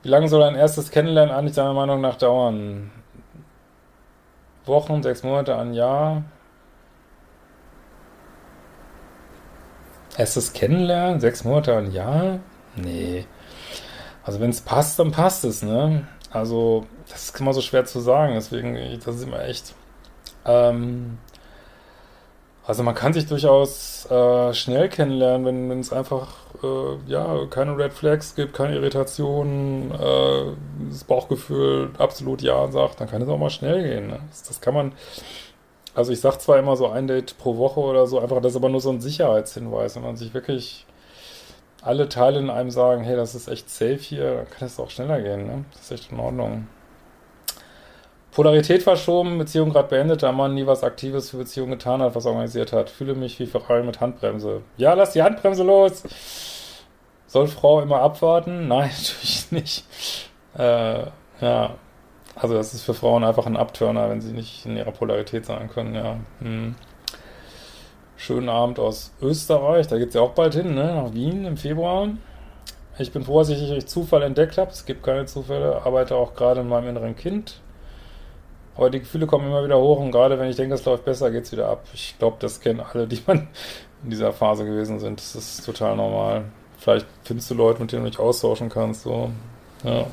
Wie 0.02 0.08
lange 0.08 0.28
soll 0.28 0.42
ein 0.42 0.56
erstes 0.56 0.90
Kennenlernen 0.90 1.34
eigentlich 1.34 1.54
deiner 1.54 1.72
Meinung 1.72 2.02
nach 2.02 2.16
dauern? 2.16 2.90
Wochen, 4.66 5.02
sechs 5.02 5.22
Monate, 5.22 5.56
ein 5.56 5.72
Jahr? 5.72 6.22
Erstes 10.18 10.52
Kennenlernen, 10.52 11.18
sechs 11.20 11.44
Monate, 11.44 11.76
ein 11.76 11.90
Jahr? 11.90 12.40
Nee. 12.76 13.24
Also 14.22 14.38
wenn 14.38 14.50
es 14.50 14.60
passt, 14.60 14.98
dann 14.98 15.12
passt 15.12 15.44
es, 15.44 15.62
ne? 15.62 16.06
Also, 16.30 16.86
das 17.08 17.24
ist 17.24 17.40
immer 17.40 17.54
so 17.54 17.62
schwer 17.62 17.84
zu 17.86 18.00
sagen, 18.00 18.34
deswegen, 18.34 18.74
das 19.04 19.16
ist 19.16 19.22
immer 19.22 19.44
echt. 19.44 19.74
Ähm, 20.44 21.18
also 22.64 22.82
man 22.84 22.94
kann 22.94 23.12
sich 23.12 23.26
durchaus 23.26 24.06
äh, 24.10 24.54
schnell 24.54 24.88
kennenlernen, 24.88 25.44
wenn 25.44 25.70
wenn 25.70 25.80
es 25.80 25.92
einfach 25.92 26.28
äh, 26.62 27.10
ja 27.10 27.46
keine 27.50 27.76
Red 27.76 27.92
Flags 27.92 28.34
gibt, 28.36 28.54
keine 28.54 28.76
Irritationen, 28.76 29.90
äh, 29.90 30.52
das 30.90 31.04
Bauchgefühl 31.04 31.90
absolut 31.98 32.40
ja 32.42 32.70
sagt, 32.70 33.00
dann 33.00 33.08
kann 33.08 33.22
es 33.22 33.28
auch 33.28 33.38
mal 33.38 33.50
schnell 33.50 33.82
gehen. 33.82 34.08
Ne? 34.08 34.20
Das, 34.30 34.44
das, 34.44 34.60
kann 34.60 34.74
man. 34.74 34.92
Also 35.94 36.12
ich 36.12 36.20
sag 36.20 36.40
zwar 36.40 36.58
immer 36.58 36.76
so 36.76 36.88
ein 36.88 37.06
Date 37.08 37.36
pro 37.38 37.58
Woche 37.58 37.80
oder 37.80 38.06
so, 38.06 38.20
einfach 38.20 38.40
das 38.40 38.52
ist 38.52 38.56
aber 38.56 38.68
nur 38.68 38.80
so 38.80 38.90
ein 38.90 39.00
Sicherheitshinweis, 39.00 39.96
wenn 39.96 40.02
man 40.04 40.16
sich 40.16 40.32
wirklich 40.32 40.86
alle 41.82 42.08
Teile 42.08 42.38
in 42.38 42.48
einem 42.50 42.70
sagen, 42.70 43.02
hey, 43.02 43.16
das 43.16 43.34
ist 43.34 43.48
echt 43.48 43.68
safe 43.70 43.96
hier, 43.96 44.36
dann 44.36 44.50
kann 44.50 44.68
es 44.68 44.78
auch 44.78 44.90
schneller 44.90 45.20
gehen, 45.20 45.46
ne? 45.46 45.64
Das 45.72 45.82
ist 45.82 45.90
echt 45.92 46.12
in 46.12 46.20
Ordnung. 46.20 46.68
Polarität 48.32 48.82
verschoben, 48.82 49.36
Beziehung 49.36 49.70
gerade 49.70 49.88
beendet, 49.88 50.22
da 50.22 50.32
man 50.32 50.54
nie 50.54 50.66
was 50.66 50.82
Aktives 50.82 51.30
für 51.30 51.36
Beziehung 51.36 51.70
getan 51.70 52.00
hat, 52.00 52.14
was 52.14 52.24
organisiert 52.24 52.72
hat. 52.72 52.88
Fühle 52.88 53.14
mich 53.14 53.38
wie 53.38 53.46
Ferrari 53.46 53.82
mit 53.82 54.00
Handbremse. 54.00 54.62
Ja, 54.78 54.94
lass 54.94 55.12
die 55.12 55.22
Handbremse 55.22 55.62
los! 55.62 56.02
Soll 57.26 57.46
Frau 57.46 57.80
immer 57.80 58.00
abwarten? 58.00 58.68
Nein, 58.68 58.90
natürlich 58.98 59.52
nicht. 59.52 59.84
Äh, 60.56 61.04
ja, 61.40 61.74
also 62.34 62.54
das 62.54 62.72
ist 62.72 62.82
für 62.82 62.94
Frauen 62.94 63.24
einfach 63.24 63.46
ein 63.46 63.56
Abturner, 63.56 64.08
wenn 64.08 64.22
sie 64.22 64.32
nicht 64.32 64.64
in 64.64 64.76
ihrer 64.76 64.92
Polarität 64.92 65.44
sein 65.44 65.68
können, 65.68 65.94
ja. 65.94 66.16
Hm. 66.40 66.74
Schönen 68.16 68.48
Abend 68.48 68.78
aus 68.78 69.12
Österreich, 69.20 69.88
da 69.88 69.98
geht 69.98 70.08
es 70.08 70.14
ja 70.14 70.20
auch 70.20 70.32
bald 70.32 70.54
hin, 70.54 70.74
ne? 70.74 70.94
nach 70.94 71.12
Wien 71.12 71.44
im 71.44 71.56
Februar. 71.56 72.08
Ich 72.98 73.10
bin 73.10 73.24
froh, 73.24 73.40
dass 73.40 73.48
ich 73.48 73.86
Zufall 73.86 74.22
entdeckt 74.22 74.58
habe. 74.58 74.70
Es 74.70 74.86
gibt 74.86 75.02
keine 75.02 75.24
Zufälle, 75.26 75.82
arbeite 75.84 76.14
auch 76.14 76.34
gerade 76.34 76.60
in 76.60 76.68
meinem 76.68 76.90
inneren 76.90 77.16
Kind. 77.16 77.61
Aber 78.74 78.88
die 78.90 79.00
Gefühle 79.00 79.26
kommen 79.26 79.46
immer 79.46 79.64
wieder 79.64 79.78
hoch 79.78 80.00
und 80.00 80.12
gerade 80.12 80.38
wenn 80.38 80.48
ich 80.48 80.56
denke, 80.56 80.74
es 80.74 80.84
läuft 80.84 81.04
besser, 81.04 81.30
geht 81.30 81.44
es 81.44 81.52
wieder 81.52 81.68
ab. 81.68 81.84
Ich 81.92 82.16
glaube, 82.18 82.36
das 82.40 82.60
kennen 82.60 82.80
alle, 82.80 83.06
die 83.06 83.22
man 83.26 83.48
in 84.02 84.10
dieser 84.10 84.32
Phase 84.32 84.64
gewesen 84.64 84.98
sind. 84.98 85.20
Das 85.20 85.34
ist 85.34 85.66
total 85.66 85.96
normal. 85.96 86.44
Vielleicht 86.78 87.06
findest 87.22 87.50
du 87.50 87.54
Leute, 87.54 87.80
mit 87.80 87.92
denen 87.92 88.04
du 88.04 88.10
dich 88.10 88.18
austauschen 88.18 88.68
kannst. 88.68 89.02
So. 89.02 89.30
Ja. 89.84 90.06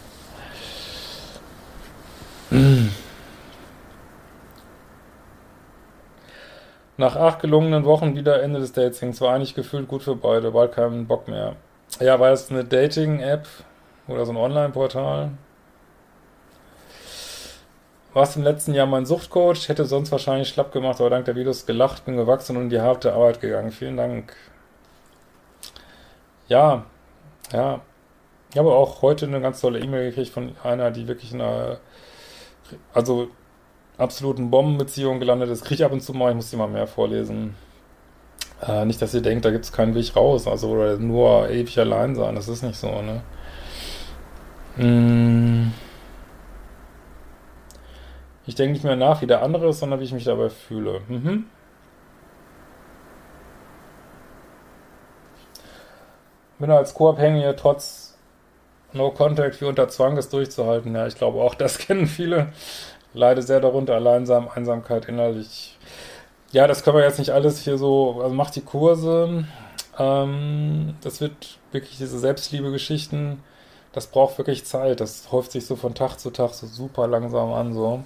Nach 6.97 7.15
acht 7.15 7.39
gelungenen 7.39 7.85
Wochen 7.85 8.15
wieder 8.15 8.43
Ende 8.43 8.59
des 8.59 8.73
Datings 8.73 9.21
war 9.21 9.33
eigentlich 9.33 9.55
gefühlt 9.55 9.87
gut 9.87 10.03
für 10.03 10.15
beide, 10.15 10.51
bald 10.51 10.73
keinen 10.73 11.07
Bock 11.07 11.27
mehr. 11.27 11.55
Ja, 11.99 12.19
war 12.19 12.31
es 12.31 12.51
eine 12.51 12.65
Dating-App 12.65 13.47
oder 14.07 14.25
so 14.25 14.31
ein 14.31 14.37
Online-Portal? 14.37 15.31
Warst 18.13 18.37
im 18.37 18.43
letzten 18.43 18.73
Jahr 18.73 18.87
mein 18.87 19.05
Suchtcoach, 19.05 19.69
hätte 19.69 19.85
sonst 19.85 20.11
wahrscheinlich 20.11 20.49
schlapp 20.49 20.71
gemacht, 20.71 20.99
aber 20.99 21.11
dank 21.11 21.25
der 21.25 21.35
Videos 21.35 21.65
gelacht, 21.67 22.05
bin 22.05 22.17
gewachsen 22.17 22.57
und 22.57 22.63
in 22.63 22.69
die 22.69 22.81
harte 22.81 23.13
Arbeit 23.13 23.39
gegangen. 23.39 23.71
Vielen 23.71 23.97
Dank. 23.97 24.35
Ja, 26.47 26.85
ja. 27.51 27.81
Ich 28.51 28.57
habe 28.57 28.71
auch 28.71 29.03
heute 29.03 29.27
eine 29.27 29.41
ganz 29.41 29.61
tolle 29.61 29.79
E-Mail 29.79 30.09
gekriegt 30.09 30.31
von 30.31 30.55
einer, 30.63 30.89
die 30.89 31.07
wirklich 31.07 31.33
in 31.33 31.41
einer, 31.41 31.77
also 32.95 33.27
absoluten 33.99 34.49
Bombenbeziehung 34.49 35.19
gelandet 35.19 35.49
ist. 35.49 35.63
Kriege 35.63 35.75
ich 35.75 35.85
ab 35.85 35.91
und 35.91 36.01
zu 36.01 36.13
mal, 36.13 36.31
ich 36.31 36.35
muss 36.35 36.49
die 36.49 36.55
mal 36.55 36.67
mehr 36.67 36.87
vorlesen. 36.87 37.55
Äh, 38.65 38.85
nicht, 38.85 39.01
dass 39.03 39.13
ihr 39.13 39.21
denkt, 39.21 39.45
da 39.45 39.51
gibt 39.51 39.65
es 39.65 39.71
keinen 39.71 39.93
Weg 39.93 40.15
raus, 40.15 40.47
also 40.47 40.69
oder 40.69 40.97
nur 40.97 41.47
ewig 41.49 41.77
allein 41.77 42.15
sein, 42.15 42.33
das 42.33 42.47
ist 42.47 42.63
nicht 42.63 42.75
so, 42.75 42.89
ne? 43.01 43.21
Mmh. 44.77 45.71
Ich 48.49 48.55
denke 48.55 48.73
nicht 48.73 48.83
mehr 48.83 48.95
nach, 48.95 49.21
wie 49.21 49.27
der 49.27 49.43
andere 49.43 49.69
ist, 49.69 49.77
sondern 49.77 49.99
wie 49.99 50.05
ich 50.05 50.11
mich 50.11 50.23
dabei 50.23 50.49
fühle. 50.49 51.01
Mhm. 51.07 51.45
Bin 56.57 56.71
als 56.71 56.95
Co-Abhängige 56.95 57.55
trotz 57.55 58.17
No 58.91 59.11
Contact 59.11 59.61
wie 59.61 59.65
unter 59.65 59.87
Zwang 59.87 60.17
es 60.17 60.29
durchzuhalten. 60.29 60.95
Ja, 60.95 61.05
ich 61.05 61.13
glaube 61.13 61.39
auch, 61.39 61.53
das 61.63 61.77
kennen 61.77 62.07
viele. 62.07 62.51
Leide 63.13 63.43
sehr 63.43 63.59
darunter, 63.59 63.93
Alleinsam, 63.93 64.49
Einsamkeit 64.49 65.07
innerlich. 65.07 65.77
Ja, 66.51 66.65
das 66.65 66.83
können 66.83 66.97
wir 66.97 67.03
jetzt 67.03 67.19
nicht 67.19 67.29
alles 67.31 67.59
hier 67.59 67.77
so, 67.77 68.19
also 68.23 68.33
macht 68.33 68.55
die 68.55 68.61
Kurse. 68.61 69.45
Ähm, 69.99 70.95
das 71.01 71.21
wird 71.21 71.59
wirklich 71.71 71.99
diese 71.99 72.17
Selbstliebe-Geschichten, 72.17 73.43
das 73.91 74.07
braucht 74.07 74.39
wirklich 74.39 74.65
Zeit. 74.65 75.01
Das 75.01 75.31
häuft 75.31 75.51
sich 75.51 75.67
so 75.67 75.75
von 75.75 75.93
Tag 75.93 76.17
zu 76.17 76.31
Tag 76.31 76.55
so 76.55 76.65
super 76.65 77.05
langsam 77.07 77.53
an, 77.53 77.75
so. 77.75 78.03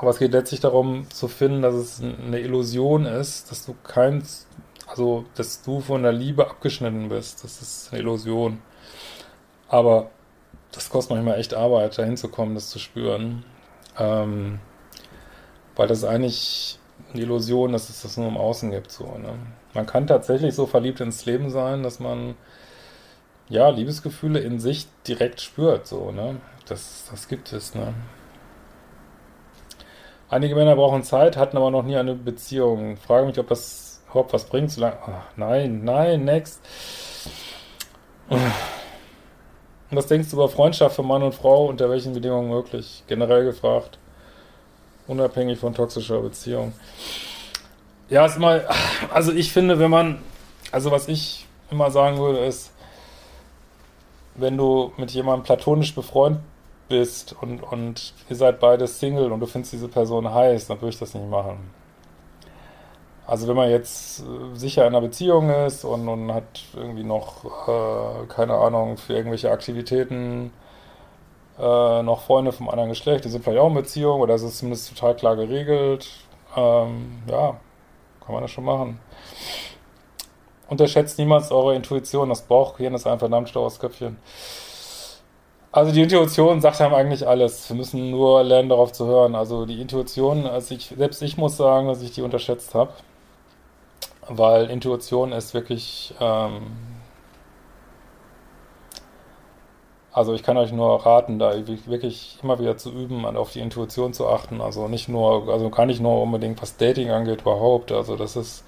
Aber 0.00 0.10
es 0.10 0.18
geht 0.20 0.32
letztlich 0.32 0.60
darum 0.60 1.10
zu 1.10 1.26
finden, 1.26 1.60
dass 1.60 1.74
es 1.74 2.00
eine 2.00 2.38
Illusion 2.38 3.04
ist, 3.04 3.50
dass 3.50 3.66
du 3.66 3.74
kein, 3.82 4.22
also 4.86 5.24
dass 5.34 5.62
du 5.62 5.80
von 5.80 6.04
der 6.04 6.12
Liebe 6.12 6.48
abgeschnitten 6.48 7.08
bist. 7.08 7.42
Das 7.42 7.60
ist 7.60 7.88
eine 7.90 8.02
Illusion. 8.02 8.62
Aber 9.68 10.10
das 10.70 10.88
kostet 10.88 11.16
manchmal 11.16 11.40
echt 11.40 11.52
Arbeit, 11.52 11.98
dahin 11.98 12.16
zu 12.16 12.28
kommen, 12.28 12.54
das 12.54 12.70
zu 12.70 12.78
spüren. 12.78 13.44
Ähm, 13.98 14.60
weil 15.74 15.88
das 15.88 15.98
ist 15.98 16.04
eigentlich 16.04 16.78
eine 17.12 17.22
Illusion, 17.22 17.72
dass 17.72 17.88
es 17.88 18.02
das 18.02 18.16
nur 18.16 18.28
im 18.28 18.36
Außen 18.36 18.70
gibt. 18.70 18.92
So, 18.92 19.18
ne? 19.18 19.34
Man 19.74 19.86
kann 19.86 20.06
tatsächlich 20.06 20.54
so 20.54 20.66
verliebt 20.66 21.00
ins 21.00 21.26
Leben 21.26 21.50
sein, 21.50 21.82
dass 21.82 21.98
man 21.98 22.36
ja 23.48 23.68
Liebesgefühle 23.68 24.38
in 24.38 24.60
sich 24.60 24.86
direkt 25.08 25.40
spürt. 25.40 25.88
So, 25.88 26.12
ne? 26.12 26.36
Das, 26.66 27.08
das 27.10 27.26
gibt 27.26 27.52
es. 27.52 27.74
Ne? 27.74 27.94
Einige 30.30 30.54
Männer 30.54 30.76
brauchen 30.76 31.04
Zeit, 31.04 31.38
hatten 31.38 31.56
aber 31.56 31.70
noch 31.70 31.84
nie 31.84 31.96
eine 31.96 32.14
Beziehung. 32.14 32.98
Frage 32.98 33.26
mich, 33.26 33.38
ob 33.38 33.48
das 33.48 34.02
überhaupt 34.10 34.34
was 34.34 34.44
bringt. 34.44 34.70
So 34.70 34.82
lange. 34.82 34.98
Oh, 35.06 35.12
nein, 35.36 35.84
nein, 35.84 36.24
next. 36.24 36.60
Und 38.28 38.42
was 39.90 40.06
denkst 40.06 40.28
du 40.28 40.36
über 40.36 40.50
Freundschaft 40.50 40.96
von 40.96 41.06
Mann 41.06 41.22
und 41.22 41.34
Frau? 41.34 41.66
Unter 41.66 41.88
welchen 41.88 42.12
Bedingungen 42.12 42.50
möglich? 42.50 43.04
Generell 43.06 43.44
gefragt. 43.44 43.98
Unabhängig 45.06 45.58
von 45.58 45.72
toxischer 45.72 46.20
Beziehung. 46.20 46.74
Ja, 48.10 48.26
ist 48.26 48.38
also 49.10 49.32
ich 49.32 49.50
finde, 49.50 49.78
wenn 49.78 49.90
man, 49.90 50.18
also 50.72 50.90
was 50.90 51.08
ich 51.08 51.46
immer 51.70 51.90
sagen 51.90 52.18
würde, 52.18 52.40
ist, 52.40 52.70
wenn 54.34 54.58
du 54.58 54.92
mit 54.98 55.10
jemandem 55.10 55.44
platonisch 55.44 55.94
befreundet 55.94 56.42
bist 56.88 57.34
und, 57.40 57.62
und 57.62 58.14
ihr 58.28 58.36
seid 58.36 58.60
beide 58.60 58.86
Single 58.86 59.32
und 59.32 59.40
du 59.40 59.46
findest 59.46 59.72
diese 59.72 59.88
Person 59.88 60.32
heiß, 60.32 60.66
dann 60.68 60.80
würde 60.80 60.90
ich 60.90 60.98
das 60.98 61.14
nicht 61.14 61.28
machen. 61.28 61.70
Also 63.28 63.46
wenn 63.46 63.56
man 63.56 63.70
jetzt 63.70 64.20
äh, 64.20 64.56
sicher 64.56 64.86
in 64.86 64.94
einer 64.94 65.02
Beziehung 65.02 65.50
ist 65.50 65.84
und, 65.84 66.08
und 66.08 66.32
hat 66.32 66.62
irgendwie 66.74 67.04
noch, 67.04 67.44
äh, 67.68 68.26
keine 68.26 68.54
Ahnung, 68.54 68.96
für 68.96 69.12
irgendwelche 69.12 69.50
Aktivitäten 69.50 70.50
äh, 71.58 72.02
noch 72.02 72.22
Freunde 72.22 72.52
vom 72.52 72.70
anderen 72.70 72.88
Geschlecht, 72.88 73.26
die 73.26 73.28
sind 73.28 73.44
vielleicht 73.44 73.60
auch 73.60 73.68
in 73.68 73.74
Beziehung 73.74 74.22
oder 74.22 74.34
es 74.34 74.42
ist 74.42 74.58
zumindest 74.58 74.88
total 74.88 75.14
klar 75.14 75.36
geregelt, 75.36 76.08
ähm, 76.56 77.22
ja, 77.28 77.60
kann 78.24 78.34
man 78.34 78.42
das 78.42 78.50
schon 78.50 78.64
machen. 78.64 78.98
Unterschätzt 80.68 81.18
niemals 81.18 81.50
eure 81.50 81.74
Intuition, 81.74 82.30
das 82.30 82.42
Bauchgehirn 82.42 82.94
ist 82.94 83.06
ein 83.06 83.18
verdammt 83.18 83.50
schlaues 83.50 83.78
Köpfchen. 83.78 84.16
Also 85.78 85.92
die 85.92 86.02
Intuition 86.02 86.60
sagt 86.60 86.80
einem 86.80 86.92
eigentlich 86.92 87.28
alles. 87.28 87.68
Wir 87.68 87.76
müssen 87.76 88.10
nur 88.10 88.42
lernen, 88.42 88.68
darauf 88.68 88.90
zu 88.90 89.06
hören. 89.06 89.36
Also 89.36 89.64
die 89.64 89.80
Intuition, 89.80 90.44
also 90.44 90.74
ich, 90.74 90.88
selbst 90.96 91.22
ich 91.22 91.36
muss 91.36 91.56
sagen, 91.56 91.86
dass 91.86 92.02
ich 92.02 92.10
die 92.10 92.22
unterschätzt 92.22 92.74
habe. 92.74 92.92
Weil 94.28 94.70
Intuition 94.70 95.30
ist 95.30 95.54
wirklich, 95.54 96.14
ähm, 96.20 96.62
also 100.12 100.34
ich 100.34 100.42
kann 100.42 100.56
euch 100.56 100.72
nur 100.72 101.06
raten, 101.06 101.38
da 101.38 101.54
wirklich 101.66 102.40
immer 102.42 102.58
wieder 102.58 102.76
zu 102.76 102.90
üben, 102.90 103.24
auf 103.24 103.52
die 103.52 103.60
Intuition 103.60 104.12
zu 104.12 104.26
achten. 104.28 104.60
Also 104.60 104.88
nicht 104.88 105.08
nur, 105.08 105.48
also 105.48 105.70
gar 105.70 105.86
nicht 105.86 106.00
nur 106.00 106.20
unbedingt, 106.22 106.60
was 106.60 106.76
Dating 106.76 107.10
angeht, 107.10 107.42
überhaupt. 107.42 107.92
Also 107.92 108.16
das 108.16 108.34
ist 108.34 108.64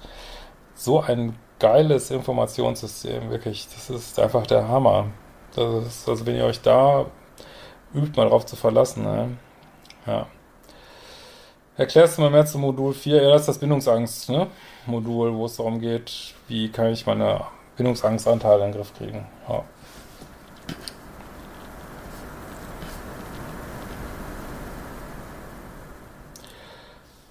so 0.75 1.01
ein 1.01 1.35
geiles 1.59 2.09
Informationssystem, 2.09 3.29
wirklich. 3.31 3.67
Das 3.75 3.89
ist 3.89 4.17
einfach 4.17 4.47
der 4.47 4.69
Hammer. 4.69 5.07
Das 5.55 5.85
ist, 5.85 6.09
also 6.09 6.25
wenn 6.25 6.35
ihr 6.35 6.45
euch 6.45 6.61
da 6.61 7.05
übt, 7.93 8.15
mal 8.15 8.29
drauf 8.29 8.45
zu 8.45 8.55
verlassen, 8.55 9.03
ne? 9.03 9.37
Ja. 10.05 10.27
Erklärst 11.77 12.17
du 12.17 12.21
mal 12.21 12.29
mehr 12.29 12.45
zum 12.45 12.61
Modul 12.61 12.93
4? 12.93 13.21
Ja, 13.21 13.29
das 13.31 13.41
ist 13.41 13.49
das 13.49 13.57
Bindungsangst, 13.59 14.29
ne? 14.29 14.47
Wo 14.85 15.45
es 15.45 15.57
darum 15.57 15.79
geht, 15.79 16.33
wie 16.47 16.69
kann 16.69 16.87
ich 16.87 17.05
meine 17.05 17.41
Bindungsangstanteile 17.75 18.65
in 18.65 18.71
den 18.71 18.77
Griff 18.77 18.93
kriegen. 18.93 19.25
Ja. 19.49 19.63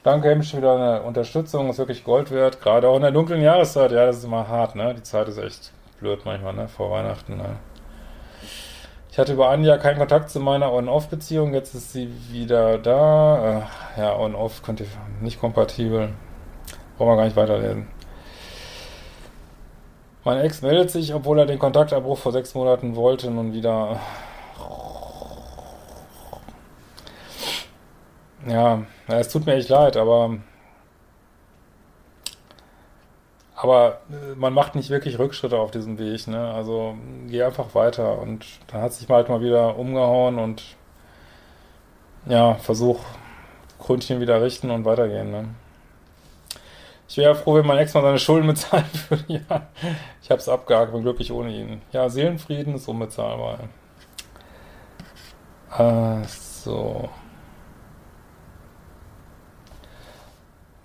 Danke, 0.03 0.31
Hemsch, 0.31 0.51
für 0.51 0.61
deine 0.61 1.03
Unterstützung. 1.03 1.69
Ist 1.69 1.79
wirklich 1.79 2.05
Gold 2.05 2.31
wert. 2.31 2.61
Gerade 2.61 2.89
auch 2.89 2.97
in 2.97 3.03
der 3.03 3.13
dunklen 3.13 3.43
Jahreszeit. 3.43 3.93
Ja, 3.93 4.07
das 4.07 4.19
ist 4.19 4.25
immer 4.25 4.49
hart, 4.49 4.75
ne? 4.75 4.95
Die 4.95 5.03
Zeit 5.03 5.29
ist 5.29 5.39
echt 5.39 5.73
blöd 6.01 6.25
manchmal, 6.25 6.55
ne? 6.55 6.69
Vor 6.69 6.91
Weihnachten, 6.91 7.37
ne? 7.37 7.57
Ich 9.21 9.23
hatte 9.23 9.35
über 9.35 9.51
ein 9.51 9.63
Jahr 9.65 9.77
keinen 9.77 9.99
Kontakt 9.99 10.31
zu 10.31 10.41
meiner 10.41 10.73
On-Off-Beziehung, 10.73 11.53
jetzt 11.53 11.75
ist 11.75 11.93
sie 11.93 12.09
wieder 12.31 12.79
da. 12.79 13.67
Äh, 13.97 14.01
ja, 14.01 14.17
On-Off 14.19 14.63
könnt 14.63 14.81
ihr 14.81 14.87
nicht 15.21 15.39
kompatibel. 15.39 16.15
Brauchen 16.97 17.11
wir 17.11 17.17
gar 17.17 17.25
nicht 17.27 17.37
weiterlesen. 17.37 17.87
Mein 20.25 20.39
Ex 20.39 20.63
meldet 20.63 20.91
sich, 20.91 21.13
obwohl 21.13 21.39
er 21.39 21.45
den 21.45 21.59
Kontaktabbruch 21.59 22.17
vor 22.17 22.33
sechs 22.33 22.55
Monaten 22.55 22.97
wollte, 22.97 23.31
nun 23.31 23.53
wieder. 23.53 24.01
Ja, 28.49 28.85
es 29.09 29.29
tut 29.29 29.45
mir 29.45 29.57
echt 29.57 29.69
leid, 29.69 29.99
aber 29.99 30.39
aber 33.63 34.01
äh, 34.11 34.35
man 34.37 34.55
macht 34.55 34.75
nicht 34.75 34.91
wirklich 34.91 35.19
Rückschritte 35.19 35.59
auf 35.59 35.71
diesem 35.71 35.99
Weg, 35.99 36.27
ne? 36.27 36.53
Also 36.53 36.97
geh 37.29 37.43
einfach 37.43 37.75
weiter 37.75 38.19
und 38.19 38.47
dann 38.69 38.81
hat 38.83 38.95
sich 38.95 39.09
mal 39.09 39.17
halt 39.17 39.29
mal 39.29 39.43
wieder 39.43 39.79
umgehauen 39.79 40.39
und 40.39 40.63
ja, 42.27 42.55
versuch 42.55 43.01
Krönchen 43.79 44.21
wieder 44.21 44.43
richten 44.43 44.71
und 44.71 44.85
weitergehen, 44.85 45.31
ne? 45.31 45.45
Ich 47.09 47.17
wäre 47.19 47.35
froh, 47.35 47.57
wenn 47.57 47.67
mein 47.67 47.79
Ex 47.79 47.93
mal 47.93 48.03
seine 48.03 48.19
Schulden 48.19 48.47
bezahlen 48.47 48.85
würde. 49.09 49.25
ja, 49.29 49.69
ich 50.23 50.31
habe 50.31 50.41
es 50.41 50.49
abgehakt, 50.49 50.93
bin 50.93 51.03
glücklich 51.03 51.33
ohne 51.33 51.51
ihn. 51.51 51.83
Ja, 51.93 52.09
Seelenfrieden 52.09 52.77
ist 52.77 52.89
unbezahlbar. 52.89 53.59
Äh, 55.77 56.25
so. 56.27 57.11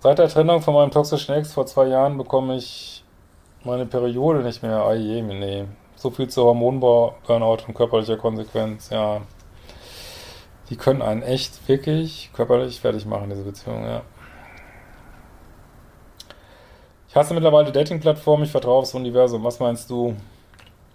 Seit 0.06 0.20
der 0.20 0.28
Trennung 0.28 0.62
von 0.62 0.72
meinem 0.72 0.92
toxischen 0.92 1.34
Ex 1.34 1.52
vor 1.52 1.66
zwei 1.66 1.88
Jahren 1.88 2.16
bekomme 2.16 2.54
ich 2.54 3.02
meine 3.64 3.86
Periode 3.86 4.44
nicht 4.44 4.62
mehr. 4.62 4.84
Ah 4.84 4.94
je, 4.94 5.20
nee. 5.20 5.64
So 5.96 6.12
viel 6.12 6.28
zu 6.28 6.44
Hormonbau, 6.44 7.16
Burnout 7.26 7.64
und 7.66 7.74
körperlicher 7.74 8.16
Konsequenz, 8.16 8.90
ja. 8.90 9.22
Die 10.70 10.76
können 10.76 11.02
einen 11.02 11.22
echt 11.22 11.68
wirklich 11.68 12.30
körperlich 12.32 12.80
fertig 12.80 13.04
machen, 13.04 13.30
diese 13.30 13.42
Beziehung, 13.42 13.82
ja. 13.82 14.02
Ich 17.08 17.16
hasse 17.16 17.34
mittlerweile 17.34 17.72
Dating-Plattformen, 17.72 18.44
ich 18.44 18.52
vertraue 18.52 18.82
aufs 18.82 18.94
Universum. 18.94 19.42
Was 19.42 19.58
meinst 19.58 19.90
du? 19.90 20.14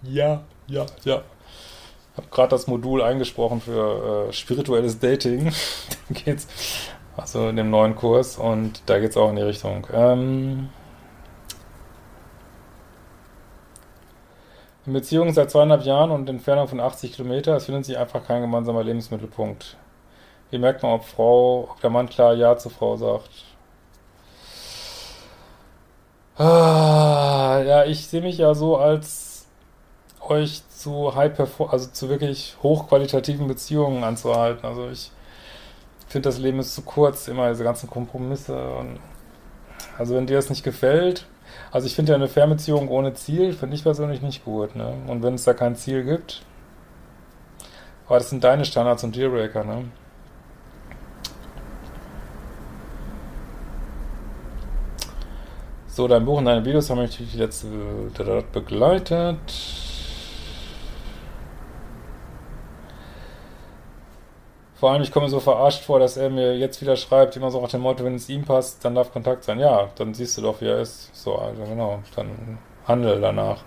Ja, 0.04 0.44
ja, 0.68 0.86
ja. 1.04 1.22
Ich 2.14 2.18
habe 2.18 2.28
gerade 2.32 2.52
das 2.52 2.66
Modul 2.66 3.02
eingesprochen 3.02 3.60
für 3.60 4.30
äh, 4.30 4.32
spirituelles 4.32 5.00
Dating. 5.00 5.52
da 6.08 6.14
geht's 6.14 6.48
also 7.22 7.50
in 7.50 7.56
dem 7.56 7.70
neuen 7.70 7.96
Kurs 7.96 8.38
und 8.38 8.82
da 8.88 9.00
geht 9.00 9.12
es 9.12 9.18
auch 9.18 9.30
in 9.30 9.36
die 9.36 9.42
Richtung. 9.44 9.88
Ähm, 9.94 10.70
in 14.86 14.94
Beziehungen 14.94 15.34
seit 15.34 15.52
zweieinhalb 15.52 15.84
Jahren 15.84 16.12
und 16.12 16.28
Entfernung 16.28 16.68
von 16.68 16.80
80 16.80 17.14
Kilometer, 17.14 17.56
es 17.56 17.66
findet 17.66 17.86
sich 17.86 17.98
einfach 17.98 18.26
kein 18.26 18.42
gemeinsamer 18.42 18.84
Lebensmittelpunkt. 18.84 19.78
Wie 20.50 20.58
merkt 20.58 20.84
man, 20.84 20.94
ob 20.94 21.06
Frau, 21.06 21.70
ob 21.72 21.80
der 21.82 21.92
Mann 21.92 22.10
klar 22.10 22.34
Ja 22.34 22.58
zur 22.58 22.72
Frau 22.72 22.98
sagt? 22.98 23.30
Ah, 26.38 27.62
ja, 27.66 27.86
ich 27.86 28.08
sehe 28.08 28.22
mich 28.22 28.38
ja 28.40 28.56
so 28.56 28.78
als 28.78 29.46
euch 30.28 30.64
zu 30.70 31.16
high 31.16 31.32
also 31.70 31.90
zu 31.92 32.10
wirklich 32.10 32.56
hochqualitativen 32.64 33.48
Beziehungen 33.48 34.04
anzuhalten. 34.04 34.66
Also 34.66 34.90
ich 34.90 35.12
finde, 36.12 36.30
das 36.30 36.38
Leben 36.38 36.60
ist 36.60 36.76
zu 36.76 36.82
kurz, 36.82 37.28
immer 37.28 37.50
diese 37.50 37.64
ganzen 37.64 37.90
Kompromisse. 37.90 38.56
Und 38.56 39.00
also 39.98 40.16
wenn 40.16 40.28
dir 40.28 40.36
das 40.36 40.50
nicht 40.50 40.64
gefällt, 40.64 41.26
also 41.72 41.88
ich 41.88 41.96
finde 41.96 42.12
ja 42.12 42.16
eine 42.16 42.28
Fernbeziehung 42.28 42.90
ohne 42.90 43.14
Ziel, 43.14 43.54
finde 43.54 43.76
ich 43.76 43.84
persönlich 43.84 44.22
nicht 44.22 44.46
gut. 44.46 44.76
Ne? 44.76 44.94
Und 45.08 45.24
wenn 45.24 45.36
es 45.36 45.44
da 45.44 45.54
kein 45.54 45.76
Ziel 45.76 46.04
gibt, 46.04 46.44
aber 48.08 48.18
das 48.18 48.30
sind 48.30 48.44
deine 48.44 48.66
Standards 48.66 49.04
und 49.04 49.16
Dealbreaker, 49.16 49.64
ne? 49.64 49.86
So, 55.88 56.08
dein 56.08 56.26
Buch 56.26 56.38
und 56.38 56.46
deine 56.46 56.64
Videos 56.66 56.90
haben 56.90 57.02
mich 57.02 57.18
die 57.18 57.38
letzte 57.38 57.68
begleitet. 58.52 59.38
Vor 64.82 64.90
allem, 64.90 65.04
ich 65.04 65.12
komme 65.12 65.30
so 65.30 65.40
verarscht 65.40 65.84
vor, 65.84 66.00
dass 66.00 66.18
er 66.18 66.32
mir 66.32 66.58
jetzt 66.58 66.82
wieder 66.82 66.96
schreibt, 66.96 67.36
immer 67.36 67.52
so 67.52 67.62
nach 67.62 67.70
dem 67.70 67.82
Motto, 67.82 68.04
wenn 68.04 68.16
es 68.16 68.30
ihm 68.30 68.46
passt, 68.46 68.84
dann 68.84 68.96
darf 68.96 69.14
Kontakt 69.14 69.44
sein. 69.44 69.60
Ja, 69.60 69.90
dann 69.94 70.16
siehst 70.16 70.40
du 70.40 70.42
doch, 70.42 70.60
wie 70.60 70.66
er 70.66 70.80
ist. 70.80 71.16
So, 71.16 71.36
also 71.36 71.62
genau, 71.66 72.00
dann 72.16 72.58
handel 72.88 73.22
danach. 73.22 73.64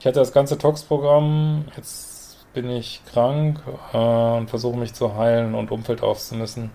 Ich 0.00 0.06
hatte 0.06 0.20
das 0.20 0.32
ganze 0.32 0.56
Tox-Programm, 0.56 1.66
jetzt 1.76 2.46
bin 2.54 2.70
ich 2.70 3.02
krank 3.12 3.60
äh, 3.92 3.98
und 3.98 4.48
versuche 4.48 4.78
mich 4.78 4.94
zu 4.94 5.14
heilen 5.14 5.54
und 5.54 5.70
Umfeld 5.72 6.02
aufzumüssen. 6.02 6.70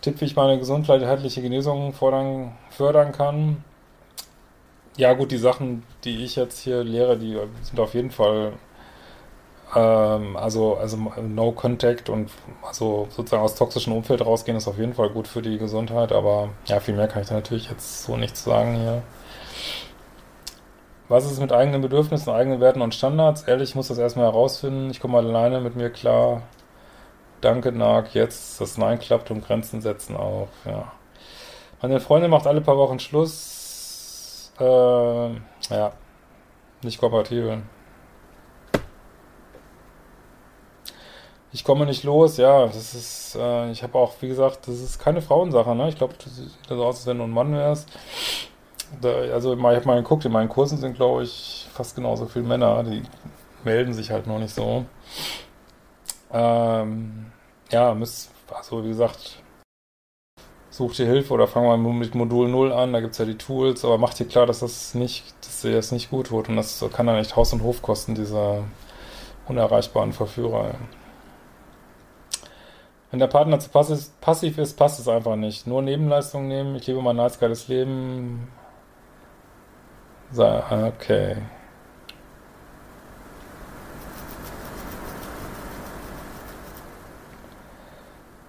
Tipp, 0.00 0.20
wie 0.20 0.24
ich 0.24 0.34
meine 0.34 0.58
gesundheitliche 0.58 1.42
Genesung 1.42 1.92
fordern, 1.92 2.56
fördern 2.70 3.12
kann. 3.12 3.62
Ja 4.96 5.12
gut, 5.12 5.30
die 5.30 5.38
Sachen, 5.38 5.84
die 6.02 6.24
ich 6.24 6.34
jetzt 6.34 6.58
hier 6.58 6.82
lehre, 6.82 7.16
die 7.16 7.38
sind 7.62 7.78
auf 7.78 7.94
jeden 7.94 8.10
Fall 8.10 8.54
ähm, 9.74 10.36
also, 10.36 10.76
also 10.76 10.96
No 10.96 11.52
Contact 11.52 12.08
und 12.08 12.30
also 12.62 13.08
sozusagen 13.10 13.42
aus 13.42 13.56
toxischen 13.56 13.92
Umfeld 13.92 14.24
rausgehen 14.24 14.56
ist 14.56 14.68
auf 14.68 14.78
jeden 14.78 14.94
Fall 14.94 15.10
gut 15.10 15.28
für 15.28 15.42
die 15.42 15.58
Gesundheit, 15.58 16.12
aber 16.12 16.50
ja, 16.66 16.80
viel 16.80 16.94
mehr 16.94 17.08
kann 17.08 17.22
ich 17.22 17.28
da 17.28 17.34
natürlich 17.34 17.68
jetzt 17.70 18.04
so 18.04 18.16
nicht 18.16 18.36
sagen 18.36 18.76
hier. 18.76 19.02
Was 21.08 21.24
ist 21.30 21.40
mit 21.40 21.52
eigenen 21.52 21.82
Bedürfnissen, 21.82 22.32
eigenen 22.32 22.60
Werten 22.60 22.82
und 22.82 22.94
Standards? 22.94 23.42
Ehrlich, 23.44 23.70
ich 23.70 23.74
muss 23.76 23.88
das 23.88 23.98
erstmal 23.98 24.26
herausfinden. 24.26 24.90
Ich 24.90 25.00
komme 25.00 25.18
alleine 25.18 25.60
mit 25.60 25.76
mir 25.76 25.90
klar. 25.90 26.42
Danke, 27.40 27.70
Nag. 27.70 28.12
Jetzt 28.12 28.60
das 28.60 28.76
Nein 28.76 28.98
klappt 28.98 29.30
und 29.30 29.46
Grenzen 29.46 29.80
setzen 29.80 30.16
auch. 30.16 30.48
Ja. 30.64 30.90
Meine 31.80 32.00
Freundin 32.00 32.30
macht 32.30 32.46
alle 32.48 32.60
paar 32.60 32.76
Wochen 32.76 32.98
Schluss. 32.98 34.52
Äh, 34.58 34.64
ja, 34.64 35.92
nicht 36.82 36.98
kompatibel. 36.98 37.62
Ich 41.56 41.64
komme 41.64 41.86
nicht 41.86 42.04
los, 42.04 42.36
ja, 42.36 42.66
das 42.66 42.92
ist, 42.92 43.34
äh, 43.34 43.70
ich 43.70 43.82
habe 43.82 43.96
auch, 43.96 44.12
wie 44.20 44.28
gesagt, 44.28 44.68
das 44.68 44.78
ist 44.78 44.98
keine 44.98 45.22
Frauensache, 45.22 45.74
ne? 45.74 45.88
Ich 45.88 45.96
glaube, 45.96 46.12
das 46.22 46.36
sieht 46.36 46.50
so 46.68 46.84
aus, 46.84 46.96
als 46.96 47.06
wenn 47.06 47.16
du 47.16 47.24
ein 47.24 47.30
Mann 47.30 47.50
wärst. 47.54 47.88
Da, 49.00 49.08
also 49.08 49.54
ich 49.54 49.62
habe 49.62 49.86
mal 49.86 49.96
geguckt, 49.96 50.26
in 50.26 50.32
meinen 50.32 50.50
Kursen 50.50 50.76
sind, 50.76 50.96
glaube 50.96 51.22
ich, 51.22 51.66
fast 51.72 51.96
genauso 51.96 52.26
viele 52.26 52.44
Männer, 52.44 52.84
die 52.84 53.02
melden 53.64 53.94
sich 53.94 54.10
halt 54.10 54.26
noch 54.26 54.38
nicht 54.38 54.54
so. 54.54 54.84
Ähm, 56.30 57.32
ja, 57.72 57.94
müsst, 57.94 58.30
also 58.54 58.84
wie 58.84 58.88
gesagt, 58.88 59.42
such 60.68 60.96
dir 60.96 61.06
Hilfe 61.06 61.32
oder 61.32 61.46
fang 61.46 61.64
mal 61.64 61.78
mit 61.78 62.14
Modul 62.14 62.50
0 62.50 62.70
an, 62.70 62.92
da 62.92 63.00
gibt 63.00 63.12
es 63.12 63.18
ja 63.18 63.24
die 63.24 63.38
Tools, 63.38 63.82
aber 63.82 63.96
mach 63.96 64.12
dir 64.12 64.26
klar, 64.26 64.44
dass 64.44 64.58
das 64.58 64.94
nicht, 64.94 65.24
dass 65.40 65.62
dir 65.62 65.72
das 65.72 65.90
nicht 65.90 66.10
gut 66.10 66.26
tut 66.26 66.50
und 66.50 66.56
das 66.56 66.84
kann 66.92 67.06
dann 67.06 67.16
echt 67.16 67.34
Haus 67.34 67.54
und 67.54 67.62
Hof 67.62 67.80
kosten, 67.80 68.14
dieser 68.14 68.62
unerreichbaren 69.48 70.12
Verführer. 70.12 70.74
Wenn 73.10 73.20
der 73.20 73.28
Partner 73.28 73.58
zu 73.60 73.70
passiv 73.70 74.58
ist, 74.58 74.76
passt 74.76 75.00
es 75.00 75.08
einfach 75.08 75.36
nicht. 75.36 75.66
Nur 75.66 75.80
Nebenleistungen 75.82 76.48
nehmen. 76.48 76.76
Ich 76.76 76.86
lebe 76.86 77.00
mein 77.02 77.16
nice 77.16 77.38
geiles 77.38 77.68
Leben. 77.68 78.48
Okay. 80.36 81.36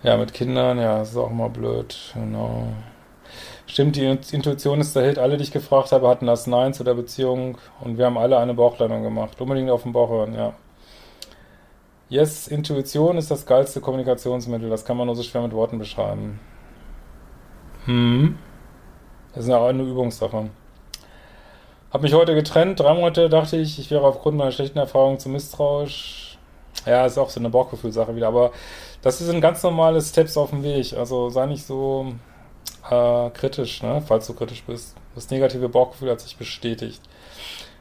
Ja, 0.04 0.18
mit 0.18 0.34
Kindern, 0.34 0.80
ja, 0.80 1.02
ist 1.02 1.16
auch 1.18 1.30
mal 1.32 1.50
blöd. 1.50 1.96
Genau. 2.14 2.68
Stimmt, 3.68 3.96
die 3.96 4.06
Intuition 4.06 4.80
ist 4.80 4.96
der 4.96 5.04
Hit. 5.04 5.20
Alle, 5.20 5.38
die 5.38 5.44
ich 5.44 5.52
gefragt 5.52 5.92
habe, 5.92 6.08
hatten 6.08 6.26
das 6.26 6.48
Nein 6.48 6.74
zu 6.74 6.84
der 6.84 6.94
Beziehung 6.94 7.58
und 7.82 7.98
wir 7.98 8.06
haben 8.06 8.18
alle 8.18 8.38
eine 8.38 8.54
Bauchlandung 8.54 9.04
gemacht. 9.04 9.40
Unbedingt 9.42 9.70
auf 9.70 9.84
den 9.84 9.94
Bauch 9.94 10.10
hören, 10.10 10.34
ja. 10.34 10.54
Yes, 12.10 12.48
Intuition 12.48 13.18
ist 13.18 13.30
das 13.30 13.46
geilste 13.46 13.82
Kommunikationsmittel. 13.82 14.70
Das 14.70 14.86
kann 14.86 14.96
man 14.96 15.08
nur 15.08 15.16
so 15.16 15.24
schwer 15.24 15.42
mit 15.42 15.52
Worten 15.52 15.78
beschreiben. 15.78 16.40
Hm. 17.86 18.38
Das 19.34 19.44
ist 19.44 19.50
ja 19.50 19.58
auch 19.58 19.68
eine 19.68 19.84
Übungssache. 19.84 20.50
Hab 21.92 22.02
mich 22.02 22.14
heute 22.14 22.34
getrennt. 22.34 22.80
Drei 22.80 22.94
Monate 22.94 23.28
dachte 23.28 23.58
ich, 23.58 23.78
ich 23.78 23.92
wäre 23.92 24.06
aufgrund 24.06 24.38
meiner 24.38 24.52
schlechten 24.52 24.78
Erfahrungen 24.78 25.20
zu 25.20 25.28
misstrauisch. 25.28 26.38
Ja, 26.86 27.06
ist 27.06 27.18
auch 27.18 27.30
so 27.30 27.42
eine 27.42 27.50
Bauchgefühlsache 27.50 28.16
wieder. 28.16 28.30
Aber 28.30 28.52
das 29.02 29.20
ist 29.20 29.30
ein 29.30 29.42
ganz 29.42 29.62
normales 29.64 30.10
Steps 30.10 30.38
auf 30.38 30.52
dem 30.52 30.64
Weg. 30.64 30.94
Also 30.94 31.30
sei 31.30 31.46
nicht 31.46 31.66
so 31.66 32.14
äh, 32.90 33.30
kritisch, 33.32 33.84
ne? 33.84 34.02
falls 34.06 34.28
du 34.28 34.34
kritisch 34.34 34.64
bist. 34.64 34.96
Das 35.14 35.30
negative 35.30 35.68
Bauchgefühl 35.68 36.12
hat 36.12 36.22
sich 36.22 36.38
bestätigt. 36.38 37.02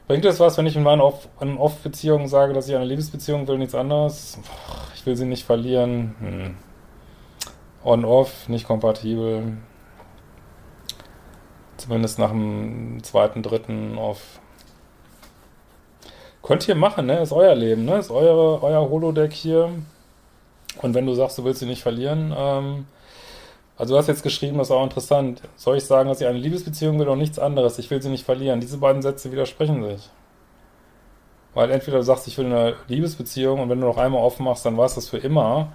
Bringt 0.07 0.23
es 0.23 0.39
was, 0.39 0.57
wenn 0.57 0.65
ich 0.65 0.77
in 0.77 0.83
meinen 0.83 1.01
On-Off-Beziehungen 1.01 2.29
sage, 2.29 2.53
dass 2.53 2.69
ich 2.69 2.75
eine 2.75 2.85
Liebesbeziehung 2.85 3.45
will, 3.47 3.57
nichts 3.57 3.75
anderes? 3.75 4.39
Ich 4.95 5.05
will 5.05 5.17
sie 5.17 5.25
nicht 5.25 5.43
verlieren. 5.43 6.15
Hm. 6.19 6.57
On-Off, 7.83 8.47
nicht 8.47 8.65
kompatibel. 8.65 9.57
Zumindest 11.75 12.19
nach 12.19 12.29
dem 12.29 13.03
zweiten, 13.03 13.43
dritten 13.43 13.97
Off. 13.97 14.39
Könnt 16.41 16.65
ihr 16.69 16.75
machen, 16.75 17.07
ne? 17.07 17.19
Ist 17.19 17.33
euer 17.33 17.55
Leben, 17.55 17.83
ne? 17.83 17.97
Ist 17.97 18.09
eure, 18.09 18.63
euer 18.63 18.89
Holodeck 18.89 19.33
hier. 19.33 19.69
Und 20.81 20.93
wenn 20.93 21.05
du 21.05 21.15
sagst, 21.15 21.37
du 21.37 21.43
willst 21.43 21.59
sie 21.59 21.65
nicht 21.65 21.83
verlieren, 21.83 22.33
ähm, 22.35 22.85
also 23.77 23.93
du 23.93 23.97
hast 23.97 24.07
jetzt 24.07 24.23
geschrieben, 24.23 24.57
das 24.57 24.67
ist 24.67 24.71
auch 24.71 24.83
interessant. 24.83 25.41
Soll 25.55 25.77
ich 25.77 25.85
sagen, 25.85 26.09
dass 26.09 26.19
ich 26.19 26.27
eine 26.27 26.39
Liebesbeziehung 26.39 26.99
will 26.99 27.07
und 27.07 27.19
nichts 27.19 27.37
anderes? 27.37 27.77
Ich 27.77 27.91
will 27.91 28.01
sie 28.01 28.09
nicht 28.09 28.25
verlieren. 28.25 28.59
Diese 28.59 28.77
beiden 28.77 29.01
Sätze 29.01 29.31
widersprechen 29.31 29.83
sich. 29.83 30.09
Weil 31.53 31.71
entweder 31.71 31.97
du 31.97 32.03
sagst, 32.03 32.27
ich 32.27 32.37
will 32.37 32.47
eine 32.47 32.75
Liebesbeziehung 32.87 33.59
und 33.59 33.69
wenn 33.69 33.79
du 33.79 33.87
noch 33.87 33.97
einmal 33.97 34.23
offen 34.23 34.45
machst, 34.45 34.65
dann 34.65 34.77
war 34.77 34.85
es 34.85 34.95
das 34.95 35.09
für 35.09 35.17
immer. 35.17 35.73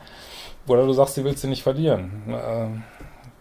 Oder 0.67 0.87
du 0.87 0.93
sagst, 0.93 1.17
du 1.17 1.25
willst 1.25 1.43
sie 1.43 1.49
nicht 1.49 1.63
verlieren. 1.63 2.23
Äh, 2.29 2.69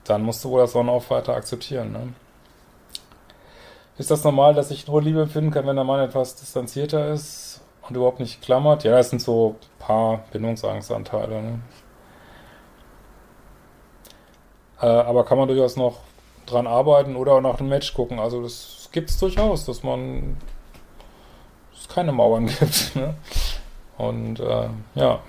dann 0.03 0.23
musst 0.23 0.43
du 0.43 0.49
wohl 0.49 0.61
das 0.61 0.73
Sonnenauf 0.73 1.09
weiter 1.09 1.35
akzeptieren. 1.35 1.91
Ne? 1.91 2.13
ist 4.01 4.11
das 4.11 4.23
normal, 4.23 4.53
dass 4.53 4.71
ich 4.71 4.87
nur 4.87 5.01
Liebe 5.01 5.21
empfinden 5.21 5.51
kann, 5.51 5.67
wenn 5.67 5.75
der 5.75 5.85
Mann 5.85 5.99
etwas 5.99 6.35
distanzierter 6.35 7.13
ist 7.13 7.61
und 7.87 7.95
überhaupt 7.95 8.19
nicht 8.19 8.41
klammert? 8.41 8.83
Ja, 8.83 8.97
das 8.97 9.11
sind 9.11 9.21
so 9.21 9.55
ein 9.61 9.79
paar 9.79 10.23
Bindungsangstanteile. 10.31 11.41
Ne? 11.41 11.59
Äh, 14.81 14.85
aber 14.85 15.25
kann 15.25 15.37
man 15.37 15.47
durchaus 15.47 15.75
noch 15.75 15.99
dran 16.45 16.67
arbeiten 16.67 17.15
oder 17.15 17.39
nach 17.41 17.59
einem 17.59 17.69
Match 17.69 17.93
gucken. 17.93 18.19
Also 18.19 18.41
das 18.41 18.89
gibt 18.91 19.09
es 19.09 19.19
durchaus, 19.19 19.65
dass 19.65 19.83
man 19.83 20.37
es 21.77 21.87
keine 21.87 22.11
Mauern 22.11 22.47
gibt. 22.59 22.95
Ne? 22.95 23.15
Und 23.97 24.39
äh, 24.39 24.69
ja. 24.95 25.19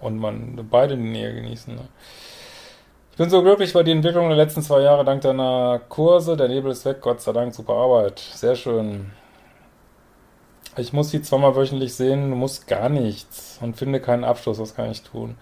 Und 0.00 0.16
man 0.18 0.66
beide 0.70 0.96
die 0.96 1.02
Nähe 1.02 1.34
genießen. 1.34 1.74
Ne? 1.74 1.88
Ich 3.12 3.18
bin 3.18 3.28
so 3.28 3.42
glücklich 3.42 3.74
bei 3.74 3.82
die 3.82 3.90
Entwicklung 3.90 4.28
der 4.28 4.38
letzten 4.38 4.62
zwei 4.62 4.80
Jahre 4.80 5.04
dank 5.04 5.20
deiner 5.20 5.80
Kurse. 5.90 6.38
Der 6.38 6.48
Nebel 6.48 6.72
ist 6.72 6.86
weg, 6.86 7.02
Gott 7.02 7.20
sei 7.20 7.32
Dank, 7.32 7.54
super 7.54 7.74
Arbeit. 7.74 8.18
Sehr 8.18 8.56
schön. 8.56 9.12
Ich 10.78 10.94
muss 10.94 11.10
sie 11.10 11.20
zweimal 11.20 11.56
wöchentlich 11.56 11.94
sehen, 11.94 12.30
du 12.30 12.36
musst 12.36 12.66
gar 12.66 12.88
nichts 12.88 13.58
und 13.60 13.76
finde 13.76 14.00
keinen 14.00 14.24
Abschluss, 14.24 14.58
was 14.58 14.74
kann 14.74 14.90
ich 14.90 15.02
tun? 15.02 15.36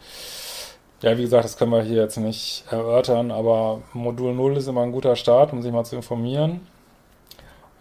Ja, 1.00 1.16
wie 1.16 1.22
gesagt, 1.22 1.44
das 1.44 1.56
können 1.56 1.70
wir 1.70 1.82
hier 1.82 2.02
jetzt 2.02 2.16
nicht 2.16 2.64
erörtern, 2.70 3.30
aber 3.30 3.82
Modul 3.92 4.34
0 4.34 4.56
ist 4.56 4.66
immer 4.66 4.82
ein 4.82 4.90
guter 4.90 5.14
Start, 5.14 5.52
um 5.52 5.62
sich 5.62 5.70
mal 5.70 5.84
zu 5.84 5.94
informieren 5.94 6.66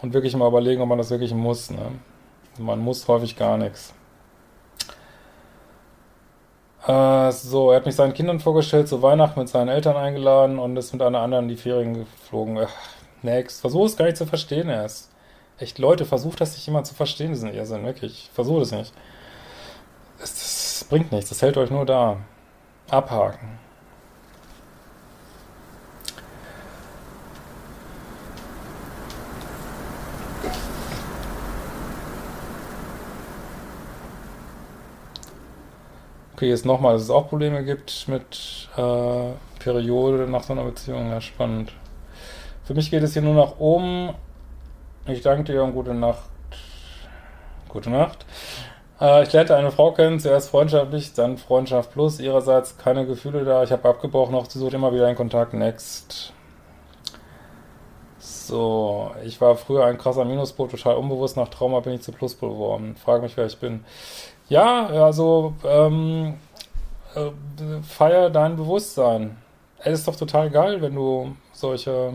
und 0.02 0.14
wirklich 0.14 0.36
mal 0.36 0.48
überlegen, 0.48 0.82
ob 0.82 0.90
man 0.90 1.00
das 1.00 1.10
wirklich 1.10 1.34
muss. 1.34 1.72
Ne? 1.72 1.94
Man 2.60 2.80
muss 2.80 3.08
häufig 3.08 3.36
gar 3.36 3.58
nichts. 3.58 3.94
Äh, 6.86 7.32
so, 7.32 7.72
er 7.72 7.78
hat 7.78 7.86
mich 7.88 7.96
seinen 7.96 8.14
Kindern 8.14 8.40
vorgestellt, 8.40 8.88
zu 8.88 9.02
Weihnachten 9.02 9.40
mit 9.40 9.50
seinen 9.50 9.70
Eltern 9.70 9.98
eingeladen 9.98 10.60
und 10.60 10.78
ist 10.78 10.94
mit 10.94 11.02
einer 11.02 11.20
anderen 11.20 11.46
in 11.46 11.50
die 11.50 11.58
Ferien 11.58 11.96
geflogen. 11.96 12.60
Ach, 12.60 12.72
next. 13.24 13.62
Versuch 13.62 13.88
es 13.88 13.98
gar 13.98 14.06
nicht 14.06 14.18
zu 14.18 14.28
verstehen 14.28 14.70
erst. 14.70 15.12
Echt, 15.58 15.80
Leute, 15.80 16.06
versucht 16.06 16.40
das 16.40 16.54
nicht 16.54 16.68
jemand 16.68 16.86
zu 16.86 16.94
verstehen, 16.94 17.32
diesen 17.32 17.52
Irrsinn, 17.52 17.84
wirklich. 17.84 18.30
Versucht 18.34 18.62
es 18.62 18.72
nicht. 18.72 18.94
Das, 20.20 20.34
das 20.36 20.86
bringt 20.88 21.12
nichts, 21.12 21.30
das 21.30 21.42
hält 21.42 21.58
euch 21.58 21.72
nur 21.72 21.86
da. 21.86 22.18
Abhaken. 22.90 23.58
Okay, 36.38 36.50
jetzt 36.50 36.66
nochmal, 36.66 36.94
dass 36.94 37.02
es 37.02 37.10
auch 37.10 37.30
Probleme 37.30 37.66
gibt 37.66 38.08
mit 38.08 38.70
äh, 38.78 39.32
Periode 39.60 40.28
nach 40.30 40.44
so 40.44 40.54
einer 40.54 40.66
Beziehung. 40.66 41.10
Ja, 41.10 41.20
spannend. 41.20 41.74
Für 42.64 42.76
mich 42.76 42.92
geht 42.92 43.02
es 43.02 43.14
hier 43.14 43.24
nur 43.24 43.34
nach 43.34 43.58
oben. 43.58 44.14
Ich 45.08 45.22
danke 45.22 45.52
dir 45.52 45.64
und 45.64 45.74
gute 45.74 45.96
Nacht. 45.96 46.30
Gute 47.70 47.90
Nacht. 47.90 48.26
Äh, 49.00 49.24
ich 49.24 49.34
lernte 49.34 49.56
eine 49.56 49.72
Frau 49.72 49.92
kennen, 49.92 50.20
zuerst 50.20 50.50
freundschaftlich, 50.50 51.14
dann 51.14 51.38
Freundschaft 51.38 51.94
plus. 51.94 52.20
Ihrerseits 52.20 52.78
keine 52.78 53.06
Gefühle 53.06 53.46
da. 53.46 53.64
Ich 53.64 53.72
habe 53.72 53.88
abgebrochen, 53.88 54.36
auch 54.36 54.50
sie 54.50 54.60
sucht 54.60 54.74
immer 54.74 54.94
wieder 54.94 55.08
einen 55.08 55.16
Kontakt. 55.16 55.54
Next. 55.54 56.34
So, 58.20 59.12
ich 59.26 59.40
war 59.42 59.56
früher 59.56 59.86
ein 59.86 59.98
krasser 59.98 60.26
Minuspol, 60.26 60.70
total 60.70 60.96
unbewusst. 60.96 61.38
Nach 61.38 61.50
Trauma 61.50 61.82
bin 61.82 61.94
ich 61.94 62.02
zu 62.02 62.12
Pluspol 62.12 62.50
geworden. 62.50 62.96
Frage 62.96 63.24
mich, 63.24 63.38
wer 63.38 63.46
ich 63.46 63.58
bin. 63.58 63.84
Ja, 64.50 64.88
also, 64.88 65.54
ähm, 65.66 66.36
äh, 67.16 67.32
feier 67.84 68.30
dein 68.30 68.56
Bewusstsein. 68.56 69.38
Ey, 69.80 69.94
ist 69.94 70.08
doch 70.08 70.16
total 70.16 70.50
geil, 70.50 70.82
wenn 70.82 70.96
du 70.96 71.36
solche 71.54 72.14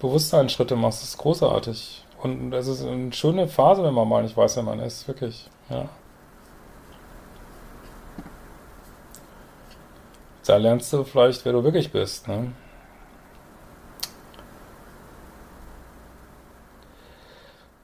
Bewusstseinsschritte 0.00 0.76
machst. 0.76 1.02
Das 1.02 1.10
ist 1.10 1.18
großartig. 1.18 2.03
Und 2.24 2.54
es 2.54 2.68
ist 2.68 2.82
eine 2.82 3.12
schöne 3.12 3.48
Phase, 3.48 3.84
wenn 3.84 3.92
man 3.92 4.08
mal 4.08 4.22
nicht 4.22 4.34
weiß, 4.34 4.56
wer 4.56 4.62
man 4.62 4.80
ist. 4.80 5.06
Wirklich, 5.06 5.50
ja. 5.68 5.90
Da 10.46 10.56
lernst 10.56 10.90
du 10.94 11.04
vielleicht, 11.04 11.44
wer 11.44 11.52
du 11.52 11.62
wirklich 11.62 11.92
bist, 11.92 12.26
ne? 12.26 12.52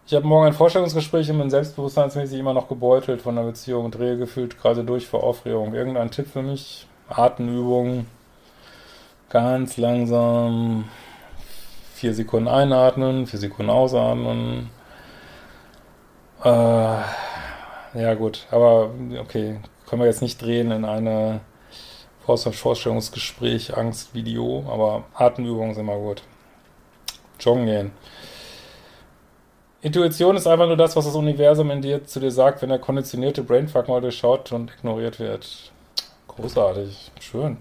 Ich 0.06 0.14
habe 0.14 0.26
morgen 0.26 0.46
ein 0.46 0.52
Vorstellungsgespräch 0.54 1.30
und 1.30 1.38
bin 1.38 1.50
selbstbewusstseinsmäßig 1.50 2.38
immer 2.38 2.54
noch 2.54 2.68
gebeutelt 2.68 3.20
von 3.20 3.36
der 3.36 3.42
Beziehung 3.42 3.84
und 3.84 3.94
drehe 3.94 4.16
gefühlt 4.16 4.58
gerade 4.58 4.84
durch 4.84 5.06
vor 5.06 5.22
Aufregung. 5.22 5.74
Irgendein 5.74 6.10
Tipp 6.10 6.26
für 6.26 6.42
mich? 6.42 6.88
Atemübungen. 7.10 8.06
Ganz 9.28 9.76
langsam 9.76 10.88
vier 12.00 12.14
Sekunden 12.14 12.48
einatmen, 12.48 13.26
vier 13.26 13.38
Sekunden 13.38 13.70
ausatmen. 13.70 14.70
Äh, 16.42 16.48
ja 16.48 18.14
gut, 18.14 18.46
aber 18.50 18.90
okay, 19.20 19.60
können 19.86 20.00
wir 20.00 20.06
jetzt 20.06 20.22
nicht 20.22 20.40
drehen 20.40 20.70
in 20.70 20.86
eine 20.86 21.40
Vorstellungsgespräch, 22.24 23.76
Angst-Video, 23.76 24.64
aber 24.66 25.04
Atemübungen 25.12 25.74
sind 25.74 25.84
immer 25.84 25.98
gut. 25.98 26.22
Joggen 27.38 27.66
gehen. 27.66 27.90
Intuition 29.82 30.36
ist 30.36 30.46
einfach 30.46 30.68
nur 30.68 30.78
das, 30.78 30.96
was 30.96 31.04
das 31.04 31.14
Universum 31.14 31.70
in 31.70 31.82
dir 31.82 32.04
zu 32.06 32.18
dir 32.18 32.30
sagt, 32.30 32.62
wenn 32.62 32.70
der 32.70 32.78
konditionierte 32.78 33.42
Brainfuck 33.42 33.88
mal 33.88 34.00
durchschaut 34.00 34.52
und 34.52 34.70
ignoriert 34.70 35.18
wird. 35.18 35.72
Großartig, 36.28 37.10
schön. 37.20 37.58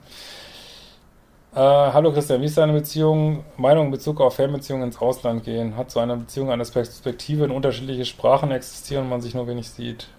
Äh, 1.52 1.58
hallo 1.58 2.12
Christian, 2.12 2.42
wie 2.42 2.46
ist 2.46 2.60
deine 2.60 2.74
Beziehung, 2.74 3.44
Meinung 3.58 3.86
in 3.86 3.92
Bezug 3.92 4.22
auf 4.22 4.36
Fernbeziehungen 4.36 4.84
ins 4.84 5.02
Ausland 5.02 5.44
gehen? 5.44 5.76
Hat 5.76 5.90
so 5.90 6.00
eine 6.00 6.16
Beziehung 6.16 6.52
eine 6.52 6.64
Perspektive, 6.64 7.44
in 7.44 7.50
unterschiedliche 7.50 8.06
Sprachen 8.06 8.52
existieren 8.52 9.06
und 9.06 9.10
man 9.10 9.22
sich 9.22 9.34
nur 9.34 9.48
wenig 9.48 9.68
sieht? 9.68 10.10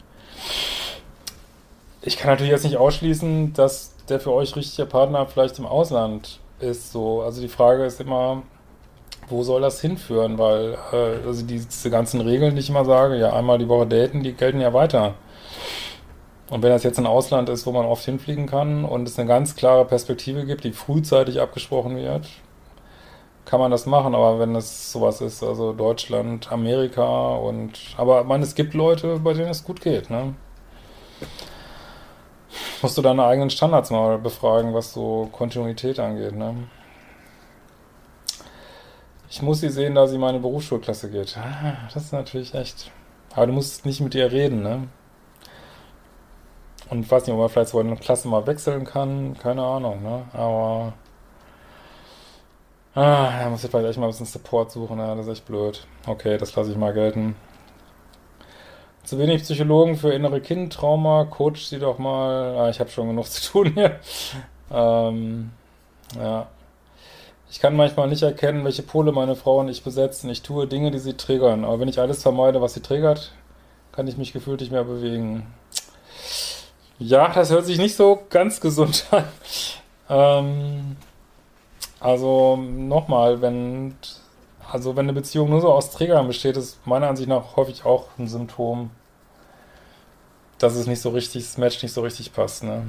Ich 2.02 2.16
kann 2.16 2.32
natürlich 2.32 2.50
jetzt 2.50 2.64
nicht 2.64 2.78
ausschließen, 2.78 3.52
dass 3.52 3.94
der 4.08 4.18
für 4.18 4.32
euch 4.32 4.56
richtige 4.56 4.86
Partner 4.86 5.24
vielleicht 5.26 5.56
im 5.60 5.66
Ausland 5.66 6.40
ist. 6.58 6.90
So, 6.90 7.22
also 7.22 7.40
die 7.40 7.48
Frage 7.48 7.84
ist 7.84 8.00
immer, 8.00 8.42
wo 9.28 9.44
soll 9.44 9.60
das 9.60 9.80
hinführen? 9.80 10.36
Weil 10.36 10.76
äh, 10.92 11.26
also 11.28 11.46
diese 11.46 11.90
ganzen 11.90 12.20
Regeln, 12.22 12.56
die 12.56 12.60
ich 12.60 12.70
immer 12.70 12.84
sage, 12.84 13.16
ja 13.16 13.32
einmal 13.34 13.58
die 13.58 13.68
Woche 13.68 13.86
daten, 13.86 14.24
die 14.24 14.32
gelten 14.32 14.60
ja 14.60 14.72
weiter. 14.72 15.14
Und 16.50 16.64
wenn 16.64 16.70
das 16.70 16.82
jetzt 16.82 16.98
ein 16.98 17.06
Ausland 17.06 17.48
ist, 17.48 17.64
wo 17.64 17.72
man 17.72 17.86
oft 17.86 18.04
hinfliegen 18.04 18.46
kann 18.46 18.84
und 18.84 19.06
es 19.06 19.18
eine 19.18 19.28
ganz 19.28 19.54
klare 19.54 19.84
Perspektive 19.84 20.44
gibt, 20.44 20.64
die 20.64 20.72
frühzeitig 20.72 21.40
abgesprochen 21.40 21.96
wird, 21.96 22.28
kann 23.44 23.60
man 23.60 23.70
das 23.70 23.86
machen. 23.86 24.16
Aber 24.16 24.40
wenn 24.40 24.56
es 24.56 24.90
sowas 24.90 25.20
ist, 25.20 25.44
also 25.44 25.72
Deutschland, 25.72 26.50
Amerika 26.50 27.36
und, 27.36 27.78
aber 27.96 28.24
man, 28.24 28.42
es 28.42 28.56
gibt 28.56 28.74
Leute, 28.74 29.20
bei 29.20 29.32
denen 29.32 29.50
es 29.50 29.64
gut 29.64 29.80
geht, 29.80 30.10
ne? 30.10 30.34
Musst 32.82 32.98
du 32.98 33.02
deine 33.02 33.24
eigenen 33.24 33.50
Standards 33.50 33.90
mal 33.90 34.18
befragen, 34.18 34.74
was 34.74 34.92
so 34.92 35.28
Kontinuität 35.30 36.00
angeht, 36.00 36.34
ne? 36.34 36.68
Ich 39.30 39.40
muss 39.40 39.60
sie 39.60 39.68
sehen, 39.68 39.94
da 39.94 40.08
sie 40.08 40.18
meine 40.18 40.40
Berufsschulklasse 40.40 41.10
geht. 41.10 41.36
Ah, 41.36 41.88
das 41.94 42.04
ist 42.06 42.12
natürlich 42.12 42.54
echt. 42.54 42.90
Aber 43.36 43.46
du 43.46 43.52
musst 43.52 43.86
nicht 43.86 44.00
mit 44.00 44.16
ihr 44.16 44.32
reden, 44.32 44.62
ne? 44.62 44.88
Und 46.90 47.02
ich 47.02 47.10
weiß 47.10 47.26
nicht, 47.26 47.32
ob 47.32 47.40
man 47.40 47.48
vielleicht 47.48 47.70
so 47.70 47.78
eine 47.78 47.96
Klasse 47.96 48.28
mal 48.28 48.46
wechseln 48.46 48.84
kann. 48.84 49.36
Keine 49.38 49.62
Ahnung, 49.62 50.02
ne? 50.02 50.24
Aber. 50.32 50.92
Ah, 52.94 53.44
da 53.44 53.48
muss 53.48 53.62
ich 53.62 53.70
vielleicht 53.70 53.88
echt 53.88 53.98
mal 53.98 54.06
ein 54.06 54.10
bisschen 54.10 54.26
Support 54.26 54.72
suchen, 54.72 54.98
ja, 54.98 55.14
das 55.14 55.26
ist 55.26 55.32
echt 55.32 55.46
blöd. 55.46 55.86
Okay, 56.06 56.36
das 56.38 56.56
lasse 56.56 56.72
ich 56.72 56.76
mal 56.76 56.92
gelten. 56.92 57.36
Zu 59.04 59.18
wenig 59.18 59.42
Psychologen 59.42 59.96
für 59.96 60.12
innere 60.12 60.40
Kindtrauma, 60.40 61.24
coach 61.26 61.64
sie 61.66 61.78
doch 61.78 61.98
mal. 61.98 62.56
Ah, 62.58 62.68
ich 62.68 62.80
habe 62.80 62.90
schon 62.90 63.08
genug 63.08 63.26
zu 63.30 63.52
tun 63.52 63.72
hier. 63.74 64.00
Ähm, 64.72 65.52
ja. 66.16 66.48
Ich 67.50 67.60
kann 67.60 67.76
manchmal 67.76 68.08
nicht 68.08 68.22
erkennen, 68.22 68.64
welche 68.64 68.82
Pole 68.82 69.12
meine 69.12 69.36
Frau 69.36 69.58
und 69.60 69.68
ich 69.68 69.82
besetzen. 69.82 70.30
Ich 70.30 70.42
tue 70.42 70.66
Dinge, 70.66 70.90
die 70.90 70.98
sie 70.98 71.16
triggern. 71.16 71.64
Aber 71.64 71.80
wenn 71.80 71.88
ich 71.88 72.00
alles 72.00 72.22
vermeide, 72.22 72.60
was 72.60 72.74
sie 72.74 72.82
triggert, 72.82 73.32
kann 73.92 74.06
ich 74.06 74.16
mich 74.16 74.32
gefühlt 74.32 74.60
nicht 74.60 74.72
mehr 74.72 74.84
bewegen. 74.84 75.46
Ja, 77.00 77.32
das 77.32 77.50
hört 77.50 77.64
sich 77.66 77.78
nicht 77.78 77.96
so 77.96 78.22
ganz 78.30 78.60
gesund 78.60 79.06
an. 79.10 79.24
Ähm, 80.08 80.96
also 81.98 82.56
nochmal, 82.56 83.40
wenn 83.42 83.94
also 84.70 84.96
wenn 84.96 85.06
eine 85.06 85.12
Beziehung 85.14 85.50
nur 85.50 85.60
so 85.60 85.72
aus 85.72 85.90
Triggern 85.90 86.26
besteht, 86.28 86.56
ist 86.56 86.86
meiner 86.86 87.08
Ansicht 87.08 87.28
nach 87.28 87.56
häufig 87.56 87.84
auch 87.84 88.06
ein 88.18 88.28
Symptom, 88.28 88.90
dass 90.58 90.76
es 90.76 90.86
nicht 90.86 91.00
so 91.00 91.10
richtig, 91.10 91.44
das 91.44 91.58
Match 91.58 91.82
nicht 91.82 91.92
so 91.92 92.02
richtig 92.02 92.32
passt. 92.32 92.62
Ne? 92.62 92.84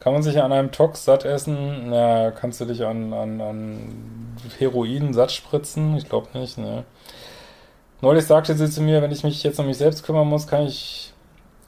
Kann 0.00 0.12
man 0.12 0.22
sich 0.22 0.40
an 0.40 0.52
einem 0.52 0.72
Tox 0.72 1.04
satt 1.04 1.24
essen? 1.24 1.90
Na, 1.90 2.30
kannst 2.30 2.60
du 2.60 2.64
dich 2.64 2.84
an, 2.86 3.12
an, 3.12 3.40
an 3.40 4.36
Heroin 4.58 5.12
satt 5.12 5.32
spritzen? 5.32 5.96
Ich 5.96 6.08
glaube 6.08 6.38
nicht, 6.38 6.56
ne? 6.56 6.84
Neulich 8.02 8.26
sagte 8.26 8.54
sie 8.54 8.70
zu 8.70 8.82
mir, 8.82 9.00
wenn 9.00 9.10
ich 9.10 9.24
mich 9.24 9.42
jetzt 9.42 9.58
um 9.58 9.66
mich 9.66 9.78
selbst 9.78 10.04
kümmern 10.04 10.28
muss, 10.28 10.46
kann 10.46 10.66
ich 10.66 11.14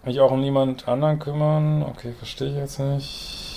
mich 0.04 0.20
auch 0.20 0.30
um 0.30 0.40
niemand 0.40 0.86
anderen 0.86 1.18
kümmern. 1.18 1.82
Okay, 1.82 2.12
verstehe 2.12 2.48
ich 2.48 2.56
jetzt 2.56 2.78
nicht. 2.78 3.48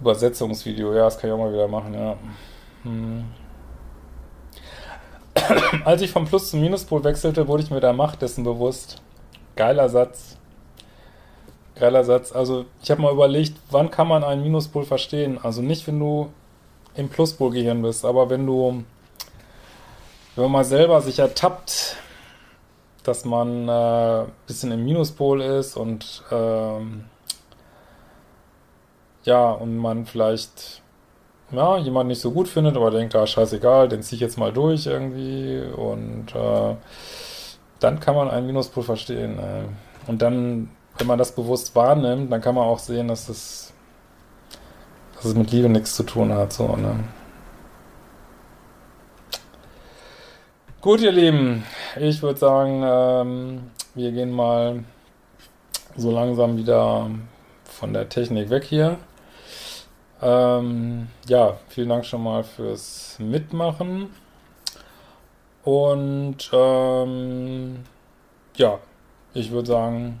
Übersetzungsvideo, 0.00 0.94
ja, 0.94 1.04
das 1.04 1.18
kann 1.18 1.30
ich 1.30 1.34
auch 1.34 1.38
mal 1.38 1.52
wieder 1.52 1.68
machen, 1.68 1.94
ja. 1.94 2.16
Hm. 2.84 3.24
Als 5.84 6.02
ich 6.02 6.10
vom 6.10 6.26
Plus 6.26 6.50
zum 6.50 6.60
Minuspol 6.60 7.02
wechselte, 7.02 7.48
wurde 7.48 7.62
ich 7.62 7.70
mir 7.70 7.80
der 7.80 7.92
Macht 7.92 8.22
dessen 8.22 8.44
bewusst. 8.44 9.02
Geiler 9.56 9.88
Satz. 9.88 10.37
Geiler 11.78 12.04
Satz. 12.04 12.32
Also, 12.32 12.64
ich 12.82 12.90
habe 12.90 13.02
mal 13.02 13.12
überlegt, 13.12 13.56
wann 13.70 13.90
kann 13.90 14.08
man 14.08 14.24
einen 14.24 14.42
Minuspol 14.42 14.84
verstehen? 14.84 15.38
Also 15.42 15.62
nicht, 15.62 15.86
wenn 15.86 15.98
du 15.98 16.30
im 16.94 17.08
Pluspol-Gehirn 17.08 17.82
bist, 17.82 18.04
aber 18.04 18.28
wenn 18.30 18.46
du, 18.46 18.84
wenn 20.34 20.44
man 20.44 20.52
mal 20.52 20.64
selber 20.64 21.00
sich 21.00 21.18
ertappt, 21.18 21.96
dass 23.04 23.24
man 23.24 23.68
äh, 23.68 24.22
ein 24.22 24.32
bisschen 24.46 24.72
im 24.72 24.84
Minuspol 24.84 25.40
ist 25.40 25.76
und 25.76 26.22
ähm, 26.30 27.04
ja, 29.24 29.50
und 29.50 29.76
man 29.76 30.06
vielleicht 30.06 30.82
ja, 31.50 31.78
jemand 31.78 32.08
nicht 32.08 32.20
so 32.20 32.30
gut 32.30 32.48
findet, 32.48 32.76
aber 32.76 32.90
denkt, 32.90 33.14
ah, 33.14 33.26
scheißegal, 33.26 33.88
den 33.88 34.02
ziehe 34.02 34.16
ich 34.16 34.20
jetzt 34.20 34.38
mal 34.38 34.52
durch 34.52 34.86
irgendwie 34.86 35.62
und 35.76 36.34
äh, 36.34 36.76
dann 37.80 38.00
kann 38.00 38.14
man 38.14 38.28
einen 38.28 38.46
Minuspol 38.46 38.82
verstehen. 38.82 39.38
Äh. 39.38 40.10
Und 40.10 40.20
dann, 40.22 40.70
wenn 40.98 41.06
man 41.06 41.18
das 41.18 41.32
bewusst 41.32 41.74
wahrnimmt, 41.74 42.30
dann 42.32 42.40
kann 42.40 42.54
man 42.54 42.64
auch 42.64 42.78
sehen, 42.78 43.08
dass 43.08 43.28
es, 43.28 43.72
dass 45.14 45.26
es 45.26 45.34
mit 45.34 45.50
Liebe 45.52 45.68
nichts 45.68 45.94
zu 45.94 46.02
tun 46.02 46.32
hat. 46.32 46.52
So, 46.52 46.76
ne? 46.76 47.04
Gut, 50.80 51.00
ihr 51.00 51.12
Lieben, 51.12 51.64
ich 51.96 52.22
würde 52.22 52.38
sagen, 52.38 52.82
ähm, 52.84 53.70
wir 53.94 54.12
gehen 54.12 54.30
mal 54.30 54.84
so 55.96 56.10
langsam 56.10 56.56
wieder 56.56 57.10
von 57.64 57.92
der 57.92 58.08
Technik 58.08 58.50
weg 58.50 58.64
hier. 58.64 58.98
Ähm, 60.20 61.08
ja, 61.28 61.58
vielen 61.68 61.88
Dank 61.88 62.04
schon 62.04 62.22
mal 62.22 62.42
fürs 62.42 63.16
Mitmachen. 63.18 64.10
Und 65.64 66.50
ähm, 66.52 67.84
ja, 68.56 68.78
ich 69.34 69.50
würde 69.50 69.68
sagen, 69.68 70.20